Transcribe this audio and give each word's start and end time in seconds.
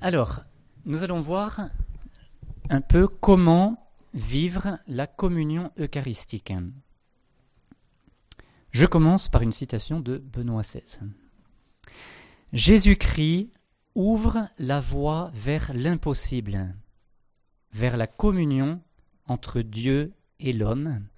Alors, 0.00 0.44
nous 0.84 1.02
allons 1.02 1.18
voir 1.18 1.60
un 2.70 2.80
peu 2.80 3.08
comment 3.08 3.90
vivre 4.14 4.78
la 4.86 5.08
communion 5.08 5.72
eucharistique. 5.76 6.52
Je 8.70 8.86
commence 8.86 9.28
par 9.28 9.42
une 9.42 9.50
citation 9.50 9.98
de 9.98 10.18
Benoît 10.18 10.62
XVI. 10.62 11.00
Jésus-Christ 12.52 13.50
ouvre 13.96 14.48
la 14.58 14.78
voie 14.78 15.32
vers 15.34 15.72
l'impossible, 15.74 16.76
vers 17.72 17.96
la 17.96 18.06
communion 18.06 18.80
entre 19.26 19.62
Dieu 19.62 20.14
et 20.38 20.52
l'homme, 20.52 21.08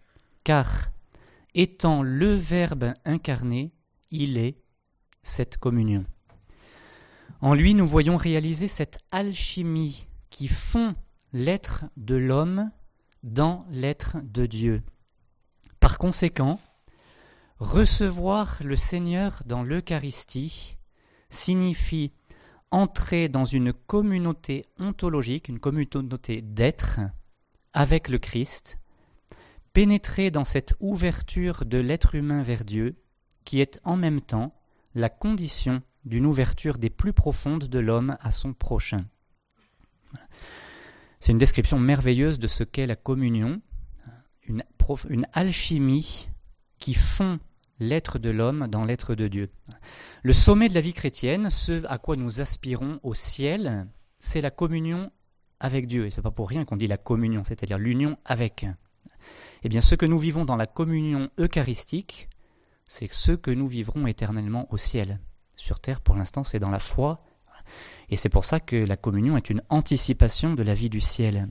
car 0.43 0.91
étant 1.55 2.03
le 2.03 2.33
Verbe 2.33 2.95
incarné, 3.05 3.75
il 4.11 4.39
est 4.39 4.57
cette 5.23 5.59
communion. 5.59 6.07
En 7.43 7.55
lui, 7.55 7.73
nous 7.75 7.87
voyons 7.87 8.19
réaliser 8.19 8.69
cette 8.69 8.99
alchimie 9.11 10.07
qui 10.29 10.47
fond 10.47 10.95
l'être 11.33 11.87
de 11.97 12.15
l'homme 12.15 12.71
dans 13.23 13.65
l'être 13.71 14.19
de 14.23 14.45
Dieu. 14.45 14.83
Par 15.81 15.97
conséquent, 15.97 16.61
recevoir 17.59 18.59
le 18.63 18.77
Seigneur 18.77 19.43
dans 19.47 19.63
l'Eucharistie 19.63 20.77
signifie 21.31 22.13
entrer 22.71 23.31
dans 23.31 23.47
une 23.47 23.73
communauté 23.73 24.67
ontologique, 24.79 25.49
une 25.49 25.61
communauté 25.61 26.43
d'être 26.43 27.01
avec 27.73 28.09
le 28.09 28.19
Christ, 28.19 28.79
pénétrer 29.73 30.31
dans 30.31 30.45
cette 30.45 30.75
ouverture 30.79 31.65
de 31.65 31.79
l'être 31.79 32.15
humain 32.15 32.43
vers 32.43 32.65
Dieu, 32.65 32.97
qui 33.45 33.63
est 33.63 33.81
en 33.83 33.97
même 33.97 34.21
temps 34.21 34.55
la 34.95 35.09
condition 35.09 35.83
d'une 36.05 36.27
ouverture 36.27 36.79
des 36.79 36.91
plus 36.91 37.13
profondes 37.13 37.65
de 37.65 37.79
l'homme 37.79 38.17
à 38.21 38.33
son 38.33 38.53
prochain. 38.53 39.05
C'est 41.21 41.33
une 41.33 41.39
description 41.39 41.79
merveilleuse 41.79 42.39
de 42.39 42.47
ce 42.47 42.65
qu'est 42.65 42.87
la 42.87 42.97
communion, 42.97 43.61
une, 44.49 45.27
alchimie 45.33 46.29
qui 46.79 46.95
fond 46.95 47.39
l'être 47.79 48.19
de 48.19 48.31
l'homme 48.31 48.67
dans 48.69 48.85
l'être 48.85 49.15
de 49.15 49.29
Dieu. 49.29 49.51
Le 50.23 50.33
sommet 50.33 50.69
de 50.69 50.75
la 50.75 50.81
vie 50.81 50.95
chrétienne, 50.95 51.51
ce 51.51 51.87
à 51.87 51.99
quoi 51.99 52.17
nous 52.17 52.41
aspirons 52.41 52.99
au 53.03 53.15
ciel, 53.15 53.87
c'est 54.19 54.41
la 54.41 54.51
communion 54.51 55.13
avec 55.61 55.87
Dieu. 55.87 56.07
Et 56.07 56.11
ce 56.11 56.17
n'est 56.17 56.23
pas 56.23 56.31
pour 56.31 56.49
rien 56.49 56.65
qu'on 56.65 56.77
dit 56.77 56.87
la 56.87 56.97
communion, 56.97 57.45
c'est-à-dire 57.45 57.79
l'union 57.79 58.19
avec. 58.25 58.67
Eh 59.63 59.69
bien, 59.69 59.81
ce 59.81 59.95
que 59.95 60.07
nous 60.07 60.19
vivons 60.19 60.45
dans 60.45 60.57
la 60.57 60.67
communion 60.67 61.31
eucharistique, 61.39 62.29
c'est 62.87 63.13
ce 63.13 63.33
que 63.33 63.51
nous 63.51 63.69
vivrons 63.69 64.07
éternellement 64.07 64.67
au 64.73 64.79
ciel. 64.79 65.21
Sur 65.61 65.79
terre, 65.79 66.01
pour 66.01 66.17
l'instant, 66.17 66.43
c'est 66.43 66.59
dans 66.59 66.71
la 66.71 66.79
foi. 66.79 67.23
Et 68.09 68.17
c'est 68.17 68.31
pour 68.31 68.47
ça 68.47 68.61
que 68.61 68.77
la 68.77 68.97
communion 68.97 69.37
est 69.37 69.51
une 69.51 69.63
anticipation 69.69 70.55
de 70.55 70.63
la 70.63 70.73
vie 70.73 70.89
du 70.89 71.01
ciel. 71.01 71.49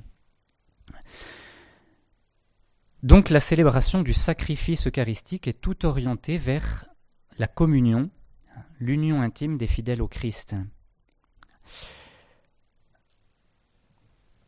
Donc 3.04 3.30
la 3.30 3.40
célébration 3.40 4.02
du 4.02 4.14
sacrifice 4.14 4.88
eucharistique 4.88 5.48
est 5.48 5.62
tout 5.62 5.86
orientée 5.86 6.38
vers 6.38 6.86
la 7.38 7.48
communion, 7.48 8.10
l'union 8.80 9.22
intime 9.22 9.58
des 9.58 9.68
fidèles 9.68 10.02
au 10.02 10.08
Christ. 10.08 10.56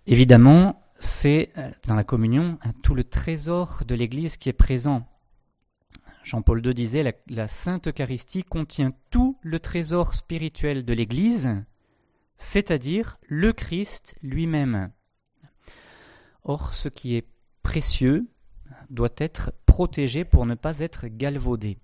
Évidemment, 0.08 0.82
c'est 1.00 1.52
euh, 1.58 1.70
dans 1.88 1.96
la 1.96 2.04
communion 2.04 2.58
tout 2.82 2.96
le 2.96 3.04
trésor 3.04 3.84
de 3.88 3.94
l'Église 3.94 4.38
qui 4.38 4.50
est 4.50 4.54
présent. 4.54 5.08
Jean-Paul 6.24 6.66
II 6.66 6.74
disait 6.74 7.04
la, 7.04 7.14
la 7.28 7.48
Sainte 7.48 7.88
Eucharistie 7.88 8.44
contient 8.44 8.92
tout 9.10 9.38
le 9.42 9.60
trésor 9.60 10.14
spirituel 10.14 10.86
de 10.86 10.94
l'Église, 10.94 11.64
c'est-à-dire 12.38 13.18
le 13.28 13.54
Christ 13.54 14.16
lui-même. 14.22 14.92
Or, 16.44 16.74
ce 16.74 16.90
qui 16.90 17.16
est 17.16 17.28
précieux 17.64 18.28
doit 18.90 19.14
être 19.18 19.54
protégé 19.66 20.26
pour 20.26 20.46
ne 20.46 20.56
pas 20.56 20.80
être 20.80 21.08
galvaudé. 21.08 21.78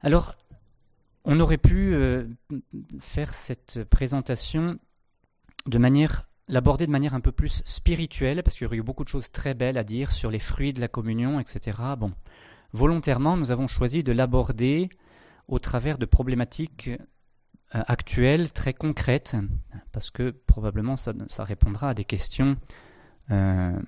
Alors, 0.00 0.34
on 1.24 1.40
aurait 1.40 1.58
pu 1.58 1.94
euh, 1.94 2.26
faire 3.00 3.34
cette 3.34 3.84
présentation 3.84 4.78
de 5.66 5.78
manière 5.78 6.28
l'aborder 6.48 6.86
de 6.86 6.92
manière 6.92 7.14
un 7.14 7.20
peu 7.20 7.32
plus 7.32 7.62
spirituelle, 7.64 8.42
parce 8.42 8.56
qu'il 8.56 8.64
y 8.64 8.66
aurait 8.66 8.76
eu 8.76 8.82
beaucoup 8.82 9.02
de 9.04 9.08
choses 9.08 9.32
très 9.32 9.54
belles 9.54 9.78
à 9.78 9.84
dire 9.84 10.12
sur 10.12 10.30
les 10.30 10.38
fruits 10.38 10.72
de 10.72 10.80
la 10.80 10.88
communion, 10.88 11.40
etc. 11.40 11.78
Bon, 11.98 12.12
volontairement, 12.76 13.36
nous 13.36 13.50
avons 13.50 13.66
choisi 13.66 14.04
de 14.04 14.12
l'aborder 14.12 14.90
au 15.48 15.58
travers 15.58 15.98
de 15.98 16.04
problématiques 16.04 16.90
euh, 17.74 17.82
actuelles, 17.88 18.52
très 18.52 18.74
concrètes, 18.74 19.36
parce 19.92 20.10
que 20.10 20.30
probablement 20.30 20.96
ça, 20.96 21.12
répondra 21.38 21.90
à 21.90 21.94
des 21.94 22.04
questions 22.04 22.56
euh, 23.30 23.80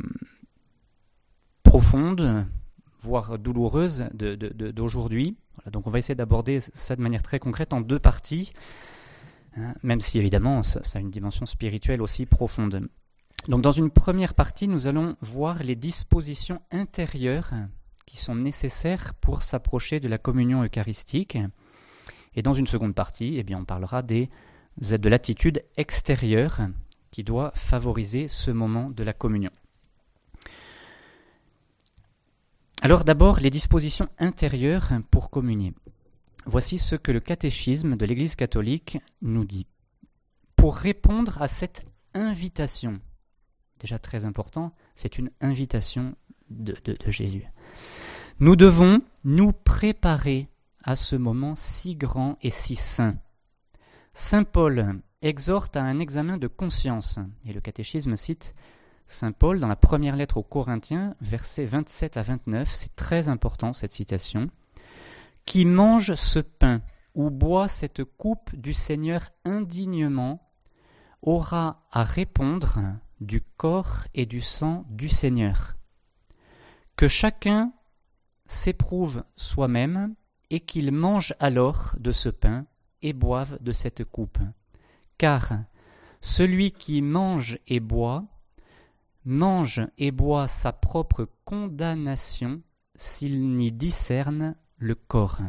profondes, 1.62 2.46
voire 3.00 3.38
douloureuses 3.38 4.06
d'aujourd'hui. 4.14 5.36
donc 5.70 5.86
on 5.86 5.90
va 5.90 5.98
essayer 5.98 6.16
d'aborder 6.16 6.60
ça 6.60 6.96
de 6.96 7.02
manière 7.02 7.22
très 7.22 7.38
concrète 7.38 7.72
en 7.72 7.80
deux 7.80 8.00
parties. 8.00 8.52
Hein, 9.56 9.74
même 9.82 10.00
si 10.00 10.18
évidemment 10.18 10.62
ça, 10.62 10.80
a 10.94 10.98
une 10.98 11.10
dimension 11.10 11.46
spirituelle 11.46 12.02
aussi 12.02 12.26
profonde. 12.26 12.88
Donc 13.46 13.62
dans 13.62 13.72
une 13.72 13.90
première 13.90 14.34
partie, 14.34 14.66
nous 14.66 14.86
allons 14.86 15.16
voir 15.20 15.62
les 15.62 15.76
dispositions 15.76 16.60
intérieures 16.72 17.52
qui 18.08 18.16
sont 18.16 18.34
nécessaires 18.34 19.12
pour 19.14 19.42
s'approcher 19.42 20.00
de 20.00 20.08
la 20.08 20.16
communion 20.16 20.64
eucharistique. 20.64 21.36
Et 22.34 22.42
dans 22.42 22.54
une 22.54 22.66
seconde 22.66 22.94
partie, 22.94 23.36
eh 23.36 23.42
bien, 23.42 23.58
on 23.58 23.64
parlera 23.64 24.02
des, 24.02 24.30
de 24.78 25.08
l'attitude 25.08 25.62
extérieure 25.76 26.60
qui 27.10 27.22
doit 27.22 27.52
favoriser 27.54 28.26
ce 28.28 28.50
moment 28.50 28.90
de 28.90 29.04
la 29.04 29.12
communion. 29.12 29.50
Alors 32.80 33.04
d'abord, 33.04 33.40
les 33.40 33.50
dispositions 33.50 34.08
intérieures 34.18 34.92
pour 35.10 35.30
communier. 35.30 35.74
Voici 36.46 36.78
ce 36.78 36.96
que 36.96 37.12
le 37.12 37.20
catéchisme 37.20 37.96
de 37.96 38.06
l'Église 38.06 38.36
catholique 38.36 38.98
nous 39.20 39.44
dit. 39.44 39.66
Pour 40.56 40.76
répondre 40.76 41.42
à 41.42 41.48
cette 41.48 41.84
invitation, 42.14 43.00
déjà 43.80 43.98
très 43.98 44.24
important, 44.24 44.72
c'est 44.94 45.18
une 45.18 45.30
invitation 45.40 46.14
de, 46.50 46.74
Jésus. 47.06 47.44
Nous 48.40 48.56
devons 48.56 49.00
nous 49.24 49.52
préparer 49.52 50.48
à 50.84 50.96
ce 50.96 51.16
moment 51.16 51.54
si 51.56 51.96
grand 51.96 52.38
et 52.42 52.50
si 52.50 52.76
saint. 52.76 53.16
Saint 54.14 54.44
Paul 54.44 55.00
exhorte 55.22 55.76
à 55.76 55.82
un 55.82 55.98
examen 55.98 56.38
de 56.38 56.46
conscience, 56.46 57.18
et 57.44 57.52
le 57.52 57.60
catéchisme 57.60 58.16
cite 58.16 58.54
Saint 59.06 59.32
Paul 59.32 59.58
dans 59.58 59.68
la 59.68 59.76
première 59.76 60.16
lettre 60.16 60.36
aux 60.36 60.42
Corinthiens, 60.42 61.14
versets 61.20 61.64
27 61.64 62.16
à 62.16 62.22
29, 62.22 62.70
c'est 62.74 62.94
très 62.94 63.28
important 63.28 63.72
cette 63.72 63.92
citation. 63.92 64.50
Qui 65.46 65.64
mange 65.64 66.14
ce 66.14 66.40
pain 66.40 66.82
ou 67.14 67.30
boit 67.30 67.68
cette 67.68 68.04
coupe 68.04 68.54
du 68.54 68.74
Seigneur 68.74 69.30
indignement 69.44 70.46
aura 71.22 71.86
à 71.90 72.04
répondre 72.04 72.78
du 73.20 73.40
corps 73.40 74.04
et 74.14 74.26
du 74.26 74.40
sang 74.40 74.84
du 74.90 75.08
Seigneur. 75.08 75.77
Que 76.98 77.06
chacun 77.06 77.72
s'éprouve 78.46 79.22
soi-même 79.36 80.16
et 80.50 80.58
qu'il 80.58 80.90
mange 80.90 81.32
alors 81.38 81.94
de 82.00 82.10
ce 82.10 82.28
pain 82.28 82.66
et 83.02 83.12
boive 83.12 83.56
de 83.62 83.70
cette 83.70 84.02
coupe. 84.02 84.40
Car 85.16 85.60
celui 86.20 86.72
qui 86.72 87.00
mange 87.00 87.60
et 87.68 87.78
boit, 87.78 88.24
mange 89.24 89.86
et 89.96 90.10
boit 90.10 90.48
sa 90.48 90.72
propre 90.72 91.28
condamnation 91.44 92.62
s'il 92.96 93.48
n'y 93.54 93.70
discerne 93.70 94.56
le 94.76 94.96
corps. 94.96 95.42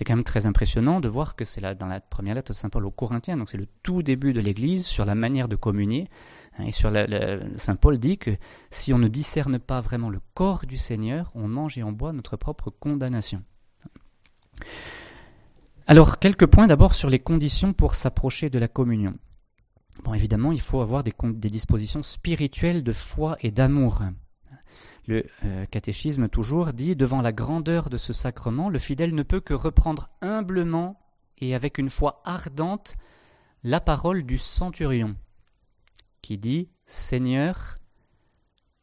C'est 0.00 0.04
quand 0.04 0.16
même 0.16 0.24
très 0.24 0.46
impressionnant 0.46 0.98
de 0.98 1.08
voir 1.08 1.36
que 1.36 1.44
c'est 1.44 1.60
dans 1.60 1.86
la 1.86 2.00
première 2.00 2.34
lettre 2.34 2.52
de 2.52 2.56
Saint 2.56 2.70
Paul 2.70 2.86
aux 2.86 2.90
Corinthiens, 2.90 3.36
donc 3.36 3.50
c'est 3.50 3.58
le 3.58 3.66
tout 3.82 4.02
début 4.02 4.32
de 4.32 4.40
l'Église 4.40 4.86
sur 4.86 5.04
la 5.04 5.14
manière 5.14 5.46
de 5.46 5.56
communier. 5.56 6.08
Hein, 6.58 6.64
et 6.64 6.72
Saint 7.58 7.76
Paul 7.76 7.98
dit 7.98 8.16
que 8.16 8.30
si 8.70 8.94
on 8.94 8.98
ne 8.98 9.08
discerne 9.08 9.58
pas 9.58 9.82
vraiment 9.82 10.08
le 10.08 10.20
corps 10.32 10.64
du 10.64 10.78
Seigneur, 10.78 11.30
on 11.34 11.48
mange 11.48 11.76
et 11.76 11.82
on 11.82 11.92
boit 11.92 12.14
notre 12.14 12.38
propre 12.38 12.70
condamnation. 12.70 13.42
Alors, 15.86 16.18
quelques 16.18 16.46
points 16.46 16.66
d'abord 16.66 16.94
sur 16.94 17.10
les 17.10 17.18
conditions 17.18 17.74
pour 17.74 17.94
s'approcher 17.94 18.48
de 18.48 18.58
la 18.58 18.68
communion. 18.68 19.18
Bon, 20.02 20.14
évidemment, 20.14 20.52
il 20.52 20.62
faut 20.62 20.80
avoir 20.80 21.04
des 21.04 21.50
dispositions 21.50 22.02
spirituelles 22.02 22.82
de 22.82 22.92
foi 22.92 23.36
et 23.42 23.50
d'amour. 23.50 24.00
Le 25.06 25.24
euh, 25.44 25.66
catéchisme 25.66 26.28
toujours 26.28 26.72
dit, 26.72 26.94
devant 26.96 27.22
la 27.22 27.32
grandeur 27.32 27.90
de 27.90 27.96
ce 27.96 28.12
sacrement, 28.12 28.68
le 28.68 28.78
fidèle 28.78 29.14
ne 29.14 29.22
peut 29.22 29.40
que 29.40 29.54
reprendre 29.54 30.08
humblement 30.20 31.00
et 31.38 31.54
avec 31.54 31.78
une 31.78 31.90
foi 31.90 32.22
ardente 32.24 32.96
la 33.62 33.80
parole 33.80 34.22
du 34.22 34.38
centurion, 34.38 35.16
qui 36.22 36.38
dit, 36.38 36.68
Seigneur, 36.86 37.78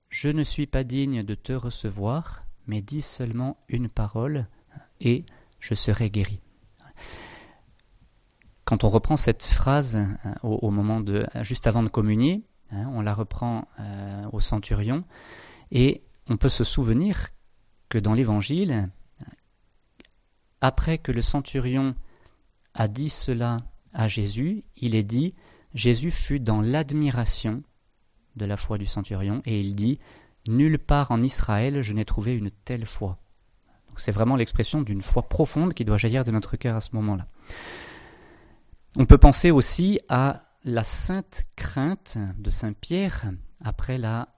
je 0.10 0.30
ne 0.30 0.44
suis 0.44 0.68
pas 0.68 0.84
digne 0.84 1.24
de 1.24 1.36
te 1.36 1.54
recevoir, 1.54 2.44
mais 2.66 2.82
dis 2.82 3.02
seulement 3.02 3.58
une 3.70 3.90
parole, 3.90 4.48
et 5.02 5.26
je 5.60 5.76
serai 5.76 6.10
guéri. 6.10 6.42
quand 8.66 8.84
on 8.84 8.90
reprend 8.90 9.16
cette 9.16 9.44
phrase 9.44 9.98
au, 10.44 10.72
moment 10.72 11.04
juste 11.42 11.68
avant 11.68 11.84
de 11.84 11.90
communier, 11.90 12.44
hein, 12.72 12.90
on 12.94 13.02
la 13.02 13.14
reprend 13.14 13.68
au 14.34 14.42
centurion, 14.42 15.06
et 15.72 16.04
on 16.28 16.38
peut 16.38 16.50
se 16.50 16.64
souvenir 16.64 17.30
que 17.90 17.98
dans 17.98 18.14
l'Évangile, 18.14 18.90
après 20.62 20.98
que 20.98 21.12
le 21.12 21.22
centurion 21.22 21.96
a 22.74 22.88
dit 22.88 23.10
cela 23.10 23.64
à 23.94 24.08
Jésus, 24.08 24.64
il 24.76 24.96
est 24.96 25.04
dit, 25.04 25.34
Jésus 25.74 26.12
fut 26.12 26.40
dans 26.40 26.62
l'admiration 26.62 27.64
de 28.36 28.46
la 28.46 28.58
foi 28.58 28.78
du 28.78 28.86
centurion, 28.86 29.42
et 29.46 29.60
il 29.60 29.76
dit, 29.76 30.00
Nulle 30.48 30.80
part 30.80 31.12
en 31.12 31.22
Israël 31.22 31.82
je 31.82 31.94
n'ai 31.94 32.06
trouvé 32.06 32.34
une 32.34 32.52
telle 32.52 32.86
foi. 32.86 33.18
C'est 33.96 34.12
vraiment 34.12 34.36
l'expression 34.36 34.82
d'une 34.82 35.02
foi 35.02 35.24
profonde 35.24 35.74
qui 35.74 35.84
doit 35.84 35.98
jaillir 35.98 36.24
de 36.24 36.32
notre 36.32 36.56
cœur 36.56 36.76
à 36.76 36.82
ce 36.82 36.90
moment-là. 36.94 37.28
On 38.96 39.06
peut 39.06 39.18
penser 39.18 39.50
aussi 39.50 40.00
à 40.08 40.44
la 40.64 40.84
sainte 40.84 41.44
crainte 41.56 42.18
de 42.38 42.50
Saint 42.50 42.74
Pierre 42.74 43.32
après 43.64 43.98
la 43.98 44.30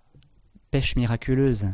pêche 0.72 0.96
miraculeuse. 0.96 1.74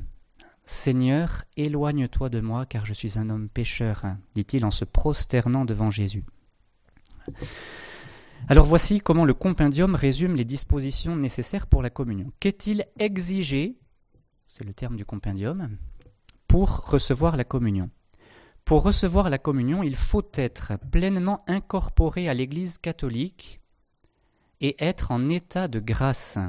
Seigneur, 0.66 1.44
éloigne-toi 1.58 2.30
de 2.30 2.40
moi, 2.40 2.66
car 2.66 2.86
je 2.86 2.94
suis 2.94 3.20
un 3.20 3.30
homme 3.30 3.50
pécheur, 3.50 4.04
dit-il 4.34 4.66
en 4.66 4.72
se 4.72 4.86
prosternant 4.86 5.66
devant 5.66 5.92
Jésus. 5.92 6.24
Alors 8.48 8.66
voici 8.66 9.00
comment 9.00 9.26
le 9.26 9.34
compendium 9.34 9.96
résume 9.96 10.36
les 10.36 10.46
dispositions 10.46 11.16
nécessaires 11.16 11.68
pour 11.68 11.82
la 11.82 11.90
communion. 11.90 12.32
Qu'est-il 12.40 12.86
exigé, 13.00 13.78
c'est 14.46 14.64
le 14.64 14.74
terme 14.74 14.96
du 14.96 15.06
compendium, 15.06 15.78
pour 16.48 16.70
recevoir 16.90 17.38
la 17.38 17.44
communion? 17.44 17.90
Pour 18.64 18.82
recevoir 18.82 19.30
la 19.30 19.38
communion, 19.38 19.84
il 19.84 19.96
faut 19.96 20.28
être 20.34 20.74
pleinement 20.92 21.44
incorporé 21.48 22.28
à 22.28 22.34
l'Église 22.34 22.80
catholique 22.80 23.62
et 24.62 24.76
être 24.84 25.12
en 25.12 25.30
état 25.30 25.68
de 25.68 25.80
grâce, 25.80 26.40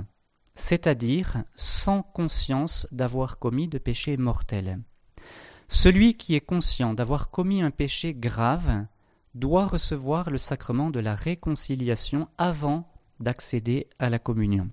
c'est-à-dire 0.56 1.44
sans 1.54 2.02
conscience 2.02 2.88
d'avoir 2.90 3.38
commis 3.38 3.68
de 3.68 3.78
péché 3.78 4.16
mortel. 4.16 4.80
Celui 5.68 6.16
qui 6.16 6.34
est 6.34 6.40
conscient 6.40 6.94
d'avoir 6.94 7.30
commis 7.30 7.62
un 7.62 7.70
péché 7.70 8.14
grave 8.14 8.86
doit 9.34 9.66
recevoir 9.66 10.30
le 10.30 10.38
sacrement 10.38 10.90
de 10.90 10.98
la 10.98 11.14
réconciliation 11.14 12.28
avant 12.38 12.90
d'accéder 13.20 13.88
à 13.98 14.08
la 14.08 14.18
communion. 14.18 14.70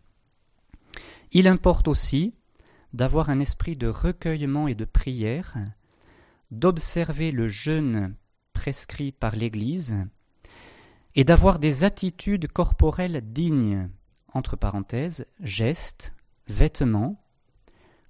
Il 1.31 1.47
importe 1.47 1.88
aussi 1.88 2.33
d'avoir 2.94 3.30
un 3.30 3.39
esprit 3.39 3.75
de 3.75 3.88
recueillement 3.88 4.68
et 4.68 4.75
de 4.75 4.85
prière, 4.85 5.56
d'observer 6.51 7.31
le 7.31 7.47
jeûne 7.47 8.15
prescrit 8.53 9.12
par 9.12 9.35
l'Église, 9.35 9.95
et 11.15 11.24
d'avoir 11.24 11.59
des 11.59 11.83
attitudes 11.83 12.47
corporelles 12.47 13.21
dignes, 13.33 13.89
entre 14.33 14.56
parenthèses, 14.56 15.25
gestes, 15.39 16.13
vêtements, 16.47 17.24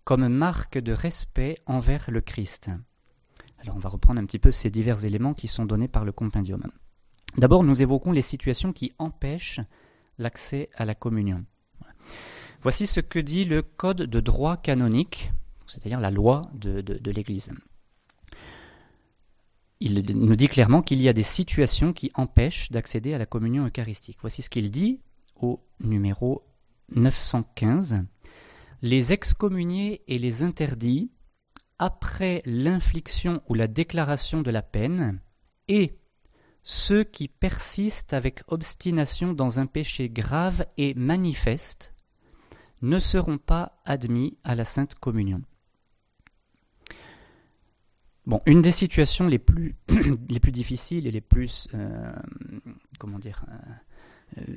comme 0.03 0.27
marque 0.27 0.77
de 0.77 0.91
respect 0.91 1.59
envers 1.65 2.11
le 2.11 2.21
Christ. 2.21 2.69
Alors 3.59 3.75
on 3.75 3.79
va 3.79 3.89
reprendre 3.89 4.19
un 4.19 4.25
petit 4.25 4.39
peu 4.39 4.51
ces 4.51 4.69
divers 4.69 5.05
éléments 5.05 5.33
qui 5.33 5.47
sont 5.47 5.65
donnés 5.65 5.87
par 5.87 6.03
le 6.03 6.11
compendium. 6.11 6.63
D'abord, 7.37 7.63
nous 7.63 7.81
évoquons 7.81 8.11
les 8.11 8.21
situations 8.21 8.73
qui 8.73 8.91
empêchent 8.99 9.61
l'accès 10.17 10.69
à 10.75 10.85
la 10.85 10.95
communion. 10.95 11.45
Voici 12.61 12.87
ce 12.87 12.99
que 12.99 13.19
dit 13.19 13.45
le 13.45 13.61
Code 13.61 14.03
de 14.03 14.19
droit 14.19 14.57
canonique, 14.57 15.31
c'est-à-dire 15.65 15.99
la 15.99 16.11
loi 16.11 16.49
de, 16.53 16.81
de 16.81 17.11
l'Église. 17.11 17.51
Il 19.79 20.01
nous 20.15 20.35
dit 20.35 20.47
clairement 20.47 20.81
qu'il 20.81 21.01
y 21.01 21.09
a 21.09 21.13
des 21.13 21.23
situations 21.23 21.91
qui 21.91 22.11
empêchent 22.13 22.71
d'accéder 22.71 23.13
à 23.13 23.17
la 23.17 23.25
communion 23.25 23.65
eucharistique. 23.65 24.17
Voici 24.21 24.41
ce 24.41 24.49
qu'il 24.49 24.71
dit 24.71 25.01
au 25.43 25.59
numéro 25.79 26.43
915. 26.95 28.03
Les 28.81 29.13
excommuniés 29.13 30.01
et 30.07 30.17
les 30.17 30.43
interdits 30.43 31.11
après 31.79 32.41
l'infliction 32.45 33.41
ou 33.49 33.53
la 33.53 33.67
déclaration 33.67 34.41
de 34.41 34.51
la 34.51 34.61
peine, 34.61 35.19
et 35.67 35.99
ceux 36.63 37.03
qui 37.03 37.27
persistent 37.27 38.13
avec 38.13 38.41
obstination 38.47 39.33
dans 39.33 39.59
un 39.59 39.65
péché 39.65 40.09
grave 40.09 40.65
et 40.77 40.93
manifeste 40.93 41.93
ne 42.81 42.99
seront 42.99 43.37
pas 43.37 43.81
admis 43.85 44.37
à 44.43 44.55
la 44.55 44.65
Sainte 44.65 44.95
Communion. 44.95 45.41
Bon, 48.25 48.41
une 48.45 48.61
des 48.61 48.71
situations 48.71 49.27
les 49.27 49.39
plus, 49.39 49.75
les 50.29 50.39
plus 50.39 50.51
difficiles 50.53 51.07
et 51.07 51.11
les 51.11 51.21
plus, 51.21 51.67
euh, 51.73 52.13
comment 52.97 53.19
dire, 53.19 53.43
euh, 53.49 53.55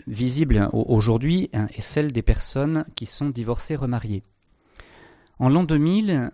visibles 0.06 0.68
aujourd'hui 0.72 1.50
hein, 1.52 1.66
est 1.74 1.80
celle 1.80 2.12
des 2.12 2.22
personnes 2.22 2.84
qui 2.94 3.06
sont 3.06 3.28
divorcées 3.28 3.76
remariées. 3.76 4.22
En 5.38 5.48
l'an 5.48 5.64
2000, 5.64 6.30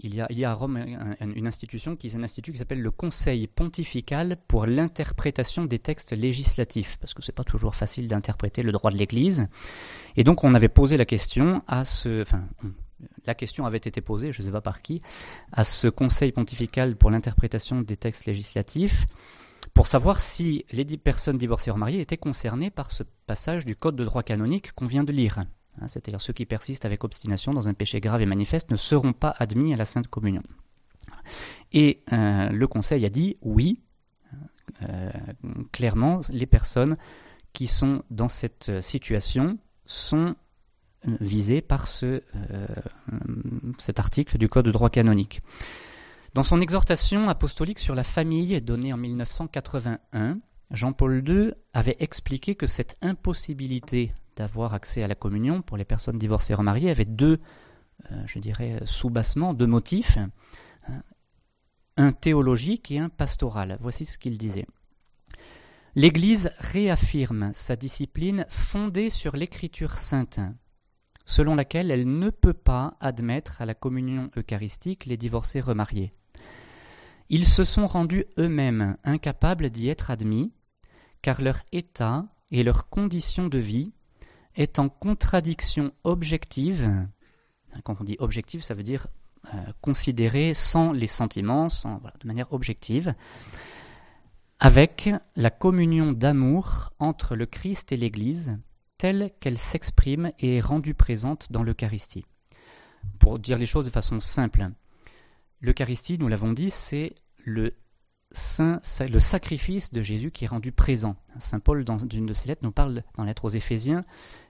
il 0.00 0.14
y, 0.14 0.44
a, 0.44 0.50
à 0.50 0.54
Rome 0.54 0.78
une 1.20 1.46
institution 1.48 1.96
qui 1.96 2.14
un 2.16 2.22
institut 2.22 2.52
qui 2.52 2.58
s'appelle 2.58 2.80
le 2.80 2.92
Conseil 2.92 3.48
pontifical 3.48 4.36
pour 4.46 4.64
l'interprétation 4.66 5.64
des 5.64 5.80
textes 5.80 6.12
législatifs, 6.12 6.98
parce 7.00 7.14
que 7.14 7.22
c'est 7.22 7.32
pas 7.32 7.42
toujours 7.42 7.74
facile 7.74 8.06
d'interpréter 8.06 8.62
le 8.62 8.70
droit 8.70 8.92
de 8.92 8.96
l'Église. 8.96 9.48
Et 10.16 10.22
donc 10.22 10.44
on 10.44 10.54
avait 10.54 10.68
posé 10.68 10.96
la 10.96 11.04
question 11.04 11.64
à 11.66 11.84
ce, 11.84 12.22
enfin, 12.22 12.44
la 13.26 13.34
question 13.34 13.66
avait 13.66 13.78
été 13.78 14.00
posée, 14.00 14.30
je 14.30 14.40
ne 14.40 14.46
sais 14.46 14.52
pas 14.52 14.60
par 14.60 14.82
qui, 14.82 15.02
à 15.50 15.64
ce 15.64 15.88
Conseil 15.88 16.30
pontifical 16.30 16.94
pour 16.94 17.10
l'interprétation 17.10 17.80
des 17.80 17.96
textes 17.96 18.26
législatifs, 18.26 19.06
pour 19.78 19.86
savoir 19.86 20.20
si 20.20 20.64
les 20.72 20.84
personnes 20.96 21.38
divorcées 21.38 21.70
ou 21.70 21.74
remariées 21.74 22.00
étaient 22.00 22.16
concernées 22.16 22.68
par 22.68 22.90
ce 22.90 23.04
passage 23.28 23.64
du 23.64 23.76
Code 23.76 23.94
de 23.94 24.04
droit 24.04 24.24
canonique 24.24 24.72
qu'on 24.72 24.86
vient 24.86 25.04
de 25.04 25.12
lire. 25.12 25.38
Hein, 25.38 25.86
c'est-à-dire 25.86 26.20
ceux 26.20 26.32
qui 26.32 26.46
persistent 26.46 26.84
avec 26.84 27.04
obstination 27.04 27.54
dans 27.54 27.68
un 27.68 27.74
péché 27.74 28.00
grave 28.00 28.20
et 28.20 28.26
manifeste, 28.26 28.72
ne 28.72 28.76
seront 28.76 29.12
pas 29.12 29.36
admis 29.38 29.72
à 29.72 29.76
la 29.76 29.84
Sainte 29.84 30.08
Communion. 30.08 30.42
Et 31.72 32.02
euh, 32.12 32.48
le 32.48 32.66
Conseil 32.66 33.06
a 33.06 33.08
dit 33.08 33.36
oui, 33.40 33.80
euh, 34.82 35.12
clairement, 35.70 36.18
les 36.32 36.46
personnes 36.46 36.96
qui 37.52 37.68
sont 37.68 38.02
dans 38.10 38.26
cette 38.26 38.80
situation 38.80 39.58
sont 39.86 40.34
euh, 41.06 41.16
visées 41.20 41.60
par 41.60 41.86
ce, 41.86 42.24
cet 43.78 44.00
article 44.00 44.38
du 44.38 44.48
Code 44.48 44.66
de 44.66 44.72
droit 44.72 44.90
canonique. 44.90 45.40
Dans 46.34 46.42
son 46.42 46.60
exhortation 46.60 47.28
apostolique 47.28 47.78
sur 47.78 47.94
la 47.94 48.04
famille 48.04 48.60
donnée 48.60 48.92
en 48.92 48.96
1981, 48.96 50.38
Jean-Paul 50.70 51.26
II 51.26 51.52
avait 51.72 51.96
expliqué 52.00 52.54
que 52.54 52.66
cette 52.66 52.96
impossibilité 53.02 54.12
d'avoir 54.36 54.74
accès 54.74 55.02
à 55.02 55.08
la 55.08 55.14
communion 55.14 55.62
pour 55.62 55.76
les 55.76 55.84
personnes 55.84 56.18
divorcées 56.18 56.52
et 56.52 56.56
remariées 56.56 56.90
avait 56.90 57.04
deux, 57.04 57.40
euh, 58.12 58.22
je 58.26 58.38
dirais, 58.38 58.80
sous-bassements, 58.84 59.54
deux 59.54 59.66
motifs, 59.66 60.18
hein, 60.18 60.30
un 61.96 62.12
théologique 62.12 62.90
et 62.90 62.98
un 62.98 63.08
pastoral. 63.08 63.76
Voici 63.80 64.04
ce 64.04 64.18
qu'il 64.18 64.38
disait. 64.38 64.66
L'Église 65.96 66.52
réaffirme 66.58 67.50
sa 67.52 67.74
discipline 67.74 68.46
fondée 68.48 69.10
sur 69.10 69.34
l'Écriture 69.34 69.98
sainte, 69.98 70.38
selon 71.28 71.54
laquelle 71.54 71.90
elle 71.90 72.08
ne 72.18 72.30
peut 72.30 72.54
pas 72.54 72.96
admettre 73.00 73.60
à 73.60 73.66
la 73.66 73.74
communion 73.74 74.30
eucharistique 74.34 75.04
les 75.04 75.18
divorcés 75.18 75.60
remariés. 75.60 76.14
Ils 77.28 77.46
se 77.46 77.64
sont 77.64 77.86
rendus 77.86 78.24
eux-mêmes 78.38 78.96
incapables 79.04 79.68
d'y 79.68 79.90
être 79.90 80.10
admis, 80.10 80.54
car 81.20 81.42
leur 81.42 81.60
état 81.70 82.24
et 82.50 82.62
leurs 82.62 82.88
conditions 82.88 83.48
de 83.48 83.58
vie 83.58 83.92
est 84.56 84.78
en 84.78 84.88
contradiction 84.88 85.92
objective. 86.02 87.06
Quand 87.84 88.00
on 88.00 88.04
dit 88.04 88.16
objective, 88.20 88.62
ça 88.62 88.72
veut 88.72 88.82
dire 88.82 89.06
euh, 89.52 89.58
considérer 89.82 90.54
sans 90.54 90.92
les 90.92 91.06
sentiments, 91.06 91.68
sans, 91.68 92.00
de 92.20 92.26
manière 92.26 92.50
objective, 92.54 93.14
avec 94.60 95.10
la 95.36 95.50
communion 95.50 96.12
d'amour 96.12 96.94
entre 96.98 97.36
le 97.36 97.44
Christ 97.44 97.92
et 97.92 97.98
l'Église, 97.98 98.58
telle 98.98 99.32
qu'elle 99.40 99.58
s'exprime 99.58 100.32
et 100.38 100.56
est 100.56 100.60
rendue 100.60 100.94
présente 100.94 101.50
dans 101.50 101.62
l'Eucharistie. 101.62 102.26
Pour 103.18 103.38
dire 103.38 103.58
les 103.58 103.66
choses 103.66 103.84
de 103.84 103.90
façon 103.90 104.20
simple, 104.20 104.68
l'Eucharistie, 105.60 106.18
nous 106.18 106.28
l'avons 106.28 106.52
dit, 106.52 106.70
c'est 106.70 107.14
le 107.38 107.72
le 108.30 109.18
sacrifice 109.20 109.92
de 109.92 110.02
Jésus 110.02 110.30
qui 110.30 110.44
est 110.44 110.48
rendu 110.48 110.72
présent. 110.72 111.16
Saint 111.38 111.60
Paul, 111.60 111.84
dans 111.84 111.96
une 111.96 112.26
de 112.26 112.32
ses 112.32 112.48
lettres, 112.48 112.62
nous 112.62 112.72
parle, 112.72 113.02
dans 113.16 113.24
la 113.24 113.30
lettre 113.30 113.46
aux 113.46 113.48
Éphésiens, 113.48 114.04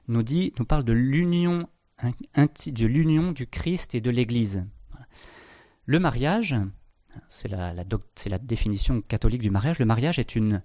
nous, 0.08 0.22
dit, 0.22 0.52
nous 0.58 0.64
parle 0.64 0.84
de 0.84 0.92
l'union, 0.92 1.68
de 2.02 2.86
l'union 2.86 3.32
du 3.32 3.46
Christ 3.46 3.94
et 3.94 4.00
de 4.00 4.10
l'Église. 4.10 4.64
Le 5.86 5.98
mariage, 6.00 6.56
c'est 7.28 7.48
la, 7.48 7.72
la 7.72 8.38
définition 8.38 9.00
catholique 9.00 9.42
du 9.42 9.50
mariage, 9.50 9.78
le 9.78 9.86
mariage 9.86 10.18
est 10.18 10.34
une 10.34 10.62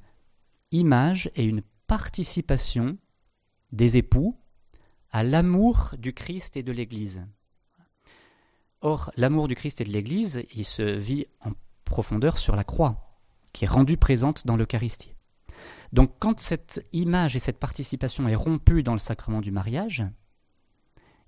image 0.71 1.29
et 1.35 1.43
une 1.43 1.61
participation 1.87 2.97
des 3.74 3.98
époux 3.98 4.38
à 5.12 5.24
l'amour 5.24 5.96
du 5.98 6.13
Christ 6.13 6.56
et 6.56 6.63
de 6.63 6.72
l'Église. 6.72 7.25
Or, 8.82 9.12
l'amour 9.18 9.48
du 9.48 9.56
Christ 9.56 9.82
et 9.82 9.84
de 9.84 9.92
l'Église, 9.92 10.44
il 10.53 10.63
se 10.63 10.82
vit 10.82 11.25
en 11.42 11.51
profondeur 11.86 12.38
sur 12.38 12.56
la 12.56 12.63
croix, 12.63 13.18
qui 13.51 13.65
est 13.65 13.68
rendue 13.68 13.98
présente 13.98 14.48
dans 14.48 14.56
l'Eucharistie. 14.56 15.13
Donc 15.92 16.13
quand 16.20 16.39
cette 16.39 16.86
image 16.92 17.36
et 17.36 17.39
cette 17.39 17.60
participation 17.60 18.27
est 18.27 18.36
rompue 18.36 18.84
dans 18.84 18.94
le 18.94 19.00
sacrement 19.00 19.42
du 19.42 19.51
mariage, 19.51 20.06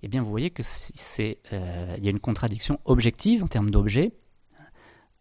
eh 0.02 0.08
bien 0.08 0.22
vous 0.22 0.30
voyez 0.30 0.50
que 0.50 0.62
c'est, 0.64 1.38
euh, 1.52 1.94
il 1.98 2.04
y 2.04 2.08
a 2.08 2.10
une 2.10 2.20
contradiction 2.20 2.80
objective 2.84 3.42
en 3.44 3.46
termes 3.46 3.70
d'objet 3.70 4.12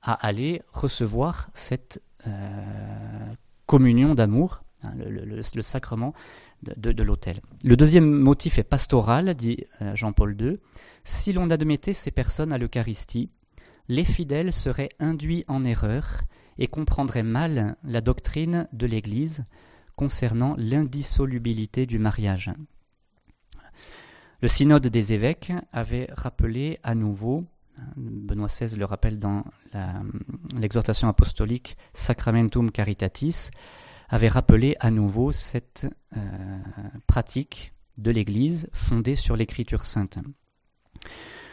à 0.01 0.13
aller 0.13 0.61
recevoir 0.71 1.49
cette 1.53 2.01
euh, 2.27 3.33
communion 3.65 4.15
d'amour, 4.15 4.63
hein, 4.83 4.93
le, 4.95 5.61
sacrement 5.61 6.13
de. 6.63 6.95
Le 7.63 7.77
deuxième 7.77 8.09
motif 8.09 8.57
est 8.57 8.63
pastoral, 8.63 9.33
dit 9.35 9.65
euh, 9.81 9.95
Jean-Paul 9.95 10.35
II. 10.39 10.57
Si 11.03 11.33
l'on 11.33 11.49
admettait 11.49 11.93
ces 11.93 12.11
personnes 12.11 12.53
à 12.53 12.57
l'Eucharistie, 12.57 13.29
les 13.87 14.05
fidèles 14.05 14.51
seraient 14.51 14.89
induits 14.99 15.45
en 15.47 15.63
erreur 15.63 16.23
et 16.57 16.67
comprendraient 16.67 17.23
mal 17.23 17.75
la 17.83 18.01
doctrine 18.01 18.67
de 18.73 18.87
l'Église 18.87 19.45
concernant 19.95 20.55
l'indissolubilité 20.57 21.85
du 21.85 21.99
mariage. 21.99 22.51
Le 24.41 24.47
synode 24.47 24.87
des 24.87 25.13
évêques 25.13 25.53
avait 25.71 26.07
rappelé 26.11 26.79
à 26.83 26.95
nouveau, 26.95 27.45
Benoît 27.95 28.47
XVI 28.47 28.75
le 28.77 28.85
rappelle 28.85 29.19
dans 29.19 29.43
l'exhortation 30.57 31.07
apostolique 31.07 31.77
Sacramentum 31.93 32.71
Caritatis, 32.71 33.49
avait 34.09 34.27
rappelé 34.27 34.75
à 34.79 34.91
nouveau 34.91 35.31
cette 35.31 35.87
euh, 36.15 36.19
pratique 37.07 37.73
de 37.97 38.11
l'Église 38.11 38.69
fondée 38.73 39.15
sur 39.15 39.35
l'Écriture 39.35 39.85
sainte. 39.85 40.19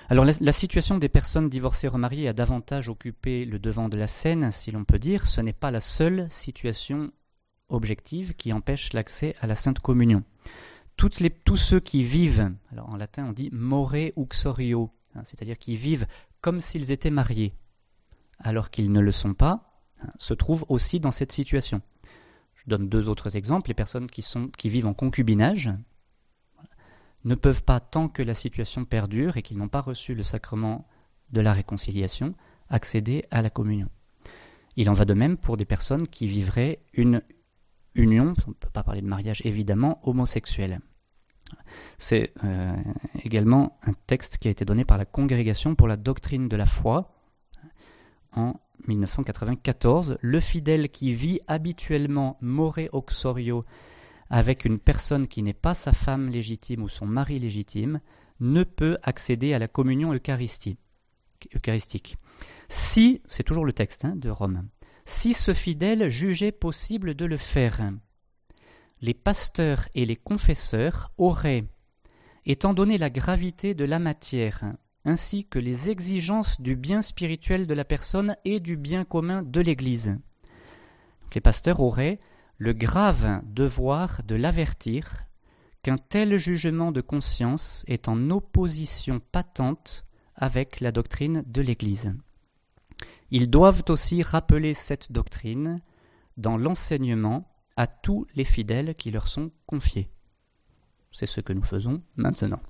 Alors 0.08 0.26
la, 0.26 0.52
situation 0.52 0.98
des 0.98 1.08
personnes 1.08 1.48
divorcées 1.48 1.88
remariées 1.88 2.28
a 2.28 2.32
davantage 2.32 2.88
occupé 2.88 3.44
le 3.44 3.58
devant 3.58 3.88
de 3.88 3.96
la 3.96 4.06
scène, 4.06 4.50
si 4.52 4.70
l'on 4.70 4.84
peut 4.84 4.98
dire. 4.98 5.26
Ce 5.26 5.40
n'est 5.40 5.54
pas 5.54 5.70
la 5.70 5.80
seule 5.80 6.26
situation 6.30 7.10
objective 7.68 8.34
qui 8.34 8.52
empêche 8.52 8.92
l'accès 8.92 9.34
à 9.40 9.46
la 9.46 9.54
Sainte 9.54 9.78
Communion. 9.80 10.22
Tous 10.96 11.56
ceux 11.56 11.80
qui 11.80 12.02
vivent, 12.02 12.52
alors 12.70 12.90
en 12.90 12.96
latin 12.96 13.24
on 13.26 13.32
dit 13.32 13.48
more 13.52 13.94
uxorio, 14.16 14.90
hein, 15.14 15.22
c'est-à-dire 15.24 15.58
qui 15.58 15.76
vivent 15.76 16.06
comme 16.42 16.60
s'ils 16.60 16.92
étaient 16.92 17.10
mariés, 17.10 17.54
alors 18.38 18.70
qu'ils 18.70 18.92
ne 18.92 19.00
le 19.00 19.12
sont 19.12 19.34
pas, 19.34 19.80
hein, 20.02 20.10
se 20.18 20.34
trouvent 20.34 20.66
aussi 20.68 21.00
dans 21.00 21.10
cette 21.10 21.32
situation. 21.32 21.80
Je 22.54 22.64
donne 22.66 22.88
deux 22.88 23.08
autres 23.08 23.36
exemples. 23.36 23.68
Les 23.68 23.74
personnes 23.74 24.08
qui, 24.08 24.68
vivent 24.68 24.86
en 24.86 24.94
concubinage, 24.94 25.70
ne 27.24 27.34
peuvent 27.34 27.62
pas, 27.62 27.80
tant 27.80 28.08
que 28.08 28.22
la 28.22 28.34
situation 28.34 28.84
perdure 28.84 29.36
et 29.36 29.42
qu'ils 29.42 29.58
n'ont 29.58 29.68
pas 29.68 29.80
reçu 29.80 30.14
le 30.14 30.22
sacrement 30.22 30.86
de 31.30 31.40
la 31.40 31.52
réconciliation, 31.52 32.34
accéder 32.68 33.24
à 33.30 33.42
la 33.42 33.50
communion. 33.50 33.88
Il 34.76 34.88
en 34.90 34.92
va 34.92 35.04
de 35.04 35.14
même 35.14 35.36
pour 35.36 35.56
des 35.56 35.64
personnes 35.64 36.06
qui 36.06 36.26
vivraient 36.26 36.80
une 36.94 37.22
union, 37.94 38.34
on 38.46 38.50
ne 38.50 38.54
peut 38.54 38.70
pas 38.70 38.82
parler 38.82 39.02
de 39.02 39.06
mariage 39.06 39.42
évidemment, 39.44 40.00
homosexuel. 40.02 40.80
C'est 41.98 42.32
euh, 42.44 42.74
également 43.22 43.78
un 43.82 43.92
texte 44.06 44.38
qui 44.38 44.48
a 44.48 44.50
été 44.50 44.64
donné 44.64 44.84
par 44.84 44.98
la 44.98 45.04
Congrégation 45.04 45.74
pour 45.74 45.88
la 45.88 45.96
doctrine 45.96 46.48
de 46.48 46.56
la 46.56 46.66
foi 46.66 47.14
en 48.32 48.54
1994. 48.88 50.18
Le 50.20 50.40
fidèle 50.40 50.88
qui 50.90 51.12
vit 51.12 51.40
habituellement 51.46 52.38
more 52.40 52.78
auxorio 52.92 53.64
avec 54.30 54.64
une 54.64 54.78
personne 54.78 55.28
qui 55.28 55.42
n'est 55.42 55.52
pas 55.52 55.74
sa 55.74 55.92
femme 55.92 56.30
légitime 56.30 56.82
ou 56.82 56.88
son 56.88 57.06
mari 57.06 57.38
légitime 57.38 58.00
ne 58.40 58.64
peut 58.64 58.98
accéder 59.02 59.54
à 59.54 59.58
la 59.58 59.68
communion 59.68 60.12
eucharistique. 60.12 60.78
Si, 62.68 63.20
c'est 63.26 63.42
toujours 63.42 63.64
le 63.64 63.72
texte 63.72 64.04
hein, 64.04 64.16
de 64.16 64.30
Rome, 64.30 64.68
si 65.04 65.34
ce 65.34 65.52
fidèle 65.52 66.08
jugeait 66.08 66.52
possible 66.52 67.14
de 67.14 67.24
le 67.24 67.36
faire, 67.36 67.92
les 69.00 69.14
pasteurs 69.14 69.88
et 69.94 70.04
les 70.04 70.16
confesseurs 70.16 71.10
auraient, 71.18 71.64
étant 72.46 72.72
donné 72.72 72.98
la 72.98 73.10
gravité 73.10 73.74
de 73.74 73.84
la 73.84 73.98
matière, 73.98 74.62
ainsi 75.04 75.44
que 75.44 75.58
les 75.58 75.90
exigences 75.90 76.60
du 76.60 76.76
bien 76.76 77.02
spirituel 77.02 77.66
de 77.66 77.74
la 77.74 77.84
personne 77.84 78.36
et 78.44 78.60
du 78.60 78.76
bien 78.76 79.04
commun 79.04 79.42
de 79.42 79.60
l'Église, 79.60 80.16
les 81.34 81.40
pasteurs 81.40 81.80
auraient, 81.80 82.20
le 82.58 82.72
grave 82.72 83.40
devoir 83.44 84.22
de 84.22 84.34
l'avertir 84.34 85.26
qu'un 85.82 85.98
tel 85.98 86.36
jugement 86.36 86.92
de 86.92 87.00
conscience 87.00 87.84
est 87.88 88.08
en 88.08 88.30
opposition 88.30 89.20
patente 89.32 90.04
avec 90.36 90.80
la 90.80 90.92
doctrine 90.92 91.42
de 91.46 91.60
l'Église. 91.60 92.12
Ils 93.30 93.50
doivent 93.50 93.84
aussi 93.88 94.22
rappeler 94.22 94.74
cette 94.74 95.10
doctrine 95.10 95.80
dans 96.36 96.56
l'enseignement 96.56 97.48
à 97.76 97.86
tous 97.86 98.26
les 98.34 98.44
fidèles 98.44 98.94
qui 98.94 99.10
leur 99.10 99.28
sont 99.28 99.50
confiés. 99.66 100.08
C'est 101.10 101.26
ce 101.26 101.40
que 101.40 101.52
nous 101.52 101.62
faisons 101.62 102.02
maintenant. 102.16 102.60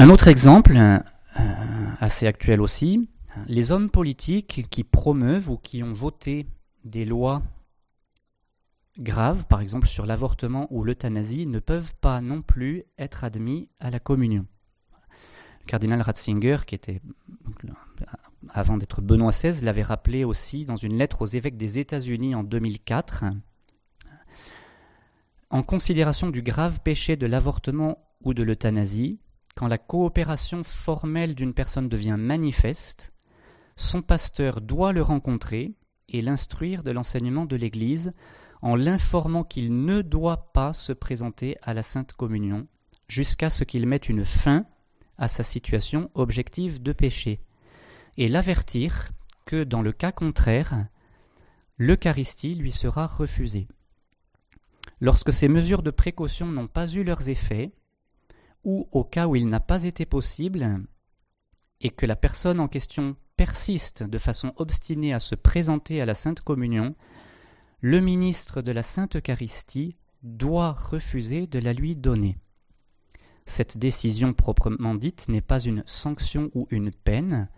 Un 0.00 0.08
autre 0.08 0.28
exemple, 0.28 0.78
euh, 0.78 0.98
assez 2.00 2.26
actuel 2.26 2.62
aussi, 2.62 3.10
les 3.46 3.70
hommes 3.70 3.90
politiques 3.90 4.66
qui 4.70 4.82
promeuvent 4.82 5.50
ou 5.50 5.58
qui 5.58 5.82
ont 5.82 5.92
voté 5.92 6.46
des 6.86 7.04
lois 7.04 7.42
graves, 8.98 9.44
par 9.44 9.60
exemple 9.60 9.86
sur 9.86 10.06
l'avortement 10.06 10.66
ou 10.70 10.84
l'euthanasie, 10.84 11.44
ne 11.44 11.58
peuvent 11.58 11.92
pas 12.00 12.22
non 12.22 12.40
plus 12.40 12.84
être 12.98 13.24
admis 13.24 13.68
à 13.78 13.90
la 13.90 14.00
communion. 14.00 14.46
Le 15.60 15.66
cardinal 15.66 16.00
Ratzinger, 16.00 16.60
qui 16.66 16.76
était 16.76 17.02
avant 18.54 18.78
d'être 18.78 19.02
Benoît 19.02 19.32
XVI, 19.32 19.62
l'avait 19.62 19.82
rappelé 19.82 20.24
aussi 20.24 20.64
dans 20.64 20.76
une 20.76 20.96
lettre 20.96 21.20
aux 21.20 21.26
évêques 21.26 21.58
des 21.58 21.78
États-Unis 21.78 22.34
en 22.34 22.42
2004. 22.42 23.24
En 25.50 25.62
considération 25.62 26.30
du 26.30 26.40
grave 26.40 26.80
péché 26.82 27.16
de 27.16 27.26
l'avortement 27.26 27.98
ou 28.24 28.32
de 28.32 28.42
l'euthanasie, 28.42 29.18
quand 29.54 29.66
la 29.66 29.78
coopération 29.78 30.62
formelle 30.62 31.34
d'une 31.34 31.54
personne 31.54 31.88
devient 31.88 32.16
manifeste, 32.18 33.12
son 33.76 34.02
pasteur 34.02 34.60
doit 34.60 34.92
le 34.92 35.02
rencontrer 35.02 35.74
et 36.08 36.20
l'instruire 36.20 36.82
de 36.82 36.90
l'enseignement 36.90 37.46
de 37.46 37.56
l'Église 37.56 38.12
en 38.62 38.76
l'informant 38.76 39.44
qu'il 39.44 39.84
ne 39.84 40.02
doit 40.02 40.52
pas 40.52 40.72
se 40.72 40.92
présenter 40.92 41.56
à 41.62 41.74
la 41.74 41.82
Sainte 41.82 42.12
Communion 42.12 42.66
jusqu'à 43.08 43.50
ce 43.50 43.64
qu'il 43.64 43.86
mette 43.86 44.08
une 44.08 44.24
fin 44.24 44.66
à 45.18 45.28
sa 45.28 45.42
situation 45.42 46.10
objective 46.14 46.82
de 46.82 46.92
péché, 46.92 47.40
et 48.16 48.28
l'avertir 48.28 49.10
que 49.44 49.64
dans 49.64 49.82
le 49.82 49.92
cas 49.92 50.12
contraire, 50.12 50.86
l'Eucharistie 51.76 52.54
lui 52.54 52.72
sera 52.72 53.06
refusée. 53.06 53.68
Lorsque 55.00 55.32
ces 55.32 55.48
mesures 55.48 55.82
de 55.82 55.90
précaution 55.90 56.46
n'ont 56.46 56.68
pas 56.68 56.86
eu 56.86 57.02
leurs 57.04 57.30
effets, 57.30 57.72
ou 58.64 58.88
au 58.92 59.04
cas 59.04 59.26
où 59.26 59.36
il 59.36 59.48
n'a 59.48 59.60
pas 59.60 59.84
été 59.84 60.06
possible, 60.06 60.84
et 61.80 61.90
que 61.90 62.06
la 62.06 62.16
personne 62.16 62.60
en 62.60 62.68
question 62.68 63.16
persiste 63.36 64.02
de 64.02 64.18
façon 64.18 64.52
obstinée 64.56 65.14
à 65.14 65.18
se 65.18 65.34
présenter 65.34 66.00
à 66.00 66.06
la 66.06 66.14
Sainte 66.14 66.40
Communion, 66.40 66.94
le 67.80 68.00
ministre 68.00 68.60
de 68.60 68.72
la 68.72 68.82
Sainte 68.82 69.16
Eucharistie 69.16 69.96
doit 70.22 70.72
refuser 70.72 71.46
de 71.46 71.58
la 71.58 71.72
lui 71.72 71.96
donner. 71.96 72.36
Cette 73.46 73.78
décision 73.78 74.34
proprement 74.34 74.94
dite 74.94 75.28
n'est 75.28 75.40
pas 75.40 75.60
une 75.60 75.82
sanction 75.86 76.50
ou 76.54 76.66
une 76.70 76.92
peine. 76.92 77.48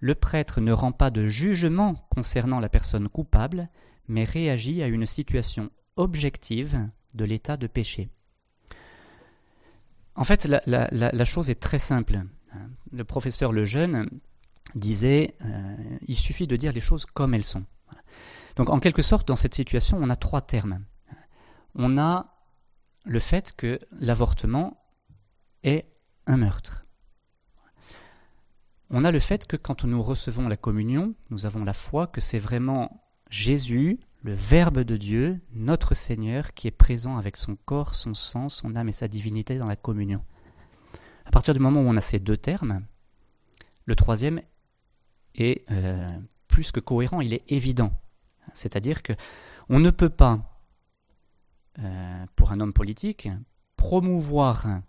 Le 0.00 0.14
prêtre 0.14 0.60
ne 0.60 0.72
rend 0.72 0.92
pas 0.92 1.10
de 1.10 1.26
jugement 1.26 1.94
concernant 2.10 2.60
la 2.60 2.68
personne 2.68 3.08
coupable, 3.08 3.70
mais 4.06 4.24
réagit 4.24 4.82
à 4.82 4.86
une 4.86 5.06
situation 5.06 5.70
objective 5.96 6.88
de 7.14 7.24
l'état 7.24 7.56
de 7.56 7.66
péché. 7.66 8.10
En 10.16 10.24
fait, 10.24 10.44
la, 10.44 11.24
chose 11.24 11.50
est 11.50 11.60
très 11.60 11.78
simple. 11.78 12.22
Le 12.92 13.04
professeur 13.04 13.52
Lejeune 13.52 14.08
disait 14.74 15.36
euh, 15.44 15.76
il 16.06 16.16
suffit 16.16 16.46
de 16.46 16.56
dire 16.56 16.72
les 16.72 16.80
choses 16.80 17.04
comme 17.06 17.34
elles 17.34 17.44
sont. 17.44 17.64
Donc 18.56 18.70
en 18.70 18.78
quelque 18.78 19.02
sorte, 19.02 19.26
dans 19.26 19.36
cette 19.36 19.54
situation, 19.54 19.98
on 20.00 20.10
a 20.10 20.16
trois 20.16 20.40
termes. 20.40 20.84
On 21.74 21.98
a 21.98 22.34
le 23.04 23.18
fait 23.18 23.52
que 23.56 23.78
l'avortement 23.92 24.80
est 25.64 25.86
un 26.26 26.36
meurtre. 26.36 26.84
On 28.90 29.04
a 29.04 29.10
le 29.10 29.18
fait 29.18 29.46
que 29.46 29.56
quand 29.56 29.84
nous 29.84 30.02
recevons 30.02 30.48
la 30.48 30.56
communion, 30.56 31.14
nous 31.30 31.46
avons 31.46 31.64
la 31.64 31.72
foi 31.72 32.06
que 32.06 32.20
c'est 32.20 32.38
vraiment 32.38 33.04
Jésus, 33.28 33.98
le 34.24 34.32
Verbe 34.32 34.80
de 34.80 34.96
Dieu, 34.96 35.38
notre 35.52 35.92
Seigneur, 35.92 36.54
qui 36.54 36.66
est 36.66 36.70
présent 36.72 37.18
avec 37.18 37.36
son 37.36 37.56
corps, 37.56 37.94
son 37.94 38.14
sang, 38.14 38.48
son 38.48 38.74
âme 38.74 38.88
et 38.88 38.92
sa 38.92 39.06
divinité 39.06 39.58
dans 39.58 39.66
la 39.66 39.76
communion. 39.76 40.24
À 41.26 41.30
partir 41.30 41.52
du 41.52 41.60
moment 41.60 41.80
où 41.80 41.84
on 41.84 41.96
a 41.98 42.00
ces 42.00 42.18
deux 42.18 42.38
termes, 42.38 42.86
le 43.84 43.94
troisième 43.94 44.40
est 45.34 45.70
euh, 45.70 46.18
plus 46.48 46.72
que 46.72 46.80
cohérent, 46.80 47.20
il 47.20 47.34
est 47.34 47.44
évident. 47.52 47.92
C'est-à-dire 48.54 49.02
que 49.02 49.12
on 49.68 49.78
ne 49.78 49.90
peut 49.90 50.08
pas, 50.08 50.58
euh, 51.78 52.24
pour 52.34 52.50
un 52.50 52.60
homme 52.60 52.72
politique, 52.72 53.28
promouvoir 53.76 54.80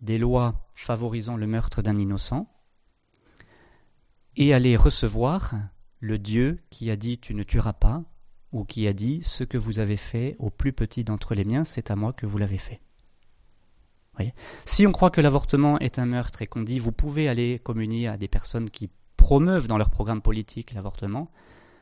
des 0.00 0.18
lois 0.18 0.68
favorisant 0.74 1.38
le 1.38 1.46
meurtre 1.46 1.80
d'un 1.80 1.96
innocent 1.96 2.46
et 4.36 4.52
aller 4.52 4.76
recevoir 4.76 5.54
le 6.04 6.18
Dieu 6.18 6.58
qui 6.68 6.90
a 6.90 6.96
dit 6.96 7.18
tu 7.18 7.34
ne 7.34 7.42
tueras 7.42 7.72
pas, 7.72 8.02
ou 8.52 8.64
qui 8.64 8.86
a 8.86 8.92
dit 8.92 9.22
ce 9.24 9.42
que 9.42 9.56
vous 9.56 9.80
avez 9.80 9.96
fait 9.96 10.36
au 10.38 10.50
plus 10.50 10.74
petit 10.74 11.02
d'entre 11.02 11.34
les 11.34 11.44
miens, 11.44 11.64
c'est 11.64 11.90
à 11.90 11.96
moi 11.96 12.12
que 12.12 12.26
vous 12.26 12.36
l'avez 12.36 12.58
fait. 12.58 12.80
si 14.66 14.86
on 14.86 14.92
croit 14.92 15.10
que 15.10 15.22
l'avortement 15.22 15.78
est 15.78 15.98
un 15.98 16.04
meurtre 16.04 16.42
et 16.42 16.46
qu'on 16.46 16.62
dit 16.62 16.78
vous 16.78 16.92
pouvez 16.92 17.26
aller 17.28 17.58
communier 17.58 18.06
à 18.06 18.18
des 18.18 18.28
personnes 18.28 18.68
qui 18.68 18.90
promeuvent 19.16 19.66
dans 19.66 19.78
leur 19.78 19.90
programme 19.90 20.20
politique 20.20 20.74
l'avortement, 20.74 21.30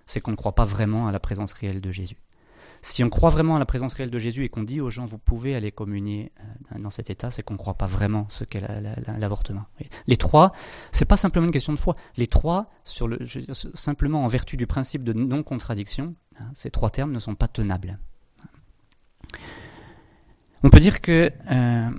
c'est 0.07 0.21
qu'on 0.21 0.31
ne 0.31 0.37
croit 0.37 0.55
pas 0.55 0.65
vraiment 0.65 1.09
à 1.09 1.13
la 1.13 1.21
présence 1.21 1.53
réelle 1.53 1.81
de 1.81 1.91
Jésus. 1.91 2.23
Si 2.85 3.05
on 3.05 3.11
croit 3.11 3.31
vraiment 3.31 3.55
à 3.55 3.59
la 3.61 3.65
présence 3.65 3.95
réelle 3.95 4.11
de 4.11 4.19
Jésus 4.19 4.45
et 4.45 4.49
qu'on 4.49 4.65
dit 4.65 4.81
aux 4.81 4.91
gens 4.91 5.05
vous 5.05 5.19
pouvez 5.19 5.55
aller 5.55 5.71
communier 5.71 6.33
euh, 6.41 6.81
dans 6.81 6.91
cet 6.91 7.11
état, 7.11 7.31
c'est 7.31 7.45
qu'on 7.45 7.55
ne 7.55 7.59
croit 7.59 7.75
pas 7.75 7.87
vraiment 7.87 8.27
ce 8.29 8.43
qu'est 8.43 8.61
l'avortement. 9.19 9.65
Les 10.09 10.17
trois, 10.17 10.53
c'est 10.91 11.05
pas 11.05 11.17
simplement 11.17 11.47
une 11.47 11.53
question 11.53 11.73
de 11.73 11.79
foi. 11.79 11.95
Les 12.17 12.27
trois, 12.27 12.71
simplement 12.85 14.25
en 14.25 14.27
vertu 14.27 14.57
du 14.57 14.67
principe 14.67 15.05
de 15.05 15.13
non-contradiction, 15.13 16.17
hein, 16.41 16.45
ces 16.55 16.71
trois 16.71 16.91
termes 16.91 17.13
ne 17.13 17.21
sont 17.21 17.37
pas 17.37 17.47
tenables. 17.47 18.01
On 20.65 20.71
peut 20.71 20.81
dire 20.81 21.01
que 21.01 21.31
euh, 21.53 21.91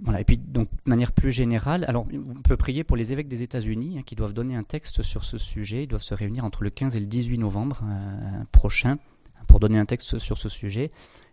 voilà, 0.00 0.20
et 0.20 0.24
puis 0.24 0.38
donc 0.38 0.68
de 0.70 0.90
manière 0.90 1.12
plus 1.12 1.30
générale, 1.30 1.84
alors 1.86 2.06
on 2.12 2.42
peut 2.42 2.56
prier 2.56 2.82
pour 2.82 2.96
les 2.96 3.12
évêques 3.12 3.28
des 3.28 3.44
États-Unis 3.44 3.98
hein, 3.98 4.02
qui 4.04 4.16
doivent 4.16 4.32
donner 4.32 4.56
un 4.56 4.64
texte 4.64 5.02
sur 5.02 5.22
ce 5.22 5.38
sujet. 5.38 5.84
Ils 5.84 5.88
doivent 5.88 6.02
se 6.02 6.14
réunir 6.14 6.44
entre 6.44 6.64
le 6.64 6.70
15 6.70 6.96
et 6.96 7.00
le 7.00 7.06
18 7.06 7.38
novembre 7.38 7.82
euh, 7.84 8.44
prochain 8.50 8.98
pour 9.46 9.60
donner 9.60 9.78
un 9.78 9.86
texte 9.86 10.18
sur 10.18 10.38
ce 10.38 10.48
sujet, 10.48 10.90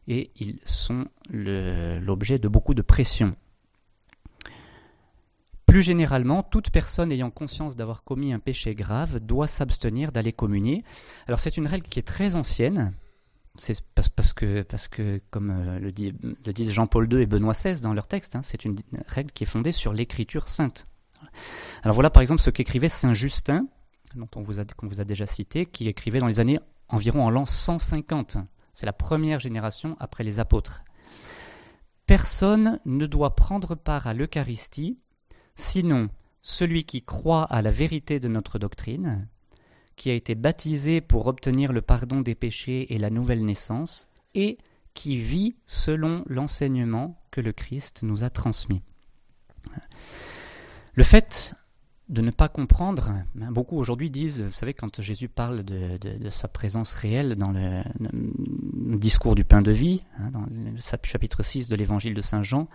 et 0.08 0.32
ils 0.36 0.60
sont 0.66 1.06
l'objet 1.30 2.40
de 2.40 2.48
beaucoup 2.48 2.74
de 2.74 2.82
pression. 2.82 3.36
Plus 5.66 5.84
généralement, 5.84 6.42
toute 6.42 6.72
personne 6.72 7.12
ayant 7.12 7.30
conscience 7.30 7.76
d'avoir 7.76 8.04
commis 8.04 8.34
un 8.34 8.40
péché 8.40 8.74
grave 8.74 9.20
doit 9.20 9.46
s'abstenir 9.46 10.12
d'aller 10.12 10.34
communier. 10.34 10.84
Alors 11.28 11.40
c'est 11.40 11.58
une 11.58 11.68
règle 11.68 11.88
qui 11.88 12.00
est 12.00 12.08
très 12.08 12.34
ancienne, 12.34 12.92
c'est 13.56 13.80
parce, 13.94 14.34
que, 14.34 15.22
comme 15.30 15.52
euh, 15.52 15.80
le, 15.80 15.92
disent 16.54 16.72
Jean-Paul 16.72 17.12
II 17.12 17.22
et 17.22 17.28
Benoît 17.28 17.54
XVI 17.54 17.82
dans 17.82 17.94
leur 17.94 18.08
texte, 18.08 18.36
hein, 18.36 18.42
c'est 18.42 18.66
une 18.66 18.78
règle 19.08 19.32
qui 19.32 19.44
est 19.44 19.48
fondée 19.48 19.72
sur 19.72 19.94
l'écriture 19.94 20.48
sainte. 20.48 20.88
Alors 21.84 21.94
voilà 21.94 22.10
par 22.10 22.22
exemple 22.22 22.42
ce 22.42 22.50
qu'écrivait 22.50 22.90
Saint 22.90 23.14
Justin, 23.14 23.68
dont 24.16 24.30
on 24.36 24.42
vous 24.42 24.60
a 24.60 25.04
déjà 25.04 25.28
cité, 25.28 25.66
qui 25.68 25.88
écrivait 25.88 26.20
dans 26.20 26.28
les 26.28 26.40
années 26.40 26.60
environ 26.90 27.26
en 27.26 27.30
l'an 27.30 27.46
150. 27.46 28.38
C'est 28.74 28.86
la 28.86 28.94
première 28.94 29.40
génération 29.40 29.96
après 30.00 30.24
les 30.24 30.40
apôtres. 30.40 30.84
Personne 32.06 32.80
ne 32.86 33.06
doit 33.06 33.36
prendre 33.36 33.76
part 33.76 34.08
à 34.08 34.14
l'Eucharistie, 34.14 34.98
sinon 35.56 36.10
celui 36.42 36.84
qui 36.84 37.04
croit 37.04 37.44
à 37.44 37.62
la 37.62 37.72
vérité 37.72 38.20
de 38.20 38.28
notre 38.28 38.58
doctrine, 38.58 39.28
qui 39.96 40.10
a 40.10 40.14
été 40.14 40.34
baptisé 40.34 41.02
pour 41.02 41.28
obtenir 41.28 41.74
le 41.74 41.82
pardon 41.82 42.22
des 42.22 42.36
péchés 42.36 42.94
et 42.94 42.98
la 42.98 43.10
nouvelle 43.10 43.46
naissance, 43.46 44.08
et 44.34 44.58
qui 44.94 45.18
vit 45.18 45.56
selon 45.66 46.24
l'enseignement 46.28 47.22
que 47.32 47.42
le 47.42 47.52
Christ 47.52 48.04
nous 48.04 48.24
a 48.24 48.30
transmis. 48.30 48.82
Le 50.94 51.04
fait 51.04 51.54
de 52.10 52.22
ne 52.22 52.32
pas 52.32 52.50
comprendre. 52.50 53.10
Hein, 53.10 53.52
beaucoup 53.52 53.78
aujourd'hui 53.78 54.10
disent, 54.10 54.42
vous 54.42 54.52
savez, 54.52 54.74
quand 54.74 55.02
Jésus 55.02 55.30
parle 55.30 55.64
de, 55.64 56.30
sa 56.30 56.48
présence 56.48 56.94
réelle 56.94 57.36
dans 57.36 57.52
le, 57.52 57.84
discours 58.98 59.36
du 59.36 59.46
pain 59.46 59.62
de 59.62 59.72
vie, 59.72 60.04
hein, 60.20 60.32
dans 60.32 60.46
le 60.50 60.80
chapitre 61.04 61.44
6 61.44 61.70
de 61.70 61.76
l'évangile 61.76 62.14
de 62.14 62.22
Saint 62.22 62.42
Jean, 62.42 62.68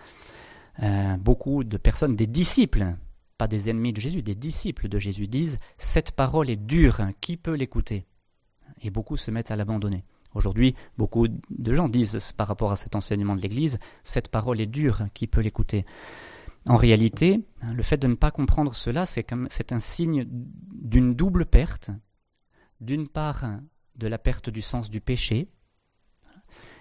euh, 0.81 1.17
beaucoup 1.17 1.63
de 1.63 1.77
personnes, 1.77 2.15
des 2.15 2.27
disciples, 2.27 2.95
pas 3.37 3.47
des 3.47 3.69
ennemis 3.69 3.93
de 3.93 3.99
Jésus, 3.99 4.21
des 4.21 4.35
disciples 4.35 4.87
de 4.87 4.97
Jésus 4.97 5.27
disent, 5.27 5.59
cette 5.77 6.11
parole 6.13 6.49
est 6.49 6.55
dure, 6.55 7.01
qui 7.21 7.37
peut 7.37 7.53
l'écouter? 7.53 8.05
Et 8.81 8.89
beaucoup 8.89 9.17
se 9.17 9.31
mettent 9.31 9.51
à 9.51 9.55
l'abandonner. 9.55 10.03
Aujourd'hui, 10.33 10.75
beaucoup 10.97 11.27
de 11.27 11.73
gens 11.73 11.87
disent 11.87 12.33
par 12.33 12.47
rapport 12.47 12.71
à 12.71 12.75
cet 12.75 12.95
enseignement 12.95 13.35
de 13.35 13.41
l'Église, 13.41 13.79
cette 14.03 14.29
parole 14.29 14.59
est 14.59 14.65
dure, 14.65 15.03
qui 15.13 15.27
peut 15.27 15.41
l'écouter? 15.41 15.85
En 16.67 16.75
réalité, 16.77 17.45
le 17.61 17.83
fait 17.83 17.97
de 17.97 18.07
ne 18.07 18.15
pas 18.15 18.31
comprendre 18.31 18.75
cela, 18.75 19.05
c'est 19.05 19.31
un 19.33 19.79
signe 19.79 20.25
d'une 20.27 21.13
double 21.13 21.45
perte. 21.45 21.91
D'une 22.81 23.07
part, 23.07 23.43
de 23.95 24.07
la 24.07 24.17
perte 24.17 24.49
du 24.49 24.61
sens 24.61 24.89
du 24.89 24.99
péché, 24.99 25.47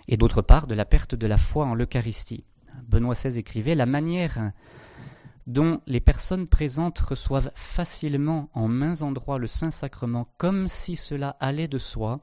et 0.09 0.17
d'autre 0.17 0.43
part, 0.43 0.67
de 0.67 0.75
la 0.75 0.85
perte 0.85 1.15
de 1.15 1.27
la 1.27 1.37
foi 1.37 1.67
en 1.67 1.75
l'Eucharistie. 1.75 2.45
Benoît 2.89 3.15
XVI 3.15 3.39
écrivait 3.39 3.75
La 3.75 3.87
manière 3.87 4.53
dont 5.47 5.81
les 5.87 6.01
personnes 6.01 6.49
présentes 6.49 6.99
reçoivent 6.99 7.53
facilement 7.55 8.51
en 8.55 8.69
mains 8.69 9.03
endroits 9.03 9.39
le 9.39 9.47
Saint-Sacrement 9.47 10.29
comme 10.39 10.69
si 10.69 10.97
cela 10.97 11.37
allait 11.41 11.69
de 11.69 11.79
soi, 11.79 12.21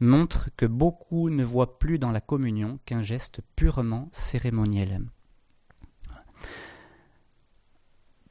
montre 0.00 0.48
que 0.56 0.66
beaucoup 0.66 1.28
ne 1.28 1.44
voient 1.44 1.78
plus 1.78 1.98
dans 1.98 2.12
la 2.12 2.20
communion 2.20 2.78
qu'un 2.86 3.02
geste 3.02 3.40
purement 3.56 4.08
cérémoniel. 4.12 5.02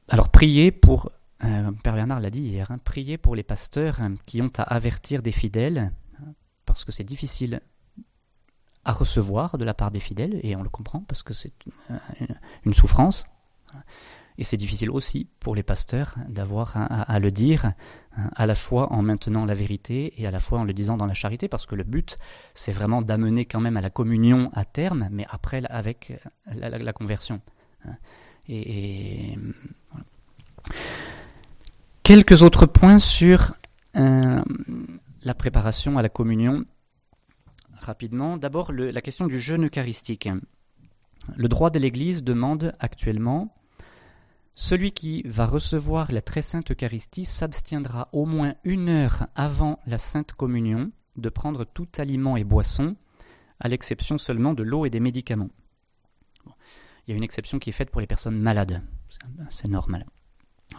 Alors 0.08 0.30
priez 0.30 0.70
pour, 0.70 1.12
euh, 1.44 1.70
Père 1.82 1.94
Bernard 1.94 2.20
l'a 2.20 2.30
dit 2.30 2.40
hier, 2.40 2.70
hein, 2.70 2.78
priez 2.82 3.18
pour 3.18 3.34
les 3.34 3.42
pasteurs 3.42 4.00
hein, 4.00 4.14
qui 4.24 4.40
ont 4.40 4.50
à 4.56 4.62
avertir 4.62 5.22
des 5.22 5.32
fidèles, 5.32 5.92
hein, 6.18 6.32
parce 6.64 6.86
que 6.86 6.92
c'est 6.92 7.04
difficile 7.04 7.60
à 8.84 8.92
recevoir 8.92 9.58
de 9.58 9.64
la 9.66 9.74
part 9.74 9.90
des 9.90 10.00
fidèles, 10.00 10.40
et 10.42 10.56
on 10.56 10.62
le 10.62 10.70
comprend 10.70 11.00
parce 11.00 11.22
que 11.22 11.34
c'est 11.34 11.52
une 12.64 12.72
souffrance. 12.72 13.26
Et 14.38 14.44
c'est 14.44 14.56
difficile 14.56 14.90
aussi 14.90 15.28
pour 15.40 15.54
les 15.54 15.62
pasteurs 15.62 16.14
d'avoir 16.28 16.74
à, 16.76 17.18
le 17.18 17.30
dire, 17.30 17.72
à 18.34 18.46
la 18.46 18.54
fois 18.54 18.92
en 18.92 19.02
maintenant 19.02 19.44
la 19.44 19.52
vérité 19.52 20.14
et 20.16 20.26
à 20.26 20.30
la 20.30 20.40
fois 20.40 20.60
en 20.60 20.64
le 20.64 20.72
disant 20.72 20.96
dans 20.96 21.06
la 21.06 21.12
charité, 21.12 21.48
parce 21.48 21.66
que 21.66 21.74
le 21.74 21.84
but, 21.84 22.18
c'est 22.54 22.72
vraiment 22.72 23.02
d'amener 23.02 23.44
quand 23.44 23.60
même 23.60 23.76
à 23.76 23.82
la 23.82 23.90
communion 23.90 24.50
à 24.54 24.64
terme, 24.64 25.08
mais 25.10 25.26
après 25.28 25.60
avec 25.68 26.12
la 26.46 26.92
conversion. 26.92 27.42
Et, 28.48 29.36
Quelques 32.02 32.42
autres 32.42 32.66
points 32.66 32.98
sur 32.98 33.54
euh, 33.96 34.42
la 35.22 35.34
préparation 35.34 35.98
à 35.98 36.02
la 36.02 36.08
communion. 36.08 36.64
Rapidement, 37.74 38.36
d'abord 38.36 38.72
la 38.72 39.00
question 39.02 39.26
du 39.26 39.38
jeûne 39.38 39.66
eucharistique. 39.66 40.28
Le 41.36 41.48
droit 41.48 41.70
de 41.70 41.78
l'Église 41.78 42.24
demande 42.24 42.72
actuellement 42.80 43.54
celui 44.60 44.90
qui 44.90 45.22
va 45.22 45.46
recevoir 45.46 46.10
la 46.10 46.20
très 46.20 46.42
sainte 46.42 46.72
Eucharistie 46.72 47.24
s'abstiendra 47.24 48.08
au 48.12 48.26
moins 48.26 48.54
une 48.64 48.88
heure 48.88 49.28
avant 49.36 49.78
la 49.86 49.98
sainte 49.98 50.32
communion 50.32 50.90
de 51.16 51.28
prendre 51.28 51.64
tout 51.64 51.86
aliment 51.96 52.36
et 52.36 52.42
boisson, 52.42 52.96
à 53.60 53.68
l'exception 53.68 54.18
seulement 54.18 54.54
de 54.54 54.64
l'eau 54.64 54.84
et 54.84 54.90
des 54.90 54.98
médicaments. 54.98 55.50
Il 57.08 57.12
y 57.12 57.14
a 57.14 57.16
une 57.16 57.24
exception 57.24 57.58
qui 57.58 57.70
est 57.70 57.72
faite 57.72 57.90
pour 57.90 58.02
les 58.02 58.06
personnes 58.06 58.38
malades. 58.38 58.82
C'est 59.48 59.66
normal. 59.66 60.04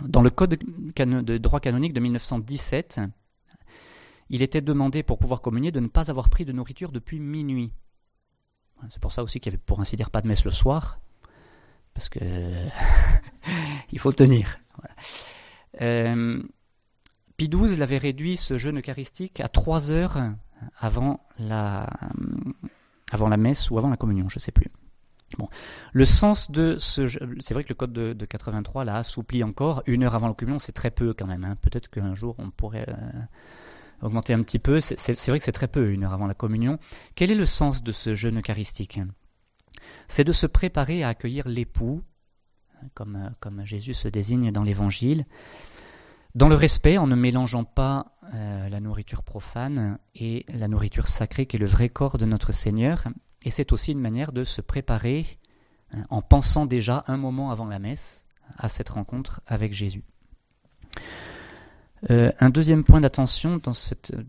Dans 0.03 0.21
le 0.21 0.29
Code 0.29 0.59
de 0.59 1.37
droit 1.39 1.59
canonique 1.59 1.93
de 1.93 1.99
1917, 1.99 3.01
il 4.29 4.43
était 4.43 4.61
demandé 4.61 5.01
pour 5.01 5.17
pouvoir 5.17 5.41
communier 5.41 5.71
de 5.71 5.79
ne 5.79 5.87
pas 5.87 6.11
avoir 6.11 6.29
pris 6.29 6.45
de 6.45 6.51
nourriture 6.51 6.91
depuis 6.91 7.19
minuit. 7.19 7.73
C'est 8.89 9.01
pour 9.01 9.11
ça 9.11 9.23
aussi 9.23 9.39
qu'il 9.39 9.51
n'y 9.51 9.55
avait 9.55 9.63
pour 9.65 9.79
ainsi 9.79 9.95
dire 9.95 10.11
pas 10.11 10.21
de 10.21 10.27
messe 10.27 10.45
le 10.45 10.51
soir, 10.51 10.99
parce 11.95 12.09
que 12.09 12.19
il 13.91 13.97
faut 13.97 14.11
tenir. 14.11 14.59
Euh, 15.81 16.43
Pie 17.37 17.49
XII 17.49 17.75
l'avait 17.75 17.97
réduit 17.97 18.37
ce 18.37 18.59
jeûne 18.59 18.77
eucharistique 18.77 19.39
à 19.39 19.47
trois 19.47 19.91
heures 19.91 20.19
avant 20.77 21.25
la, 21.39 21.89
avant 23.11 23.29
la 23.29 23.37
messe 23.37 23.71
ou 23.71 23.79
avant 23.79 23.89
la 23.89 23.97
communion, 23.97 24.29
je 24.29 24.37
ne 24.37 24.41
sais 24.41 24.51
plus. 24.51 24.71
Bon. 25.37 25.47
Le 25.93 26.05
sens 26.05 26.49
de 26.49 26.77
ce. 26.79 27.07
C'est 27.39 27.53
vrai 27.53 27.63
que 27.63 27.69
le 27.69 27.75
code 27.75 27.93
de, 27.93 28.25
83 28.25 28.83
l'a 28.85 28.95
assoupli 28.95 29.43
encore. 29.43 29.83
Une 29.85 30.03
heure 30.03 30.15
avant 30.15 30.27
la 30.27 30.33
communion, 30.33 30.59
c'est 30.59 30.71
très 30.71 30.91
peu 30.91 31.13
quand 31.13 31.27
même. 31.27 31.43
Hein. 31.43 31.55
Peut-être 31.61 31.89
qu'un 31.89 32.15
jour, 32.15 32.35
on 32.39 32.49
pourrait 32.49 32.87
euh, 32.89 33.21
augmenter 34.01 34.33
un 34.33 34.41
petit 34.41 34.59
peu. 34.59 34.79
C'est 34.81 35.19
vrai 35.27 35.37
que 35.37 35.45
c'est 35.45 35.51
très 35.51 35.67
peu, 35.67 35.91
une 35.91 36.03
heure 36.03 36.13
avant 36.13 36.27
la 36.27 36.33
communion. 36.33 36.79
Quel 37.15 37.31
est 37.31 37.35
le 37.35 37.45
sens 37.45 37.83
de 37.83 37.91
ce 37.91 38.13
jeûne 38.13 38.39
eucharistique? 38.39 38.99
C'est 40.07 40.23
de 40.23 40.31
se 40.31 40.47
préparer 40.47 41.03
à 41.03 41.09
accueillir 41.09 41.47
l'époux, 41.47 42.01
comme, 42.95 43.15
euh, 43.15 43.29
comme 43.39 43.63
Jésus 43.65 43.93
se 43.93 44.07
désigne 44.07 44.51
dans 44.51 44.63
l'Évangile, 44.63 45.25
dans 46.35 46.47
le 46.47 46.55
respect, 46.55 46.97
en 46.97 47.07
ne 47.07 47.15
mélangeant 47.15 47.63
pas 47.63 48.13
euh, 48.33 48.69
la 48.69 48.79
nourriture 48.79 49.23
profane 49.23 49.97
et 50.15 50.45
la 50.49 50.67
nourriture 50.67 51.07
sacrée 51.07 51.45
qui 51.45 51.57
est 51.57 51.59
le 51.59 51.65
vrai 51.65 51.89
corps 51.89 52.17
de 52.17 52.25
notre 52.25 52.51
Seigneur, 52.51 53.07
et 53.43 53.49
c'est 53.49 53.71
aussi 53.71 53.91
une 53.91 53.99
manière 53.99 54.31
de 54.31 54.43
se 54.43 54.61
préparer 54.61 55.39
hein, 55.91 56.03
en 56.09 56.21
pensant 56.21 56.65
déjà 56.65 57.03
un 57.07 57.17
moment 57.17 57.51
avant 57.51 57.67
la 57.67 57.79
messe 57.79 58.25
à 58.57 58.69
cette 58.69 58.89
rencontre 58.89 59.41
avec 59.47 59.73
Jésus. 59.73 60.03
Euh, 62.09 62.31
un 62.39 62.49
deuxième 62.49 62.83
point 62.83 63.01
d'attention 63.01 63.57
dans 63.57 63.73
cette 63.73 64.11
euh, 64.11 64.23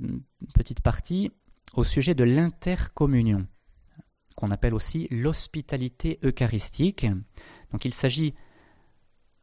petite 0.55 0.81
partie 0.81 1.31
au 1.75 1.85
sujet 1.85 2.15
de 2.15 2.25
l'intercommunion, 2.25 3.47
qu'on 4.35 4.51
appelle 4.51 4.75
aussi 4.75 5.07
l'hospitalité 5.11 6.19
eucharistique. 6.25 7.07
Donc 7.71 7.85
il 7.85 7.95
s'agit 7.95 8.35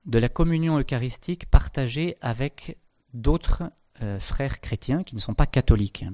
de 0.06 0.20
la 0.20 0.28
communion 0.28 0.78
eucharistique 0.78 1.50
partagée 1.50 2.18
avec 2.20 2.78
d'autres 3.14 3.72
euh, 4.02 4.20
frères 4.20 4.60
chrétiens 4.60 5.04
qui 5.04 5.16
ne 5.16 5.22
sont 5.22 5.34
pas 5.34 5.48
catholiques. 5.48 6.06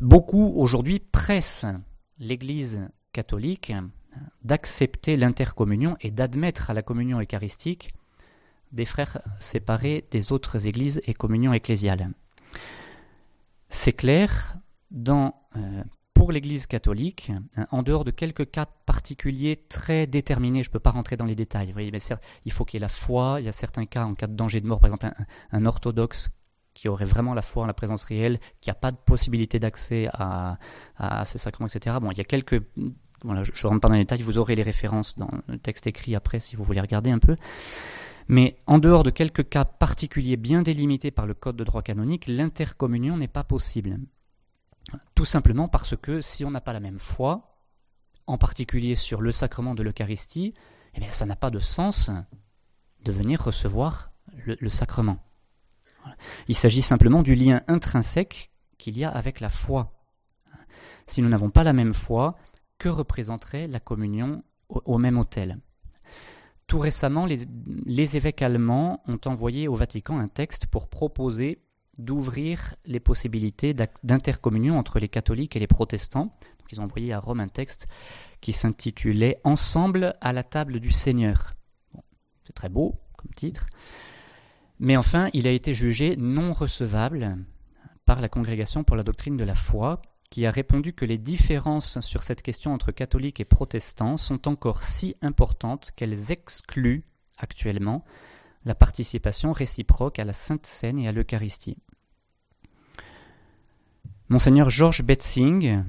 Beaucoup 0.00 0.52
aujourd'hui 0.56 0.98
pressent 1.00 1.66
l'Église 2.18 2.88
catholique 3.12 3.72
d'accepter 4.42 5.16
l'intercommunion 5.16 5.96
et 6.00 6.10
d'admettre 6.10 6.70
à 6.70 6.74
la 6.74 6.82
communion 6.82 7.20
eucharistique 7.20 7.94
des 8.72 8.84
frères 8.84 9.20
séparés 9.38 10.06
des 10.10 10.32
autres 10.32 10.66
églises 10.66 11.00
et 11.06 11.14
communions 11.14 11.52
ecclésiales. 11.52 12.10
C'est 13.68 13.92
clair, 13.92 14.56
dans, 14.90 15.34
euh, 15.56 15.82
pour 16.14 16.32
l'Église 16.32 16.66
catholique, 16.66 17.32
hein, 17.56 17.66
en 17.70 17.82
dehors 17.82 18.04
de 18.04 18.10
quelques 18.10 18.50
cas 18.50 18.66
particuliers 18.66 19.64
très 19.68 20.06
déterminés, 20.06 20.62
je 20.62 20.70
ne 20.70 20.72
peux 20.72 20.78
pas 20.78 20.90
rentrer 20.90 21.16
dans 21.16 21.24
les 21.24 21.34
détails, 21.34 21.74
il 22.44 22.52
faut 22.52 22.64
qu'il 22.64 22.78
y 22.78 22.80
ait 22.80 22.80
la 22.80 22.88
foi, 22.88 23.36
il 23.40 23.44
y 23.44 23.48
a 23.48 23.52
certains 23.52 23.86
cas 23.86 24.04
en 24.04 24.14
cas 24.14 24.26
de 24.26 24.34
danger 24.34 24.60
de 24.60 24.66
mort, 24.66 24.80
par 24.80 24.88
exemple 24.88 25.10
un, 25.52 25.66
orthodoxe 25.66 26.30
qui 26.74 26.88
aurait 26.88 27.04
vraiment 27.04 27.34
la 27.34 27.42
foi 27.42 27.64
en 27.64 27.66
la 27.66 27.74
présence 27.74 28.04
réelle, 28.04 28.40
qui 28.60 28.70
n'a 28.70 28.74
pas 28.74 28.90
de 28.90 28.96
possibilité 28.96 29.58
d'accès 29.58 30.08
à, 30.12 30.58
ces 31.24 31.38
sacrements, 31.38 31.66
etc. 31.66 31.96
Bon, 32.00 32.10
il 32.10 32.18
y 32.18 32.20
a 32.20 32.24
quelques 32.24 32.62
voilà, 33.24 33.44
je 33.44 33.52
ne 33.52 33.68
rentre 33.68 33.80
pas 33.80 33.88
dans 33.88 33.94
les 33.94 34.00
détails, 34.00 34.22
vous 34.22 34.38
aurez 34.38 34.56
les 34.56 34.64
références 34.64 35.16
dans 35.16 35.30
le 35.46 35.58
texte 35.58 35.86
écrit 35.86 36.16
après 36.16 36.40
si 36.40 36.56
vous 36.56 36.64
voulez 36.64 36.80
regarder 36.80 37.10
un 37.12 37.20
peu. 37.20 37.36
Mais 38.26 38.56
en 38.66 38.78
dehors 38.78 39.02
de 39.04 39.10
quelques 39.10 39.48
cas 39.48 39.64
particuliers 39.64 40.36
bien 40.36 40.62
délimités 40.62 41.10
par 41.10 41.26
le 41.26 41.34
Code 41.34 41.56
de 41.56 41.64
droit 41.64 41.82
canonique, 41.82 42.26
l'intercommunion 42.26 43.16
n'est 43.16 43.28
pas 43.28 43.44
possible. 43.44 43.98
Tout 45.14 45.24
simplement 45.24 45.68
parce 45.68 45.96
que 45.96 46.20
si 46.20 46.44
on 46.44 46.50
n'a 46.50 46.60
pas 46.60 46.72
la 46.72 46.80
même 46.80 46.98
foi, 46.98 47.58
en 48.26 48.38
particulier 48.38 48.96
sur 48.96 49.20
le 49.20 49.32
sacrement 49.32 49.74
de 49.74 49.82
l'Eucharistie, 49.82 50.54
eh 50.94 51.00
bien, 51.00 51.10
ça 51.10 51.26
n'a 51.26 51.36
pas 51.36 51.50
de 51.50 51.58
sens 51.58 52.10
de 53.04 53.12
venir 53.12 53.42
recevoir 53.42 54.12
le, 54.44 54.68
sacrement. 54.68 55.18
Il 56.48 56.54
s'agit 56.54 56.82
simplement 56.82 57.22
du 57.22 57.34
lien 57.34 57.62
intrinsèque 57.68 58.50
qu'il 58.78 58.98
y 58.98 59.04
a 59.04 59.10
avec 59.10 59.40
la 59.40 59.48
foi. 59.48 59.92
Si 61.06 61.22
nous 61.22 61.28
n'avons 61.28 61.50
pas 61.50 61.64
la 61.64 61.72
même 61.72 61.94
foi, 61.94 62.36
que 62.78 62.88
représenterait 62.88 63.68
la 63.68 63.80
communion 63.80 64.42
au, 64.68 64.98
même 64.98 65.18
autel? 65.18 65.58
Tout 66.66 66.78
récemment, 66.78 67.26
les, 67.26 68.16
évêques 68.16 68.42
allemands 68.42 69.02
ont 69.06 69.20
envoyé 69.26 69.68
au 69.68 69.74
Vatican 69.74 70.18
un 70.18 70.28
texte 70.28 70.66
pour 70.66 70.88
proposer 70.88 71.62
d'ouvrir 71.98 72.74
les 72.86 73.00
possibilités 73.00 73.74
d'intercommunion 74.02 74.78
entre 74.78 74.98
les 74.98 75.08
catholiques 75.08 75.54
et 75.54 75.60
les 75.60 75.66
protestants. 75.66 76.34
ils 76.70 76.80
ont 76.80 76.84
envoyé 76.84 77.12
à 77.12 77.20
Rome 77.20 77.40
un 77.40 77.48
texte 77.48 77.86
qui 78.40 78.54
s'intitulait 78.54 79.38
Ensemble 79.44 80.16
à 80.22 80.32
la 80.32 80.42
table 80.42 80.80
du 80.80 80.90
Seigneur. 80.90 81.54
c'est 82.44 82.54
très 82.54 82.70
beau 82.70 82.98
comme 83.18 83.32
titre. 83.34 83.66
Mais 84.84 84.96
enfin, 84.96 85.30
il 85.32 85.46
a 85.46 85.52
été 85.52 85.74
jugé 85.74 86.16
non 86.16 86.52
recevable 86.52 87.38
par 88.04 88.20
la 88.20 88.28
Congrégation 88.28 88.82
pour 88.82 88.96
la 88.96 89.04
doctrine 89.04 89.36
de 89.36 89.44
la 89.44 89.54
foi, 89.54 90.02
qui 90.28 90.44
a 90.44 90.50
répondu 90.50 90.92
que 90.92 91.04
les 91.04 91.18
différences 91.18 92.00
sur 92.00 92.24
cette 92.24 92.42
question 92.42 92.74
entre 92.74 92.90
catholiques 92.90 93.38
et 93.38 93.44
protestants 93.44 94.16
sont 94.16 94.48
encore 94.48 94.82
si 94.82 95.14
importantes 95.22 95.92
qu'elles 95.94 96.32
excluent 96.32 97.04
actuellement 97.38 98.04
la 98.64 98.74
participation 98.74 99.52
réciproque 99.52 100.18
à 100.18 100.24
la 100.24 100.32
Sainte 100.32 100.66
Seine 100.66 100.98
et 100.98 101.06
à 101.06 101.12
l'Eucharistie. 101.12 101.78
Monseigneur 104.28 104.68
Georges 104.68 105.04
Betzing, 105.04 105.84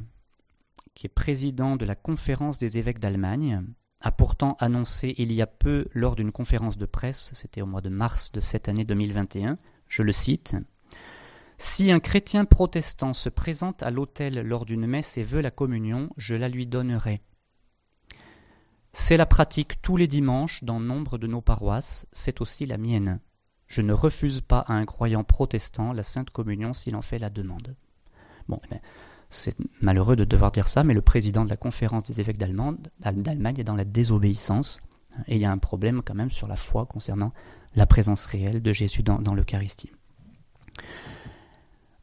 qui 0.93 1.07
est 1.07 1.09
président 1.09 1.77
de 1.77 1.85
la 1.85 1.95
Conférence 1.95 2.59
des 2.59 2.77
évêques 2.77 2.99
d'Allemagne, 2.99 3.63
a 4.03 4.11
pourtant 4.11 4.57
annoncé 4.59 5.15
il 5.17 5.31
y 5.31 5.41
a 5.41 5.47
peu 5.47 5.87
lors 5.93 6.15
d'une 6.15 6.33
conférence 6.33 6.77
de 6.77 6.85
presse, 6.85 7.31
c'était 7.33 7.61
au 7.61 7.65
mois 7.65 7.81
de 7.81 7.89
mars 7.89 8.33
de 8.33 8.41
cette 8.41 8.67
année 8.67 8.83
2021, 8.83 9.57
je 9.87 10.03
le 10.03 10.11
cite, 10.11 10.57
Si 11.57 11.89
un 11.89 11.99
chrétien 11.99 12.43
protestant 12.43 13.13
se 13.13 13.29
présente 13.29 13.81
à 13.81 13.91
l'autel 13.91 14.41
lors 14.41 14.65
d'une 14.65 14.85
messe 14.85 15.17
et 15.17 15.23
veut 15.23 15.39
la 15.39 15.51
communion, 15.51 16.09
je 16.17 16.35
la 16.35 16.49
lui 16.49 16.67
donnerai. 16.67 17.21
C'est 18.91 19.17
la 19.17 19.25
pratique 19.25 19.81
tous 19.81 19.95
les 19.95 20.07
dimanches 20.07 20.65
dans 20.65 20.81
nombre 20.81 21.17
de 21.17 21.25
nos 21.25 21.41
paroisses, 21.41 22.05
c'est 22.11 22.41
aussi 22.41 22.65
la 22.65 22.77
mienne. 22.77 23.21
Je 23.67 23.81
ne 23.81 23.93
refuse 23.93 24.41
pas 24.41 24.59
à 24.59 24.73
un 24.73 24.85
croyant 24.85 25.23
protestant 25.23 25.93
la 25.93 26.03
Sainte 26.03 26.29
Communion 26.29 26.73
s'il 26.73 26.97
en 26.97 27.01
fait 27.01 27.19
la 27.19 27.29
demande. 27.29 27.75
Bon, 28.49 28.59
eh 28.69 28.75
c'est 29.33 29.55
malheureux 29.81 30.15
de 30.15 30.25
devoir 30.25 30.51
dire 30.51 30.67
ça, 30.67 30.83
mais 30.83 30.93
le 30.93 31.01
président 31.01 31.43
de 31.43 31.49
la 31.49 31.57
conférence 31.57 32.03
des 32.03 32.19
évêques 32.19 32.37
d'Allemagne 32.37 33.55
est 33.57 33.63
dans 33.63 33.75
la 33.75 33.85
désobéissance, 33.85 34.79
et 35.27 35.35
il 35.35 35.41
y 35.41 35.45
a 35.45 35.51
un 35.51 35.57
problème 35.57 36.01
quand 36.03 36.15
même 36.15 36.31
sur 36.31 36.47
la 36.47 36.55
foi 36.55 36.85
concernant 36.85 37.33
la 37.75 37.85
présence 37.85 38.25
réelle 38.25 38.61
de 38.61 38.71
Jésus 38.71 39.03
dans, 39.03 39.19
dans 39.19 39.33
l'Eucharistie. 39.33 39.91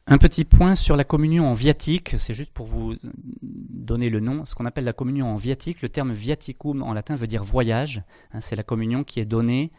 Un 0.07 0.17
petit 0.17 0.43
point 0.43 0.75
sur 0.75 0.97
la 0.97 1.03
communion 1.03 1.47
en 1.47 1.53
viatique, 1.53 2.15
c'est 2.17 2.33
juste 2.33 2.51
pour 2.51 2.65
vous 2.65 2.95
donner 3.41 4.09
le 4.09 4.19
nom, 4.19 4.45
ce 4.45 4.55
qu'on 4.55 4.65
appelle 4.65 4.83
la 4.83 4.93
communion 4.93 5.27
en 5.31 5.35
viatique. 5.35 5.81
Le 5.81 5.89
terme 5.89 6.11
viaticum 6.11 6.81
en 6.83 6.93
latin 6.93 7.15
veut 7.15 7.27
dire 7.27 7.43
voyage. 7.43 8.03
Hein, 8.33 8.41
c'est 8.41 8.55
la 8.55 8.63
communion 8.63 9.03
qui 9.03 9.19
est 9.19 9.25
donnée 9.25 9.71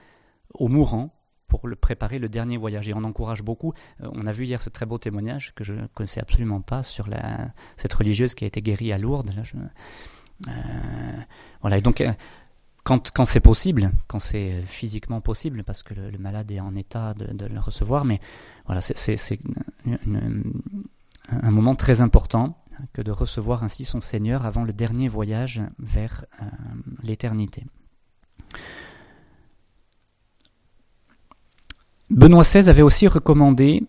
aux 0.54 0.68
mourants 0.68 1.14
pour 1.52 1.68
le 1.68 1.76
préparer 1.76 2.18
le 2.18 2.30
dernier 2.30 2.56
voyage. 2.56 2.88
Et 2.88 2.94
on 2.94 3.04
encourage 3.04 3.42
beaucoup. 3.42 3.74
Euh, 4.02 4.08
on 4.14 4.26
a 4.26 4.32
vu 4.32 4.46
hier 4.46 4.62
ce 4.62 4.70
très 4.70 4.86
beau 4.86 4.96
témoignage 4.96 5.52
que 5.54 5.64
je 5.64 5.74
ne 5.74 5.86
connaissais 5.88 6.20
absolument 6.20 6.62
pas 6.62 6.82
sur 6.82 7.08
la, 7.08 7.50
cette 7.76 7.92
religieuse 7.92 8.34
qui 8.34 8.44
a 8.44 8.46
été 8.46 8.62
guérie 8.62 8.90
à 8.90 8.96
Lourdes. 8.96 9.34
Euh, 10.48 10.52
voilà. 11.60 11.76
Et 11.76 11.82
donc, 11.82 12.00
euh, 12.00 12.10
quand, 12.84 13.10
quand 13.12 13.26
c'est 13.26 13.40
possible, 13.40 13.92
quand 14.06 14.18
c'est 14.18 14.62
physiquement 14.62 15.20
possible, 15.20 15.62
parce 15.62 15.82
que 15.82 15.92
le, 15.92 16.18
malade 16.18 16.50
est 16.50 16.60
en 16.60 16.74
état 16.74 17.12
de, 17.12 17.46
le 17.46 17.60
recevoir, 17.60 18.06
mais 18.06 18.18
voilà, 18.64 18.80
c'est 18.80 19.38
un 21.28 21.50
moment 21.50 21.74
très 21.74 22.00
important 22.00 22.56
que 22.94 23.02
de 23.02 23.10
recevoir 23.10 23.62
ainsi 23.62 23.84
son 23.84 24.00
Seigneur 24.00 24.46
avant 24.46 24.64
le 24.64 24.72
dernier 24.72 25.08
voyage 25.08 25.60
vers 25.78 26.24
euh, 26.40 26.46
l'éternité. 27.02 27.66
Benoît 32.12 32.44
XVI 32.44 32.68
avait 32.68 32.82
aussi 32.82 33.08
recommandé 33.08 33.82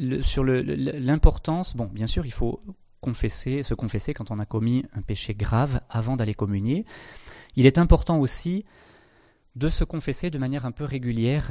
euh, 0.00 0.22
sur 0.22 0.44
l'importance, 0.44 1.76
bon, 1.76 1.86
bien 1.92 2.06
sûr, 2.06 2.24
il 2.24 2.32
faut 2.32 2.62
confesser, 3.00 3.62
se 3.62 3.74
confesser 3.74 4.14
quand 4.14 4.30
on 4.30 4.38
a 4.38 4.46
commis 4.46 4.84
un 4.94 5.02
péché 5.02 5.34
grave 5.34 5.80
avant 5.90 6.16
d'aller 6.16 6.34
communier. 6.34 6.86
Il 7.56 7.66
est 7.66 7.78
important 7.78 8.18
aussi 8.18 8.64
de 9.56 9.68
se 9.68 9.84
confesser 9.84 10.30
de 10.30 10.38
manière 10.38 10.64
un 10.64 10.72
peu 10.72 10.84
régulière 10.84 11.50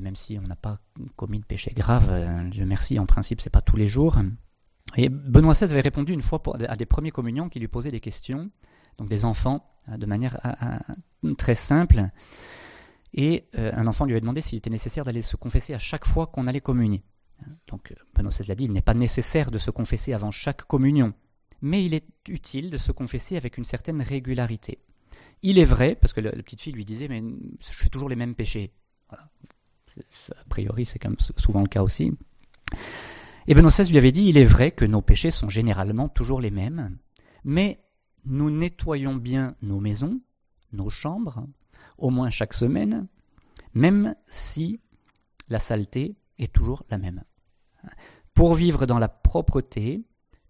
même 0.00 0.16
si 0.16 0.38
on 0.42 0.46
n'a 0.46 0.56
pas 0.56 0.78
commis 1.14 1.38
de 1.38 1.44
péché 1.44 1.72
grave, 1.74 2.08
euh, 2.10 2.48
Dieu 2.50 2.66
merci, 2.66 2.98
en 2.98 3.06
principe, 3.06 3.40
c'est 3.40 3.50
pas 3.50 3.60
tous 3.60 3.76
les 3.76 3.86
jours. 3.86 4.16
Et 4.96 5.08
Benoît 5.08 5.52
XVI 5.52 5.70
avait 5.70 5.80
répondu 5.80 6.12
une 6.12 6.22
fois 6.22 6.42
à 6.68 6.76
des 6.76 6.86
premiers 6.86 7.10
communions 7.10 7.48
qui 7.48 7.60
lui 7.60 7.68
posaient 7.68 7.90
des 7.90 8.00
questions, 8.00 8.50
donc 8.98 9.08
des 9.08 9.24
enfants, 9.24 9.64
euh, 9.88 9.96
de 9.96 10.06
manière 10.06 10.38
très 11.38 11.54
simple. 11.54 12.10
Et 13.16 13.48
euh, 13.58 13.72
un 13.74 13.86
enfant 13.86 14.04
lui 14.04 14.12
avait 14.12 14.20
demandé 14.20 14.42
s'il 14.42 14.58
était 14.58 14.70
nécessaire 14.70 15.04
d'aller 15.04 15.22
se 15.22 15.36
confesser 15.36 15.74
à 15.74 15.78
chaque 15.78 16.06
fois 16.06 16.26
qu'on 16.26 16.46
allait 16.46 16.60
communier. 16.60 17.02
Donc 17.66 17.94
Benoît 18.14 18.30
XVI 18.30 18.46
l'a 18.48 18.54
dit, 18.54 18.64
il 18.64 18.72
n'est 18.72 18.82
pas 18.82 18.94
nécessaire 18.94 19.50
de 19.50 19.58
se 19.58 19.70
confesser 19.70 20.12
avant 20.12 20.30
chaque 20.30 20.62
communion, 20.62 21.12
mais 21.60 21.84
il 21.84 21.94
est 21.94 22.06
utile 22.28 22.70
de 22.70 22.76
se 22.76 22.92
confesser 22.92 23.36
avec 23.36 23.58
une 23.58 23.64
certaine 23.64 24.02
régularité. 24.02 24.78
Il 25.42 25.58
est 25.58 25.64
vrai, 25.64 25.96
parce 25.96 26.12
que 26.12 26.20
la, 26.20 26.32
petite 26.32 26.62
fille 26.62 26.72
lui 26.72 26.84
disait, 26.84 27.08
mais 27.08 27.22
je 27.60 27.82
fais 27.82 27.88
toujours 27.88 28.08
les 28.08 28.16
mêmes 28.16 28.34
péchés. 28.34 28.72
A 29.10 30.44
priori 30.50 30.84
c'est 30.84 30.98
comme 30.98 31.16
souvent 31.18 31.62
le 31.62 31.68
cas 31.68 31.82
aussi. 31.82 32.12
Et 33.46 33.54
Benoît 33.54 33.70
XVI 33.70 33.90
lui 33.90 33.98
avait 33.98 34.12
dit, 34.12 34.24
il 34.24 34.38
est 34.38 34.44
vrai 34.44 34.72
que 34.72 34.84
nos 34.84 35.00
péchés 35.00 35.30
sont 35.30 35.48
généralement 35.48 36.08
toujours 36.08 36.40
les 36.40 36.50
mêmes, 36.50 36.98
mais 37.44 37.80
nous 38.24 38.50
nettoyons 38.50 39.14
bien 39.14 39.56
nos 39.62 39.78
maisons, 39.78 40.20
nos 40.72 40.90
chambres, 40.90 41.46
au 41.98 42.10
moins 42.10 42.30
chaque 42.30 42.54
semaine, 42.54 43.06
même 43.74 44.14
si 44.28 44.80
la 45.48 45.58
saleté 45.58 46.16
est 46.38 46.52
toujours 46.52 46.84
la 46.90 46.98
même. 46.98 47.22
Pour 48.34 48.54
vivre 48.54 48.86
dans 48.86 48.98
la 48.98 49.08
propreté, 49.08 50.04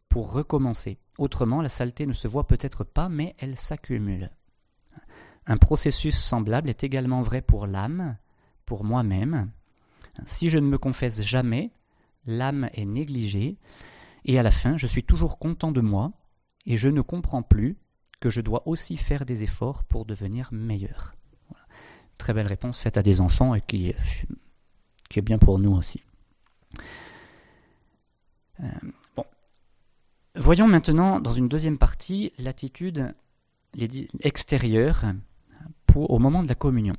pour 0.09 0.33
recommencer. 0.33 0.99
Autrement, 1.19 1.63
la 1.63 1.69
saleté 1.69 2.07
ne 2.07 2.13
se 2.13 2.29
voit 2.29 2.47
peut-être 2.47 2.85
pas, 2.85 3.09
mais 3.09 3.35
elle 3.39 3.57
s'accumule. 3.57 4.31
Un 5.47 5.57
processus 5.57 6.17
semblable 6.17 6.69
est 6.69 6.83
également 6.83 7.23
vrai 7.23 7.41
pour 7.41 7.67
l'âme, 7.67 8.17
pour 8.65 8.85
moi-même. 8.85 9.51
Si 10.25 10.49
je 10.49 10.59
ne 10.59 10.67
me 10.67 10.79
confesse 10.79 11.23
jamais, 11.23 11.71
l'âme 12.25 12.69
est 12.75 12.85
négligée, 12.85 13.57
et 14.25 14.39
à 14.39 14.43
la 14.43 14.51
fin, 14.51 14.77
je 14.77 14.87
suis 14.87 15.05
toujours 15.05 15.39
content 15.39 15.71
de 15.71 15.81
moi, 15.81 16.13
et 16.65 16.77
je 16.77 16.89
ne 16.89 17.01
comprends 17.01 17.43
plus 17.43 17.77
que 18.19 18.31
je 18.31 18.41
dois 18.41 18.67
aussi 18.67 18.97
faire 18.97 19.25
des 19.25 19.43
efforts 19.43 19.85
pour 19.85 20.05
devenir 20.05 20.49
meilleur. 20.53 21.15
Très 22.19 22.33
belle 22.33 22.47
réponse 22.47 22.79
faite 22.79 22.97
à 22.97 23.03
des 23.03 23.21
enfants 23.21 23.55
et 23.55 23.61
qui, 23.61 23.95
est 25.15 25.23
bien 25.23 25.39
pour 25.39 25.59
nous 25.59 25.73
aussi. 25.75 26.03
Euh, 28.61 28.69
bon. 29.15 29.25
Voyons 30.35 30.67
maintenant, 30.67 31.21
dans 31.21 31.33
une 31.33 31.49
deuxième 31.49 31.79
partie, 31.79 32.33
l'attitude 32.39 33.15
extérieure 34.21 35.05
au 35.97 36.19
moment 36.19 36.43
de 36.43 36.49
la 36.49 36.55
communion. 36.55 36.97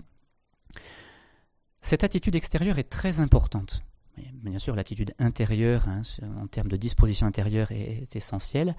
Cette 1.82 2.04
attitude 2.04 2.36
extérieure 2.36 2.80
est 2.80 2.90
très 2.90 3.20
importante. 3.20 3.84
Bien 4.18 4.58
sûr, 4.58 4.76
l'attitude 4.76 5.14
intérieure, 5.20 5.88
hein, 5.88 6.02
en 6.42 6.48
termes 6.48 6.70
de 6.70 6.78
disposition 6.78 7.28
intérieure, 7.28 7.72
est 7.72 8.16
essentielle. 8.16 8.76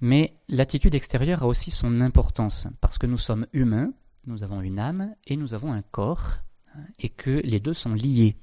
Mais 0.00 0.34
l'attitude 0.48 0.94
extérieure 0.94 1.42
a 1.42 1.46
aussi 1.46 1.70
son 1.70 2.00
importance, 2.00 2.66
parce 2.80 2.98
que 2.98 3.06
nous 3.06 3.18
sommes 3.18 3.46
humains, 3.52 3.92
nous 4.26 4.42
avons 4.42 4.60
une 4.60 4.78
âme 4.78 5.14
et 5.26 5.36
nous 5.36 5.54
avons 5.54 5.72
un 5.72 5.82
corps, 5.82 6.38
hein, 6.74 6.84
et 6.98 7.08
que 7.08 7.30
les 7.44 7.60
deux 7.60 7.74
sont 7.74 7.94
liés. 7.94 8.36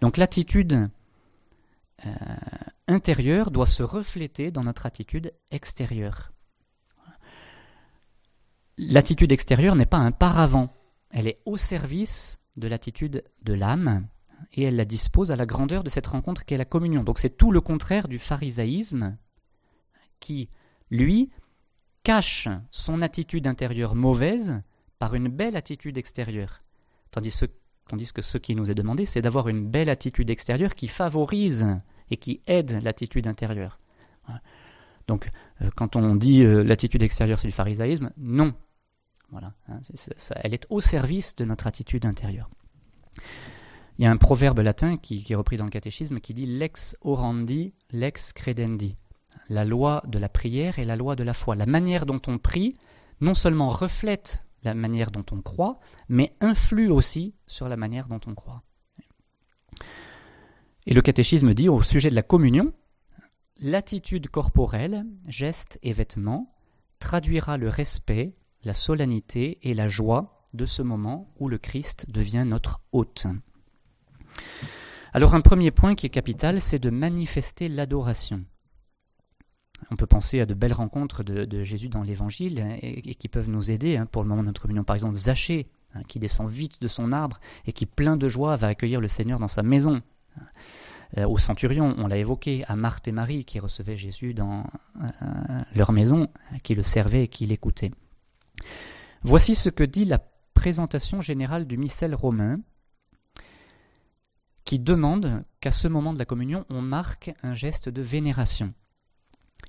Donc 0.00 0.16
l'attitude 0.16 0.90
euh, 2.04 2.14
intérieure 2.88 3.50
doit 3.50 3.66
se 3.66 3.82
refléter 3.82 4.50
dans 4.50 4.64
notre 4.64 4.86
attitude 4.86 5.32
extérieure. 5.50 6.32
L'attitude 8.76 9.30
extérieure 9.30 9.76
n'est 9.76 9.86
pas 9.86 9.98
un 9.98 10.10
paravent, 10.10 10.72
elle 11.10 11.28
est 11.28 11.40
au 11.44 11.56
service 11.56 12.40
de 12.56 12.66
l'attitude 12.66 13.24
de 13.42 13.52
l'âme, 13.52 14.08
et 14.52 14.64
elle 14.64 14.76
la 14.76 14.84
dispose 14.84 15.30
à 15.30 15.36
la 15.36 15.46
grandeur 15.46 15.84
de 15.84 15.88
cette 15.88 16.08
rencontre 16.08 16.44
qu'est 16.44 16.56
la 16.56 16.64
communion. 16.64 17.04
Donc 17.04 17.18
c'est 17.18 17.36
tout 17.36 17.52
le 17.52 17.60
contraire 17.60 18.08
du 18.08 18.18
pharisaïsme 18.18 19.16
qui, 20.18 20.48
lui, 20.90 21.30
cache 22.02 22.48
son 22.70 23.00
attitude 23.00 23.46
intérieure 23.46 23.94
mauvaise 23.94 24.62
par 24.98 25.14
une 25.14 25.28
belle 25.28 25.56
attitude 25.56 25.98
extérieure. 25.98 26.62
Tandis, 27.10 28.12
que 28.12 28.22
ce 28.22 28.38
qui 28.38 28.54
nous 28.54 28.70
est 28.70 28.74
demandé, 28.74 29.04
c'est 29.04 29.22
d'avoir 29.22 29.48
une 29.48 29.66
belle 29.66 29.90
attitude 29.90 30.30
extérieure 30.30 30.74
qui 30.74 30.88
favorise 30.88 31.66
et 32.10 32.16
qui 32.16 32.40
aide 32.46 32.82
l'attitude 32.82 33.26
intérieure. 33.26 33.78
Donc, 35.06 35.28
euh, 35.60 35.70
quand 35.76 35.96
on 35.96 36.16
dit 36.16 36.42
euh, 36.42 36.62
l'attitude 36.62 37.02
extérieure, 37.02 37.38
c'est 37.38 37.48
du 37.48 37.52
pharisaïsme, 37.52 38.10
non. 38.16 38.54
Voilà, 39.30 39.52
hein, 39.68 39.80
elle 40.36 40.54
est 40.54 40.66
au 40.70 40.80
service 40.80 41.36
de 41.36 41.44
notre 41.44 41.66
attitude 41.66 42.06
intérieure. 42.06 42.48
Il 43.98 44.04
y 44.04 44.06
a 44.06 44.10
un 44.10 44.16
proverbe 44.16 44.60
latin 44.60 44.96
qui, 44.96 45.22
qui 45.22 45.34
est 45.34 45.36
repris 45.36 45.56
dans 45.56 45.64
le 45.64 45.70
catéchisme 45.70 46.20
qui 46.20 46.34
dit 46.34 46.46
lex 46.46 46.96
orandi, 47.02 47.74
lex 47.90 48.32
credendi 48.32 48.96
la 49.48 49.64
loi 49.64 50.02
de 50.06 50.18
la 50.18 50.28
prière 50.28 50.78
et 50.78 50.84
la 50.84 50.96
loi 50.96 51.16
de 51.16 51.24
la 51.24 51.34
foi. 51.34 51.54
La 51.54 51.66
manière 51.66 52.06
dont 52.06 52.20
on 52.26 52.38
prie 52.38 52.74
non 53.20 53.34
seulement 53.34 53.70
reflète 53.70 54.43
la 54.64 54.74
manière 54.74 55.10
dont 55.10 55.24
on 55.30 55.40
croit, 55.40 55.78
mais 56.08 56.34
influe 56.40 56.90
aussi 56.90 57.34
sur 57.46 57.68
la 57.68 57.76
manière 57.76 58.08
dont 58.08 58.20
on 58.26 58.34
croit. 58.34 58.62
Et 60.86 60.94
le 60.94 61.02
catéchisme 61.02 61.54
dit 61.54 61.68
au 61.68 61.80
sujet 61.82 62.10
de 62.10 62.14
la 62.14 62.22
communion, 62.22 62.72
l'attitude 63.60 64.28
corporelle, 64.28 65.06
gestes 65.28 65.78
et 65.82 65.92
vêtements 65.92 66.54
traduira 66.98 67.56
le 67.56 67.68
respect, 67.68 68.34
la 68.64 68.74
solennité 68.74 69.58
et 69.62 69.74
la 69.74 69.88
joie 69.88 70.42
de 70.54 70.66
ce 70.66 70.82
moment 70.82 71.32
où 71.38 71.48
le 71.48 71.58
Christ 71.58 72.06
devient 72.08 72.44
notre 72.46 72.80
hôte. 72.92 73.26
Alors 75.12 75.34
un 75.34 75.40
premier 75.40 75.70
point 75.70 75.94
qui 75.94 76.06
est 76.06 76.10
capital, 76.10 76.60
c'est 76.60 76.78
de 76.78 76.90
manifester 76.90 77.68
l'adoration. 77.68 78.44
On 79.90 79.96
peut 79.96 80.06
penser 80.06 80.40
à 80.40 80.46
de 80.46 80.54
belles 80.54 80.72
rencontres 80.72 81.22
de, 81.22 81.62
Jésus 81.62 81.88
dans 81.88 82.02
l'Évangile 82.02 82.64
et, 82.80 83.14
qui 83.14 83.28
peuvent 83.28 83.50
nous 83.50 83.70
aider 83.70 83.96
hein, 83.96 84.06
pour 84.06 84.22
le 84.22 84.28
moment 84.28 84.42
de 84.42 84.46
notre 84.46 84.62
communion. 84.62 84.84
Par 84.84 84.94
exemple, 84.94 85.16
Zachée, 85.16 85.68
hein, 85.94 86.02
qui 86.08 86.18
descend 86.18 86.48
vite 86.48 86.80
de 86.80 86.88
son 86.88 87.12
arbre 87.12 87.38
et 87.66 87.72
qui, 87.72 87.86
plein 87.86 88.16
de 88.16 88.28
joie, 88.28 88.56
va 88.56 88.68
accueillir 88.68 89.00
le 89.00 89.08
Seigneur 89.08 89.38
dans 89.38 89.48
sa 89.48 89.62
maison. 89.62 90.02
Euh, 91.18 91.26
au 91.26 91.38
centurion, 91.38 91.94
on 91.98 92.06
l'a 92.06 92.16
évoqué, 92.16 92.64
à 92.66 92.76
Marthe 92.76 93.08
et 93.08 93.12
Marie 93.12 93.44
qui 93.44 93.58
recevaient 93.58 93.96
Jésus 93.96 94.34
dans 94.34 94.64
euh, 95.00 95.06
leur 95.74 95.92
maison, 95.92 96.28
qui 96.62 96.74
le 96.74 96.82
servaient 96.82 97.24
et 97.24 97.28
qui 97.28 97.46
l'écoutaient. 97.46 97.92
Voici 99.22 99.54
ce 99.54 99.70
que 99.70 99.84
dit 99.84 100.04
la 100.04 100.20
présentation 100.54 101.20
générale 101.20 101.66
du 101.66 101.76
missel 101.76 102.14
romain, 102.14 102.58
qui 104.64 104.78
demande 104.78 105.44
qu'à 105.60 105.70
ce 105.70 105.88
moment 105.88 106.12
de 106.12 106.18
la 106.18 106.24
communion, 106.24 106.64
on 106.70 106.80
marque 106.80 107.32
un 107.42 107.54
geste 107.54 107.88
de 107.88 108.02
vénération. 108.02 108.72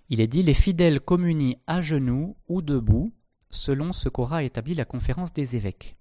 Il 0.09 0.21
est 0.21 0.27
dit 0.27 0.43
Les 0.43 0.53
fidèles 0.53 0.99
communient 0.99 1.57
à 1.67 1.81
genoux 1.81 2.35
ou 2.47 2.61
debout, 2.61 3.13
selon 3.49 3.93
ce 3.93 4.09
qu'aura 4.09 4.43
établi 4.43 4.73
la 4.73 4.85
conférence 4.85 5.33
des 5.33 5.55
évêques. 5.55 5.97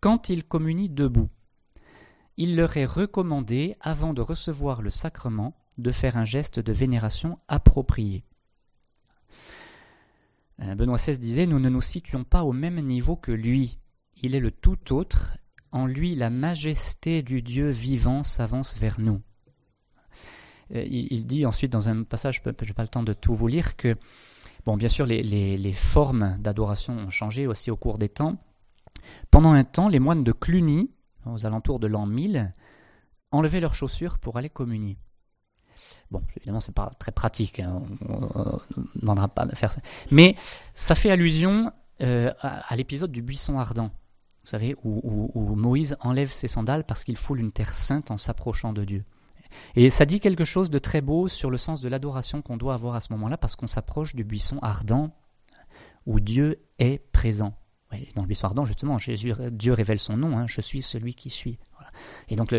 Quand 0.00 0.28
ils 0.28 0.44
communient 0.44 0.88
debout, 0.88 1.30
il 2.36 2.54
leur 2.54 2.76
est 2.76 2.84
recommandé, 2.84 3.76
avant 3.80 4.12
de 4.12 4.20
recevoir 4.20 4.82
le 4.82 4.90
sacrement, 4.90 5.56
de 5.78 5.90
faire 5.90 6.16
un 6.16 6.24
geste 6.24 6.60
de 6.60 6.72
vénération 6.72 7.38
approprié. 7.48 8.24
Euh, 10.60 10.74
Benoît 10.74 10.96
XVI 10.96 11.18
disait 11.18 11.46
Nous 11.46 11.58
ne 11.58 11.68
nous 11.68 11.80
situons 11.80 12.24
pas 12.24 12.44
au 12.44 12.52
même 12.52 12.80
niveau 12.80 13.16
que 13.16 13.32
lui. 13.32 13.78
Il 14.22 14.34
est 14.34 14.40
le 14.40 14.50
tout 14.50 14.92
autre. 14.92 15.36
En 15.72 15.86
lui, 15.86 16.14
la 16.14 16.30
majesté 16.30 17.22
du 17.22 17.42
Dieu 17.42 17.70
vivant 17.70 18.22
s'avance 18.22 18.76
vers 18.76 19.00
nous. 19.00 19.22
Euh, 20.74 20.84
il, 20.84 21.26
dit 21.26 21.46
ensuite 21.46 21.72
dans 21.72 21.88
un 21.88 22.02
passage, 22.02 22.40
je 22.44 22.48
n'ai 22.48 22.72
pas 22.72 22.82
le 22.82 22.88
temps 22.88 23.02
de 23.02 23.12
tout 23.12 23.34
vous 23.34 23.46
lire, 23.46 23.76
que, 23.76 23.96
bon, 24.64 24.76
bien 24.76 24.88
sûr, 24.88 25.06
les, 25.06 25.72
formes 25.72 26.36
d'adoration 26.40 26.94
ont 26.94 27.10
changé 27.10 27.46
aussi 27.46 27.70
au 27.70 27.76
cours 27.76 27.98
des 27.98 28.08
temps. 28.08 28.36
Pendant 29.30 29.52
un 29.52 29.64
temps, 29.64 29.88
les 29.88 30.00
moines 30.00 30.24
de 30.24 30.32
Cluny, 30.32 30.90
aux 31.24 31.46
alentours 31.46 31.78
de 31.78 31.86
l'an 31.86 32.06
1000, 32.06 32.52
enlevaient 33.30 33.60
leurs 33.60 33.74
chaussures 33.74 34.18
pour 34.18 34.36
aller 34.36 34.50
communier. 34.50 34.98
Bon, 36.10 36.22
évidemment, 36.36 36.60
c'est 36.60 36.74
pas 36.74 36.90
très 36.98 37.12
pratique, 37.12 37.60
hein, 37.60 37.82
on 38.08 38.20
ne 38.80 39.00
demandera 39.00 39.28
pas 39.28 39.44
de 39.44 39.54
faire 39.54 39.70
ça. 39.70 39.80
Mais 40.10 40.34
ça 40.74 40.94
fait 40.94 41.10
allusion 41.10 41.70
euh, 42.00 42.32
à, 42.40 42.74
l'épisode 42.76 43.12
du 43.12 43.22
buisson 43.22 43.58
ardent, 43.58 43.90
vous 44.42 44.50
savez, 44.50 44.74
où 44.84 45.54
Moïse 45.54 45.96
enlève 46.00 46.30
ses 46.30 46.48
sandales 46.48 46.84
parce 46.84 47.04
qu'il 47.04 47.16
foule 47.16 47.40
une 47.40 47.52
terre 47.52 47.74
sainte 47.74 48.10
en 48.10 48.16
s'approchant 48.16 48.72
de 48.72 48.84
Dieu. 48.84 49.04
Et 49.74 49.90
ça 49.90 50.04
dit 50.04 50.20
quelque 50.20 50.44
chose 50.44 50.70
de 50.70 50.78
très 50.78 51.00
beau 51.00 51.28
sur 51.28 51.50
le 51.50 51.58
sens 51.58 51.80
de 51.80 51.88
l'adoration 51.88 52.42
qu'on 52.42 52.56
doit 52.56 52.74
avoir 52.74 52.94
à 52.94 53.00
ce 53.00 53.12
moment-là, 53.12 53.36
parce 53.36 53.56
qu'on 53.56 53.66
s'approche 53.66 54.14
du 54.14 54.24
buisson 54.24 54.58
ardent 54.62 55.14
où 56.06 56.20
Dieu 56.20 56.60
est 56.78 56.98
présent. 57.12 57.54
dans 58.14 58.22
le 58.22 58.28
buisson 58.28 58.46
ardent, 58.46 58.64
justement, 58.64 58.98
Jésus, 58.98 59.32
Dieu 59.50 59.72
révèle 59.72 59.98
son 59.98 60.16
nom, 60.16 60.38
hein, 60.38 60.46
je 60.46 60.60
suis 60.60 60.82
celui 60.82 61.14
qui 61.14 61.30
suis. 61.30 61.58
Et 62.28 62.36
donc 62.36 62.52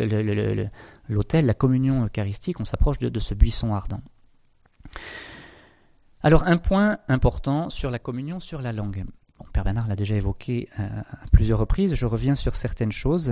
l'autel, 1.08 1.45
la 1.45 1.54
communion 1.54 2.06
eucharistique, 2.06 2.60
on 2.60 2.63
s'approche 2.63 3.00
de, 3.00 3.19
ce 3.19 3.34
buisson 3.34 3.73
ardent. 3.73 4.02
Alors 6.21 6.45
un 6.45 6.58
point 6.58 6.97
important 7.08 7.69
sur 7.69 7.91
la 7.91 8.00
communion, 8.00 8.39
sur 8.39 8.62
la 8.62 8.73
langue. 8.73 9.06
Père 9.54 9.63
Bernard 9.63 9.88
l'a 9.88 9.95
déjà 9.95 10.15
évoqué 10.15 10.67
euh, 10.80 10.88
à 10.88 11.28
plusieurs 11.32 11.60
reprises, 11.60 11.93
je 11.95 12.06
reviens 12.06 12.36
sur 12.36 12.56
certaines 12.56 12.91
choses. 12.91 13.32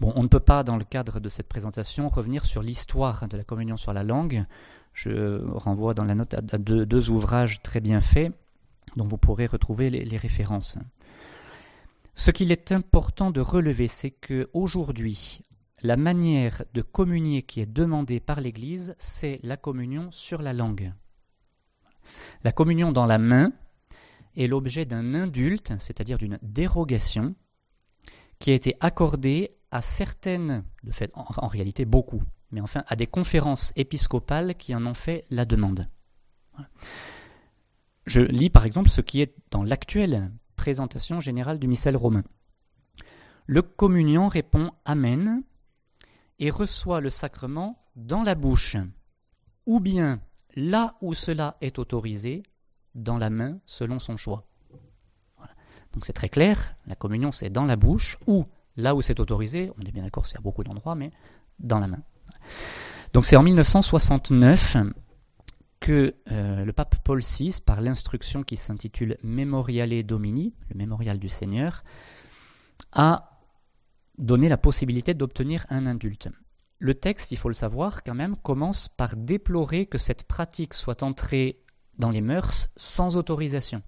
On 0.00 0.22
ne 0.22 0.28
peut 0.28 0.40
pas, 0.40 0.62
dans 0.62 0.76
le 0.76 0.84
cadre 0.84 1.18
de 1.18 1.28
cette 1.28 1.48
présentation, 1.48 2.08
revenir 2.08 2.44
sur 2.44 2.62
l'histoire 2.62 3.26
de 3.26 3.36
la 3.36 3.44
communion 3.44 3.76
sur 3.76 3.92
la 3.92 4.04
langue. 4.04 4.44
Je 4.92 5.44
renvoie 5.56 5.94
dans 5.94 6.04
la 6.04 6.14
note 6.14 6.34
à 6.34 6.40
deux, 6.40 7.10
ouvrages 7.10 7.62
très 7.62 7.80
bien 7.80 8.00
faits, 8.00 8.32
dont 8.96 9.06
vous 9.06 9.18
pourrez 9.18 9.46
retrouver 9.46 9.90
les, 9.90 10.16
références. 10.16 10.78
Ce 12.14 12.30
qu'il 12.30 12.52
est 12.52 12.72
important 12.72 13.30
de 13.30 13.40
relever, 13.40 13.88
c'est 13.88 14.10
que 14.10 14.48
aujourd'hui, 14.52 15.40
la 15.82 15.96
manière 15.96 16.64
de 16.74 16.82
communier 16.82 17.42
qui 17.42 17.60
est 17.60 17.66
demandée 17.66 18.20
par 18.20 18.40
l'Église, 18.40 18.94
c'est 18.98 19.40
la 19.42 19.56
communion 19.56 20.10
sur 20.10 20.42
la 20.42 20.52
langue. 20.52 20.92
La 22.44 22.52
communion 22.52 22.92
dans 22.92 23.06
la 23.06 23.18
main 23.18 23.52
est 24.36 24.46
l'objet 24.46 24.84
d'un 24.84 25.14
indulte, 25.14 25.72
c'est-à-dire 25.78 26.18
d'une 26.18 26.38
dérogation, 26.42 27.34
qui 28.38 28.52
a 28.52 28.54
été 28.54 28.76
accordée 28.80 29.57
à 29.70 29.82
certaines, 29.82 30.64
de 30.82 30.92
fait, 30.92 31.10
en, 31.14 31.46
réalité 31.46 31.84
beaucoup, 31.84 32.22
mais 32.50 32.60
enfin 32.60 32.84
à 32.86 32.96
des 32.96 33.06
conférences 33.06 33.72
épiscopales 33.76 34.54
qui 34.54 34.74
en 34.74 34.86
ont 34.86 34.94
fait 34.94 35.26
la 35.30 35.44
demande. 35.44 35.88
Je 38.06 38.22
lis 38.22 38.50
par 38.50 38.64
exemple 38.64 38.88
ce 38.88 39.00
qui 39.00 39.20
est 39.20 39.34
dans 39.50 39.62
l'actuelle 39.62 40.32
présentation 40.56 41.20
générale 41.20 41.58
du 41.58 41.68
missel 41.68 41.96
romain. 41.96 42.24
Le 43.46 43.62
communion 43.62 44.28
répond 44.28 44.72
Amen 44.84 45.42
et 46.38 46.50
reçoit 46.50 47.00
le 47.00 47.10
sacrement 47.10 47.82
dans 47.96 48.22
la 48.22 48.34
bouche, 48.34 48.76
ou 49.66 49.80
bien 49.80 50.20
là 50.56 50.96
où 51.00 51.14
cela 51.14 51.56
est 51.60 51.78
autorisé, 51.78 52.42
dans 52.94 53.18
la 53.18 53.30
main 53.30 53.60
selon 53.66 53.98
son 53.98 54.16
choix. 54.16 54.48
Donc 55.92 56.04
c'est 56.04 56.12
très 56.12 56.28
clair, 56.28 56.76
la 56.86 56.94
communion 56.94 57.32
c'est 57.32 57.50
dans 57.50 57.64
la 57.64 57.76
bouche 57.76 58.18
ou 58.26 58.46
là 58.78 58.94
où 58.94 59.02
c'est 59.02 59.20
autorisé, 59.20 59.70
on 59.76 59.82
est 59.84 59.92
bien 59.92 60.04
d'accord, 60.04 60.26
c'est 60.26 60.38
à 60.38 60.40
beaucoup 60.40 60.64
d'endroits, 60.64 60.94
mais 60.94 61.10
dans 61.58 61.80
la 61.80 61.88
main. 61.88 62.00
Donc 63.12 63.24
c'est 63.24 63.36
en 63.36 63.42
1969 63.42 64.76
que 65.80 66.14
euh, 66.30 66.64
le 66.64 66.72
pape 66.72 66.96
Paul 67.04 67.20
VI, 67.20 67.58
par 67.64 67.80
l'instruction 67.80 68.42
qui 68.42 68.56
s'intitule 68.56 69.16
Memoriale 69.22 70.02
Domini, 70.04 70.54
le 70.70 70.76
mémorial 70.76 71.18
du 71.18 71.28
Seigneur, 71.28 71.82
a 72.92 73.40
donné 74.16 74.48
la 74.48 74.56
possibilité 74.56 75.12
d'obtenir 75.12 75.66
un 75.70 75.86
indulte. 75.86 76.28
Le 76.78 76.94
texte, 76.94 77.32
il 77.32 77.36
faut 77.36 77.48
le 77.48 77.54
savoir 77.54 78.04
quand 78.04 78.14
même, 78.14 78.36
commence 78.36 78.88
par 78.88 79.16
déplorer 79.16 79.86
que 79.86 79.98
cette 79.98 80.24
pratique 80.24 80.74
soit 80.74 81.02
entrée 81.02 81.60
dans 81.98 82.10
les 82.10 82.20
mœurs 82.20 82.68
sans 82.76 83.16
autorisation. 83.16 83.82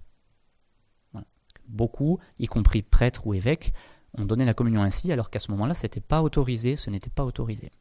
Beaucoup, 1.67 2.19
y 2.37 2.47
compris 2.47 2.81
prêtres 2.81 3.25
ou 3.25 3.33
évêques, 3.33 3.73
on 4.17 4.25
donnait 4.25 4.45
la 4.45 4.53
communion 4.53 4.81
ainsi, 4.81 5.11
alors 5.11 5.29
qu'à 5.29 5.39
ce 5.39 5.51
moment-là, 5.51 5.73
ce 5.73 5.85
n'était 5.85 6.01
pas 6.01 6.21
autorisé, 6.21 6.75
ce 6.75 6.89
n'était 6.89 7.09
pas 7.09 7.23
autorisé. 7.23 7.71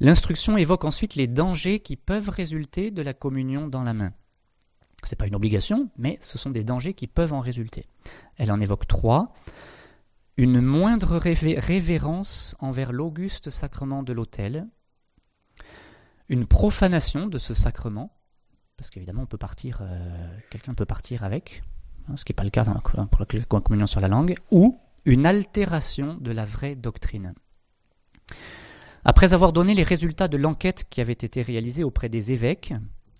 L'instruction 0.00 0.56
évoque 0.56 0.84
ensuite 0.84 1.14
les 1.14 1.26
dangers 1.26 1.80
qui 1.80 1.96
peuvent 1.96 2.28
résulter 2.28 2.90
de 2.90 3.02
la 3.02 3.14
communion 3.14 3.68
dans 3.68 3.82
la 3.82 3.94
main. 3.94 4.12
Ce 5.04 5.14
n'est 5.14 5.16
pas 5.16 5.26
une 5.26 5.34
obligation, 5.34 5.90
mais 5.96 6.18
ce 6.20 6.38
sont 6.38 6.50
des 6.50 6.64
dangers 6.64 6.94
qui 6.94 7.06
peuvent 7.06 7.32
en 7.32 7.40
résulter. 7.40 7.86
Elle 8.36 8.50
en 8.50 8.60
évoque 8.60 8.86
trois. 8.86 9.32
Une 10.36 10.60
moindre 10.60 11.16
révérence 11.16 12.56
envers 12.58 12.92
l'auguste 12.92 13.50
sacrement 13.50 14.02
de 14.02 14.12
l'autel, 14.12 14.66
une 16.28 16.46
profanation 16.46 17.26
de 17.26 17.38
ce 17.38 17.54
sacrement, 17.54 18.16
parce 18.76 18.90
qu'évidemment 18.90 19.26
euh, 19.80 20.38
quelqu'un 20.50 20.74
peut 20.74 20.86
partir 20.86 21.22
avec, 21.22 21.62
hein, 22.08 22.16
ce 22.16 22.24
qui 22.24 22.32
n'est 22.32 22.36
pas 22.36 22.44
le 22.44 22.50
cas 22.50 22.64
pour 22.64 23.20
la 23.20 23.60
communion 23.60 23.86
sur 23.86 24.00
la 24.00 24.08
langue, 24.08 24.34
ou 24.50 24.80
une 25.04 25.26
altération 25.26 26.16
de 26.20 26.30
la 26.30 26.44
vraie 26.44 26.76
doctrine. 26.76 27.34
Après 29.04 29.34
avoir 29.34 29.52
donné 29.52 29.74
les 29.74 29.82
résultats 29.82 30.28
de 30.28 30.38
l'enquête 30.38 30.86
qui 30.88 31.00
avait 31.00 31.12
été 31.12 31.42
réalisée 31.42 31.84
auprès 31.84 32.08
des 32.08 32.32
évêques, 32.32 32.72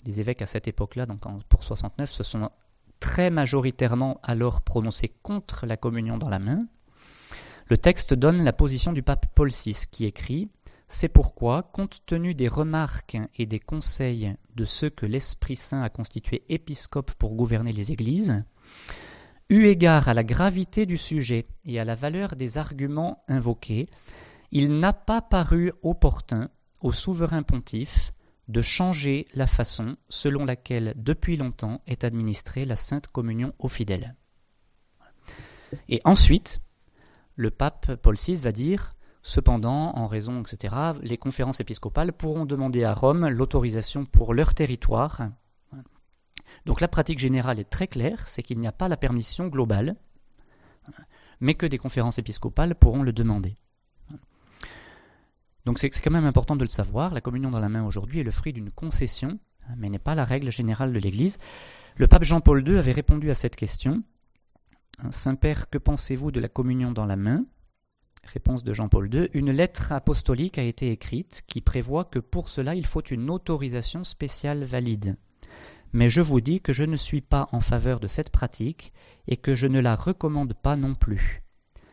les 0.07 0.21
évêques 0.21 0.43
à 0.43 0.47
cette 0.47 0.67
époque-là, 0.67 1.05
donc 1.05 1.21
pour 1.49 1.65
69, 1.65 2.11
se 2.11 2.23
sont 2.23 2.51
très 3.01 3.29
majoritairement 3.29 4.19
alors 4.23 4.63
prononcés 4.63 5.13
contre 5.23 5.67
la 5.67 5.77
communion 5.77 6.17
dans 6.17 6.31
la 6.31 6.39
main. 6.39 6.67
Le 7.69 7.77
texte 7.77 8.15
donne 8.15 8.43
la 8.45 8.53
position 8.53 8.93
du 8.93 9.03
pape 9.03 9.27
Paul 9.35 9.51
VI 9.51 9.85
qui 9.91 10.07
écrit 10.07 10.49
C'est 10.89 11.09
pourquoi, 11.09 11.63
compte 11.63 12.01
tenu 12.07 12.35
des 12.35 12.49
remarques 12.49 13.19
et 13.37 13.45
des 13.45 13.61
conseils 13.61 14.35
de 14.55 14.65
ceux 14.65 14.91
que 14.91 15.05
l'Esprit 15.05 15.57
Saint 15.57 15.83
a 15.83 15.91
constitués 15.91 16.45
épiscopes 16.49 17.13
pour 17.13 17.35
gouverner 17.35 17.73
les 17.73 17.93
églises, 17.93 18.43
Eu 19.51 19.67
égard 19.67 20.09
à 20.09 20.15
la 20.15 20.25
gravité 20.25 20.87
du 20.87 20.97
sujet 20.97 21.47
et 21.67 21.79
à 21.79 21.85
la 21.85 21.95
valeur 21.95 22.35
des 22.35 22.57
arguments 22.57 23.23
invoqués, 23.29 23.89
il 24.51 24.79
n'a 24.79 24.93
pas 24.93 25.21
paru 25.21 25.73
opportun 25.83 26.49
au 26.81 26.93
souverain 26.93 27.43
pontife 27.43 28.13
de 28.49 28.63
changer 28.63 29.27
la 29.35 29.47
façon 29.47 29.97
selon 30.09 30.45
laquelle 30.45 30.95
depuis 30.97 31.37
longtemps 31.37 31.83
est 31.87 32.05
administrée 32.05 32.65
la 32.65 32.77
Sainte 32.77 33.09
Communion 33.09 33.53
aux 33.59 33.69
fidèles. 33.69 34.15
Et 35.89 36.01
ensuite, 36.05 36.61
le 37.37 37.51
pape 37.51 37.97
Paul 37.97 38.17
VI 38.17 38.37
va 38.37 38.53
dire 38.53 38.95
Cependant, 39.27 39.97
en 39.97 40.07
raison, 40.07 40.43
etc., 40.43 40.75
les 41.01 41.17
conférences 41.17 41.61
épiscopales 41.61 42.13
pourront 42.13 42.45
demander 42.45 42.85
à 42.85 42.93
Rome 42.93 43.27
l'autorisation 43.27 44.05
pour 44.05 44.35
leur 44.35 44.53
territoire 44.53 45.31
donc 46.67 46.81
la 46.81 46.89
pratique 46.89 47.19
générale 47.19 47.61
est 47.61 47.71
très 47.71 47.89
claire, 47.89 48.27
c'est 48.27 48.43
qu'il 48.43 48.59
n'y 48.59 48.67
a 48.67 48.73
pas 48.73 48.89
la 48.89 48.97
permission 48.97 49.49
globale, 49.49 49.97
mais 51.41 51.55
que 51.55 51.67
des 51.67 51.79
conférences 51.79 52.19
épiscopales 52.19 52.75
pourront 52.75 53.03
le 53.03 53.13
demander. 53.13 53.57
Donc 55.65 55.79
c'est 55.79 55.91
quand 55.91 56.11
même 56.11 56.27
important 56.27 56.57
de 56.57 56.63
le 56.63 56.69
savoir, 56.69 57.15
la 57.15 57.21
communion 57.21 57.51
dans 57.51 57.61
la 57.61 57.69
main 57.69 57.85
aujourd'hui 57.85 58.21
est 58.21 58.25
le 58.25 58.31
fruit 58.31 58.53
d'une 58.53 58.71
concession, 58.71 59.39
mais 59.77 59.89
n'est 59.89 59.99
pas 59.99 60.15
la 60.15 60.25
règle 60.25 60.51
générale 60.51 60.93
de 60.93 60.99
l'Église. 60.99 61.39
Le 61.97 62.07
pape 62.07 62.25
Jean-Paul 62.25 62.67
II 62.67 62.79
avait 62.79 62.93
répondu 62.93 63.31
à 63.31 63.35
cette 63.35 63.57
question. 63.57 64.03
Saint-Père, 65.11 65.71
que 65.71 65.79
pensez-vous 65.79 66.31
de 66.31 66.41
la 66.41 66.49
communion 66.49 66.93
dans 66.93 67.07
la 67.07 67.17
main? 67.17 67.45
Réponse 68.25 68.63
de 68.63 68.73
Jean-Paul 68.73 69.13
II. 69.13 69.29
Une 69.33 69.51
lettre 69.51 69.93
apostolique 69.93 70.59
a 70.59 70.63
été 70.63 70.91
écrite 70.91 71.43
qui 71.47 71.61
prévoit 71.61 72.05
que 72.05 72.19
pour 72.19 72.49
cela 72.49 72.75
il 72.75 72.87
faut 72.87 73.03
une 73.03 73.31
autorisation 73.31 74.05
spéciale 74.05 74.65
valide 74.65 75.17
mais 75.95 76.09
je 76.09 76.21
vous 76.21 76.41
dis 76.41 76.61
que 76.61 76.73
je 76.73 76.85
ne 76.85 76.97
suis 76.97 77.21
pas 77.21 77.49
en 77.53 77.61
faveur 77.61 78.01
de 78.01 78.09
cette 78.09 78.31
pratique 78.31 78.93
et 79.29 79.37
que 79.37 79.55
je 79.55 79.69
ne 79.69 79.79
la 79.79 79.95
recommande 79.95 80.53
pas 80.53 80.77
non 80.77 80.97
plus. 80.97 81.43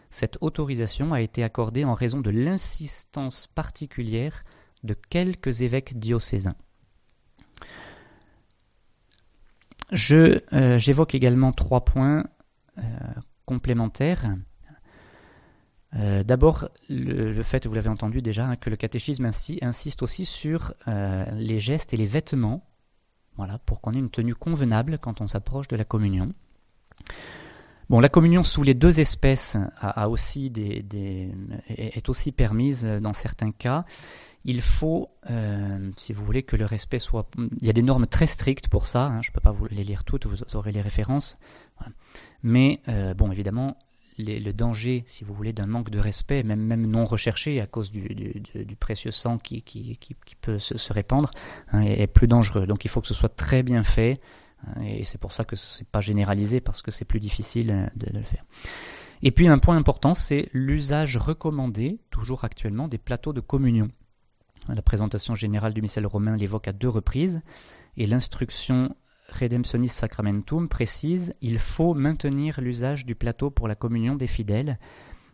Cette 0.09 0.39
autorisation 0.41 1.13
a 1.13 1.21
été 1.21 1.43
accordée 1.43 1.85
en 1.85 1.93
raison 1.93 2.19
de 2.19 2.31
l'insistance 2.31 3.45
particulière 3.45 4.43
de 4.83 4.95
quelques 4.95 5.61
évêques 5.61 5.99
diocésains. 5.99 6.55
Euh, 10.11 10.79
j'évoque 10.79 11.13
également 11.13 11.51
trois 11.51 11.85
points 11.85 12.25
euh, 12.79 12.81
complémentaires. 13.45 14.35
Euh, 15.95 16.23
d'abord, 16.23 16.69
le, 16.89 17.43
fait, 17.43 17.67
vous 17.67 17.73
l'avez 17.75 17.89
entendu 17.89 18.23
déjà, 18.23 18.47
hein, 18.47 18.55
que 18.55 18.71
le 18.71 18.77
catéchisme 18.77 19.25
insiste 19.25 20.01
aussi 20.01 20.25
sur 20.25 20.73
les 20.87 21.59
gestes 21.59 21.93
et 21.93 21.97
les 21.97 22.05
vêtements 22.07 22.65
voilà, 23.37 23.57
pour 23.59 23.81
qu'on 23.81 23.93
ait 23.93 23.99
une 23.99 24.09
tenue 24.09 24.35
convenable 24.35 24.97
quand 24.99 25.21
on 25.21 25.27
s'approche 25.27 25.67
de 25.67 25.75
la 25.75 25.85
communion. 25.85 26.33
Bon, 27.89 27.99
la 27.99 28.09
communion 28.09 28.43
sous 28.43 28.63
les 28.63 28.73
deux 28.73 29.01
espèces 29.01 29.57
a, 29.81 30.07
aussi 30.07 30.49
des, 30.49 30.85
est 31.67 32.07
aussi 32.07 32.31
permise 32.31 32.85
dans 32.85 33.11
certains 33.11 33.51
cas. 33.51 33.83
Il 34.43 34.61
faut, 34.61 35.09
euh, 35.29 35.91
si 35.97 36.13
vous 36.13 36.23
voulez, 36.25 36.43
que 36.43 36.55
le 36.55 36.65
respect 36.65 36.99
soit. 36.99 37.29
Il 37.37 37.67
y 37.67 37.69
a 37.69 37.73
des 37.73 37.83
normes 37.83 38.07
très 38.07 38.27
strictes 38.27 38.69
pour 38.69 38.87
ça. 38.87 39.07
Hein, 39.07 39.21
je 39.21 39.29
ne 39.29 39.33
peux 39.33 39.41
pas 39.41 39.51
vous 39.51 39.67
les 39.67 39.83
lire 39.83 40.03
toutes, 40.03 40.25
vous 40.25 40.37
aurez 40.55 40.71
les 40.71 40.81
références. 40.81 41.37
Mais 42.43 42.79
euh, 42.87 43.13
bon, 43.13 43.31
évidemment, 43.31 43.77
le 44.17 44.51
danger, 44.51 45.03
si 45.07 45.23
vous 45.23 45.33
voulez, 45.33 45.53
d'un 45.53 45.65
manque 45.65 45.89
de 45.89 45.99
respect, 45.99 46.43
même, 46.43 46.85
non 46.85 47.05
recherché 47.05 47.61
à 47.61 47.67
cause 47.67 47.91
du, 47.91 48.75
précieux 48.79 49.11
sang 49.11 49.37
qui, 49.37 49.63
peut 50.41 50.59
se, 50.59 50.93
répandre, 50.93 51.31
hein, 51.71 51.81
est, 51.81 52.07
plus 52.07 52.27
dangereux. 52.27 52.67
Donc 52.67 52.85
il 52.85 52.89
faut 52.89 53.01
que 53.01 53.07
ce 53.07 53.13
soit 53.13 53.35
très 53.35 53.63
bien 53.63 53.83
fait, 53.83 54.19
hein, 54.67 54.81
et 54.81 55.03
c'est 55.03 55.17
pour 55.17 55.33
ça 55.33 55.43
que 55.43 55.55
ce 55.55 55.81
n'est 55.81 55.87
pas 55.91 56.01
généralisé, 56.01 56.61
parce 56.61 56.81
que 56.81 56.91
c'est 56.91 57.05
plus 57.05 57.19
difficile 57.19 57.71
euh, 57.71 57.87
de, 57.95 58.17
le 58.17 58.23
faire. 58.23 58.43
Et 59.21 59.31
puis 59.31 59.47
un 59.47 59.59
point 59.59 59.77
important, 59.77 60.13
c'est 60.13 60.49
l'usage 60.53 61.17
recommandé, 61.17 61.99
toujours 62.09 62.43
actuellement, 62.43 62.87
des 62.87 62.97
plateaux 62.97 63.33
de 63.33 63.41
communion. 63.41 63.89
La 64.67 64.81
présentation 64.81 65.35
générale 65.35 65.73
du 65.73 65.81
missel 65.81 66.05
romain 66.05 66.35
l'évoque 66.35 66.67
à 66.67 66.73
deux 66.73 66.89
reprises, 66.89 67.41
et 67.97 68.07
l'instruction 68.07 68.95
Redemptionis 69.31 69.89
Sacramentum 69.89 70.67
précise 70.67 71.33
il 71.41 71.59
faut 71.59 71.93
maintenir 71.93 72.61
l'usage 72.61 73.05
du 73.05 73.15
plateau 73.15 73.49
pour 73.49 73.67
la 73.67 73.75
communion 73.75 74.15
des 74.15 74.27
fidèles 74.27 74.77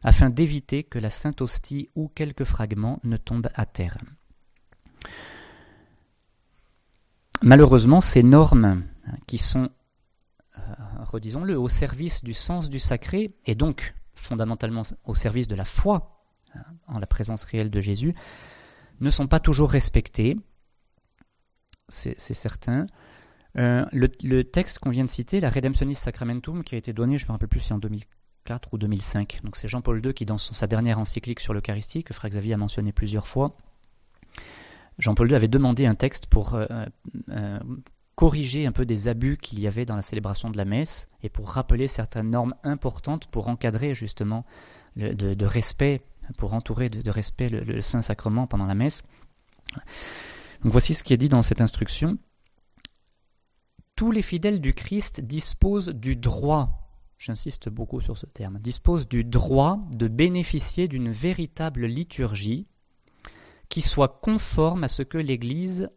afin 0.04 0.30
d'éviter 0.30 0.84
que 0.84 1.00
la 1.00 1.10
Sainte 1.10 1.42
Hostie 1.42 1.90
ou 1.96 2.08
quelques 2.08 2.44
fragments 2.44 3.00
ne 3.04 3.18
tombent 3.18 3.50
à 3.56 3.66
terre. 3.66 3.98
Malheureusement, 7.42 8.02
ces 8.02 8.24
normes 8.24 8.66
hein, 8.66 9.18
qui 9.28 9.38
sont, 9.38 9.70
euh, 10.58 10.62
redisons-le, 11.04 11.60
au 11.60 11.70
service 11.70 12.24
du 12.24 12.34
sens 12.34 12.70
du 12.70 12.80
sacré 12.80 13.36
et 13.46 13.56
donc 13.56 13.96
fondamentalement 14.16 14.82
au 15.04 15.16
service 15.16 15.48
de 15.48 15.56
la 15.56 15.66
foi 15.66 16.24
hein, 16.56 16.62
en 16.88 17.00
la 17.00 17.08
présence 17.08 17.44
réelle 17.44 17.70
de 17.70 17.82
Jésus, 17.82 18.16
ne 19.00 19.10
sont 19.10 19.28
pas 19.28 19.40
toujours 19.40 19.72
respectées, 19.72 20.38
c'est 21.90 22.18
certain. 22.18 22.88
Euh, 23.60 23.86
le, 23.92 24.44
texte 24.44 24.80
qu'on 24.80 24.92
vient 24.92 25.04
de 25.04 25.10
citer, 25.10 25.40
la 25.40 25.50
Redemptionis 25.50 25.96
Sacramentum, 25.96 26.64
qui 26.64 26.76
a 26.76 26.78
été 26.78 26.94
donné, 26.94 27.18
je 27.18 27.26
ne 27.26 27.30
me 27.30 27.32
rappelle 27.34 27.48
plus 27.48 27.60
si 27.60 27.74
en 27.74 27.80
2004 27.80 28.74
ou 28.74 28.78
2005, 28.78 29.40
donc 29.44 29.56
c'est 29.56 29.68
Jean-Paul 29.68 30.06
II 30.06 30.14
qui, 30.14 30.26
dans 30.26 30.38
sa 30.38 30.68
dernière 30.68 31.00
encyclique 31.00 31.40
sur 31.40 31.54
l'Eucharistie, 31.54 32.04
que 32.04 32.14
Frère 32.14 32.30
Xavier 32.30 32.54
a 32.54 32.58
mentionné 32.58 32.92
plusieurs 32.92 33.28
fois, 33.28 33.58
Jean-Paul 35.00 35.30
II 35.30 35.36
avait 35.36 35.48
demandé 35.48 35.86
un 35.86 35.96
texte 35.96 36.28
pour 36.28 36.54
euh, 36.54 36.66
euh, 37.30 37.60
corriger 38.16 38.68
un 38.68 38.72
peu 38.72 38.86
des 38.86 39.08
abus 39.08 39.38
qu'il 39.38 39.60
y 39.60 39.68
avait 39.68 39.86
dans 39.86 39.96
la 39.96 40.02
célébration 40.02 40.50
de 40.50 40.58
la 40.58 40.66
messe 40.66 41.10
et 41.24 41.30
pour 41.30 41.50
rappeler 41.50 41.88
certaines 41.88 42.30
normes 42.30 42.56
importantes 42.64 43.28
pour 43.28 43.48
encadrer 43.48 43.94
justement 43.94 44.46
de, 44.96 45.46
respect, 45.46 46.02
pour 46.40 46.56
entourer 46.56 46.90
de, 46.90 47.12
respect 47.12 47.50
le 47.50 47.82
Saint-Sacrement 47.82 48.48
pendant 48.48 48.66
la 48.66 48.74
messe. 48.74 49.04
Donc 50.64 50.72
voici 50.72 50.96
ce 50.96 51.04
qui 51.04 51.14
est 51.14 51.18
dit 51.18 51.30
dans 51.30 51.44
cette 51.44 51.62
instruction 51.62 52.18
tous 53.98 54.12
les 54.12 54.22
fidèles 54.22 54.62
du 54.62 54.76
Christ 54.76 55.22
disposent 55.22 55.90
du 55.90 56.16
droit, 56.16 56.88
j'insiste 57.18 57.68
beaucoup 57.68 58.00
sur 58.00 58.16
ce 58.16 58.28
terme, 58.28 58.60
disposent 58.60 59.08
du 59.08 59.24
droit 59.24 59.80
de 59.92 60.08
bénéficier 60.08 60.88
d'une 60.88 61.10
véritable 61.10 61.88
liturgie 61.88 62.68
qui 63.70 63.82
soit 63.82 64.20
conforme 64.22 64.84
à 64.84 64.88
ce 64.88 65.02
que 65.02 65.18
l'Église 65.18 65.90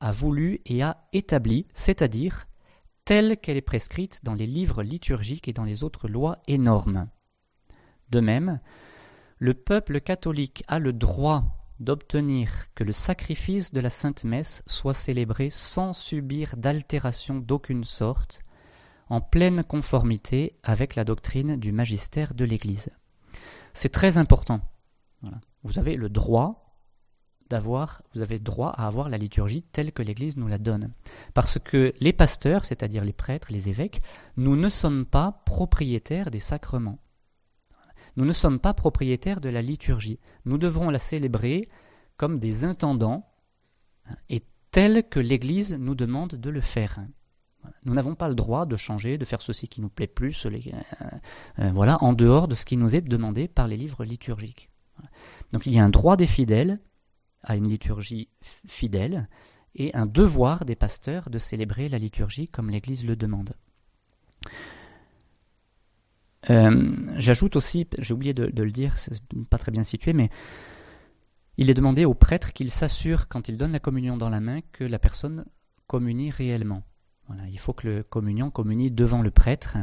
a 0.00 0.12
voulu 0.12 0.60
et 0.66 0.82
a 0.82 1.08
établi, 1.14 1.66
c'est-à-dire 1.72 2.44
telle 3.06 3.38
qu'elle 3.38 3.56
est 3.56 3.62
prescrite 3.62 4.22
dans 4.22 4.34
les 4.34 4.46
livres 4.46 4.82
liturgiques 4.82 5.48
et 5.48 5.54
dans 5.54 5.64
les 5.64 5.82
autres 5.82 6.08
lois 6.08 6.42
et 6.46 6.58
normes. 6.58 7.08
De 8.10 8.20
même, 8.20 8.60
le 9.38 9.54
peuple 9.54 10.02
catholique 10.02 10.62
a 10.68 10.78
le 10.78 10.92
droit 10.92 11.55
d'obtenir 11.80 12.50
que 12.74 12.84
le 12.84 12.92
sacrifice 12.92 13.72
de 13.72 13.80
la 13.80 13.90
Sainte 13.90 14.24
Messe 14.24 14.62
soit 14.66 14.94
célébré 14.94 15.50
sans 15.50 15.92
subir 15.92 16.56
d'altération 16.56 17.36
d'aucune 17.36 17.84
sorte, 17.84 18.42
en 19.08 19.20
pleine 19.20 19.62
conformité 19.62 20.58
avec 20.62 20.94
la 20.94 21.04
doctrine 21.04 21.56
du 21.56 21.72
magistère 21.72 22.34
de 22.34 22.44
l'Église. 22.44 22.90
C'est 23.72 23.90
très 23.90 24.18
important. 24.18 24.60
Vous 25.62 25.78
avez 25.78 25.96
le 25.96 26.08
droit 26.08 26.66
d'avoir, 27.48 28.02
vous 28.14 28.22
avez 28.22 28.38
droit 28.38 28.70
à 28.70 28.86
avoir 28.86 29.08
la 29.08 29.18
liturgie 29.18 29.62
telle 29.62 29.92
que 29.92 30.02
l'Église 30.02 30.36
nous 30.36 30.48
la 30.48 30.58
donne. 30.58 30.92
Parce 31.34 31.58
que 31.58 31.92
les 32.00 32.12
pasteurs, 32.12 32.64
c'est-à-dire 32.64 33.04
les 33.04 33.12
prêtres, 33.12 33.48
les 33.50 33.68
évêques, 33.68 34.02
nous 34.36 34.56
ne 34.56 34.68
sommes 34.68 35.06
pas 35.06 35.42
propriétaires 35.44 36.30
des 36.30 36.40
sacrements. 36.40 36.98
Nous 38.16 38.24
ne 38.24 38.32
sommes 38.32 38.58
pas 38.58 38.74
propriétaires 38.74 39.40
de 39.40 39.48
la 39.48 39.62
liturgie. 39.62 40.18
Nous 40.44 40.58
devrons 40.58 40.90
la 40.90 40.98
célébrer 40.98 41.68
comme 42.16 42.38
des 42.38 42.64
intendants 42.64 43.28
hein, 44.06 44.16
et 44.28 44.42
tel 44.70 45.08
que 45.08 45.20
l'Église 45.20 45.74
nous 45.74 45.94
demande 45.94 46.34
de 46.34 46.50
le 46.50 46.60
faire. 46.60 47.00
Nous 47.84 47.94
n'avons 47.94 48.14
pas 48.14 48.28
le 48.28 48.34
droit 48.34 48.66
de 48.66 48.76
changer, 48.76 49.18
de 49.18 49.24
faire 49.24 49.42
ceci 49.42 49.68
qui 49.68 49.80
nous 49.80 49.88
plaît 49.88 50.06
plus, 50.06 50.46
euh, 50.46 50.50
euh, 51.58 51.70
voilà, 51.72 52.02
en 52.02 52.12
dehors 52.12 52.48
de 52.48 52.54
ce 52.54 52.64
qui 52.64 52.76
nous 52.76 52.94
est 52.94 53.00
demandé 53.00 53.48
par 53.48 53.68
les 53.68 53.76
livres 53.76 54.04
liturgiques. 54.04 54.70
Donc 55.52 55.66
il 55.66 55.74
y 55.74 55.78
a 55.78 55.84
un 55.84 55.90
droit 55.90 56.16
des 56.16 56.26
fidèles 56.26 56.80
à 57.42 57.56
une 57.56 57.68
liturgie 57.68 58.28
fidèle 58.66 59.28
et 59.74 59.94
un 59.94 60.06
devoir 60.06 60.64
des 60.64 60.74
pasteurs 60.74 61.28
de 61.30 61.38
célébrer 61.38 61.88
la 61.88 61.98
liturgie 61.98 62.48
comme 62.48 62.70
l'Église 62.70 63.04
le 63.04 63.14
demande. 63.14 63.54
Euh, 66.50 66.96
j'ajoute 67.16 67.56
aussi, 67.56 67.86
j'ai 67.98 68.14
oublié 68.14 68.34
de, 68.34 68.62
le 68.62 68.70
dire, 68.70 68.98
c'est 68.98 69.20
pas 69.50 69.58
très 69.58 69.72
bien 69.72 69.82
situé, 69.82 70.12
mais 70.12 70.30
il 71.56 71.70
est 71.70 71.74
demandé 71.74 72.04
au 72.04 72.14
prêtre 72.14 72.52
qu'il 72.52 72.70
s'assure, 72.70 73.28
quand 73.28 73.48
il 73.48 73.56
donne 73.56 73.72
la 73.72 73.80
communion 73.80 74.16
dans 74.16 74.30
la 74.30 74.40
main, 74.40 74.60
que 74.72 74.84
la 74.84 74.98
personne 74.98 75.44
communie 75.86 76.30
réellement. 76.30 76.82
Il 77.50 77.58
faut 77.58 77.72
que 77.72 77.88
le 77.88 78.02
communion 78.02 78.50
communie 78.50 78.90
devant 78.90 79.22
le 79.22 79.30
prêtre. 79.30 79.78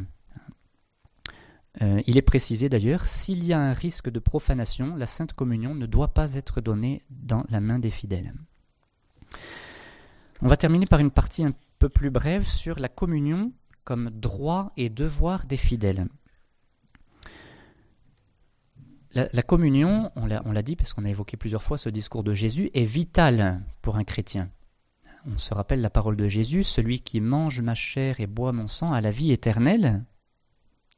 Euh, 1.82 2.02
il 2.06 2.18
est 2.18 2.22
précisé 2.22 2.70
d'ailleurs, 2.70 3.08
s'il 3.08 3.44
y 3.44 3.52
a 3.52 3.60
un 3.60 3.74
risque 3.74 4.10
de 4.10 4.20
profanation, 4.20 4.96
la 4.96 5.08
sainte 5.08 5.34
communion 5.34 5.76
ne 5.76 5.86
doit 5.86 6.14
pas 6.14 6.36
être 6.36 6.62
donnée 6.62 7.04
dans 7.10 7.44
la 7.50 7.60
main 7.60 7.80
des 7.80 7.90
fidèles. 7.90 8.34
On 10.42 10.48
va 10.48 10.56
terminer 10.56 10.86
par 10.86 11.00
une 11.00 11.12
partie 11.12 11.44
un 11.44 11.54
peu 11.80 11.90
plus 11.90 12.12
brève 12.12 12.48
sur 12.48 12.80
la 12.80 12.90
communion 12.90 13.52
comme 13.84 14.10
droit 14.10 14.72
et 14.78 14.90
devoir 14.90 15.46
des 15.48 15.58
fidèles. 15.58 16.08
La, 19.16 19.44
communion, 19.44 20.12
on 20.16 20.26
l'a 20.26 20.62
dit 20.64 20.76
parce 20.76 20.94
qu'on 20.94 21.06
a 21.06 21.10
évoqué 21.10 21.38
plusieurs 21.38 21.62
fois 21.62 21.78
ce 21.78 21.90
discours 21.90 22.24
de 22.24 22.34
Jésus, 22.34 22.72
est 22.74 22.84
vitale 22.84 23.64
pour 23.84 23.98
un 23.98 24.04
chrétien. 24.04 24.50
On 25.26 25.38
se 25.38 25.54
rappelle 25.54 25.82
la 25.82 25.92
parole 25.92 26.18
de 26.18 26.28
Jésus, 26.28 26.64
celui 26.64 27.00
qui 27.00 27.22
mange 27.22 27.62
ma 27.62 27.76
chair 27.76 28.20
et 28.20 28.28
boit 28.28 28.52
mon 28.52 28.68
sang 28.68 28.92
a 28.92 29.02
la 29.02 29.12
vie 29.12 29.32
éternelle. 29.32 30.04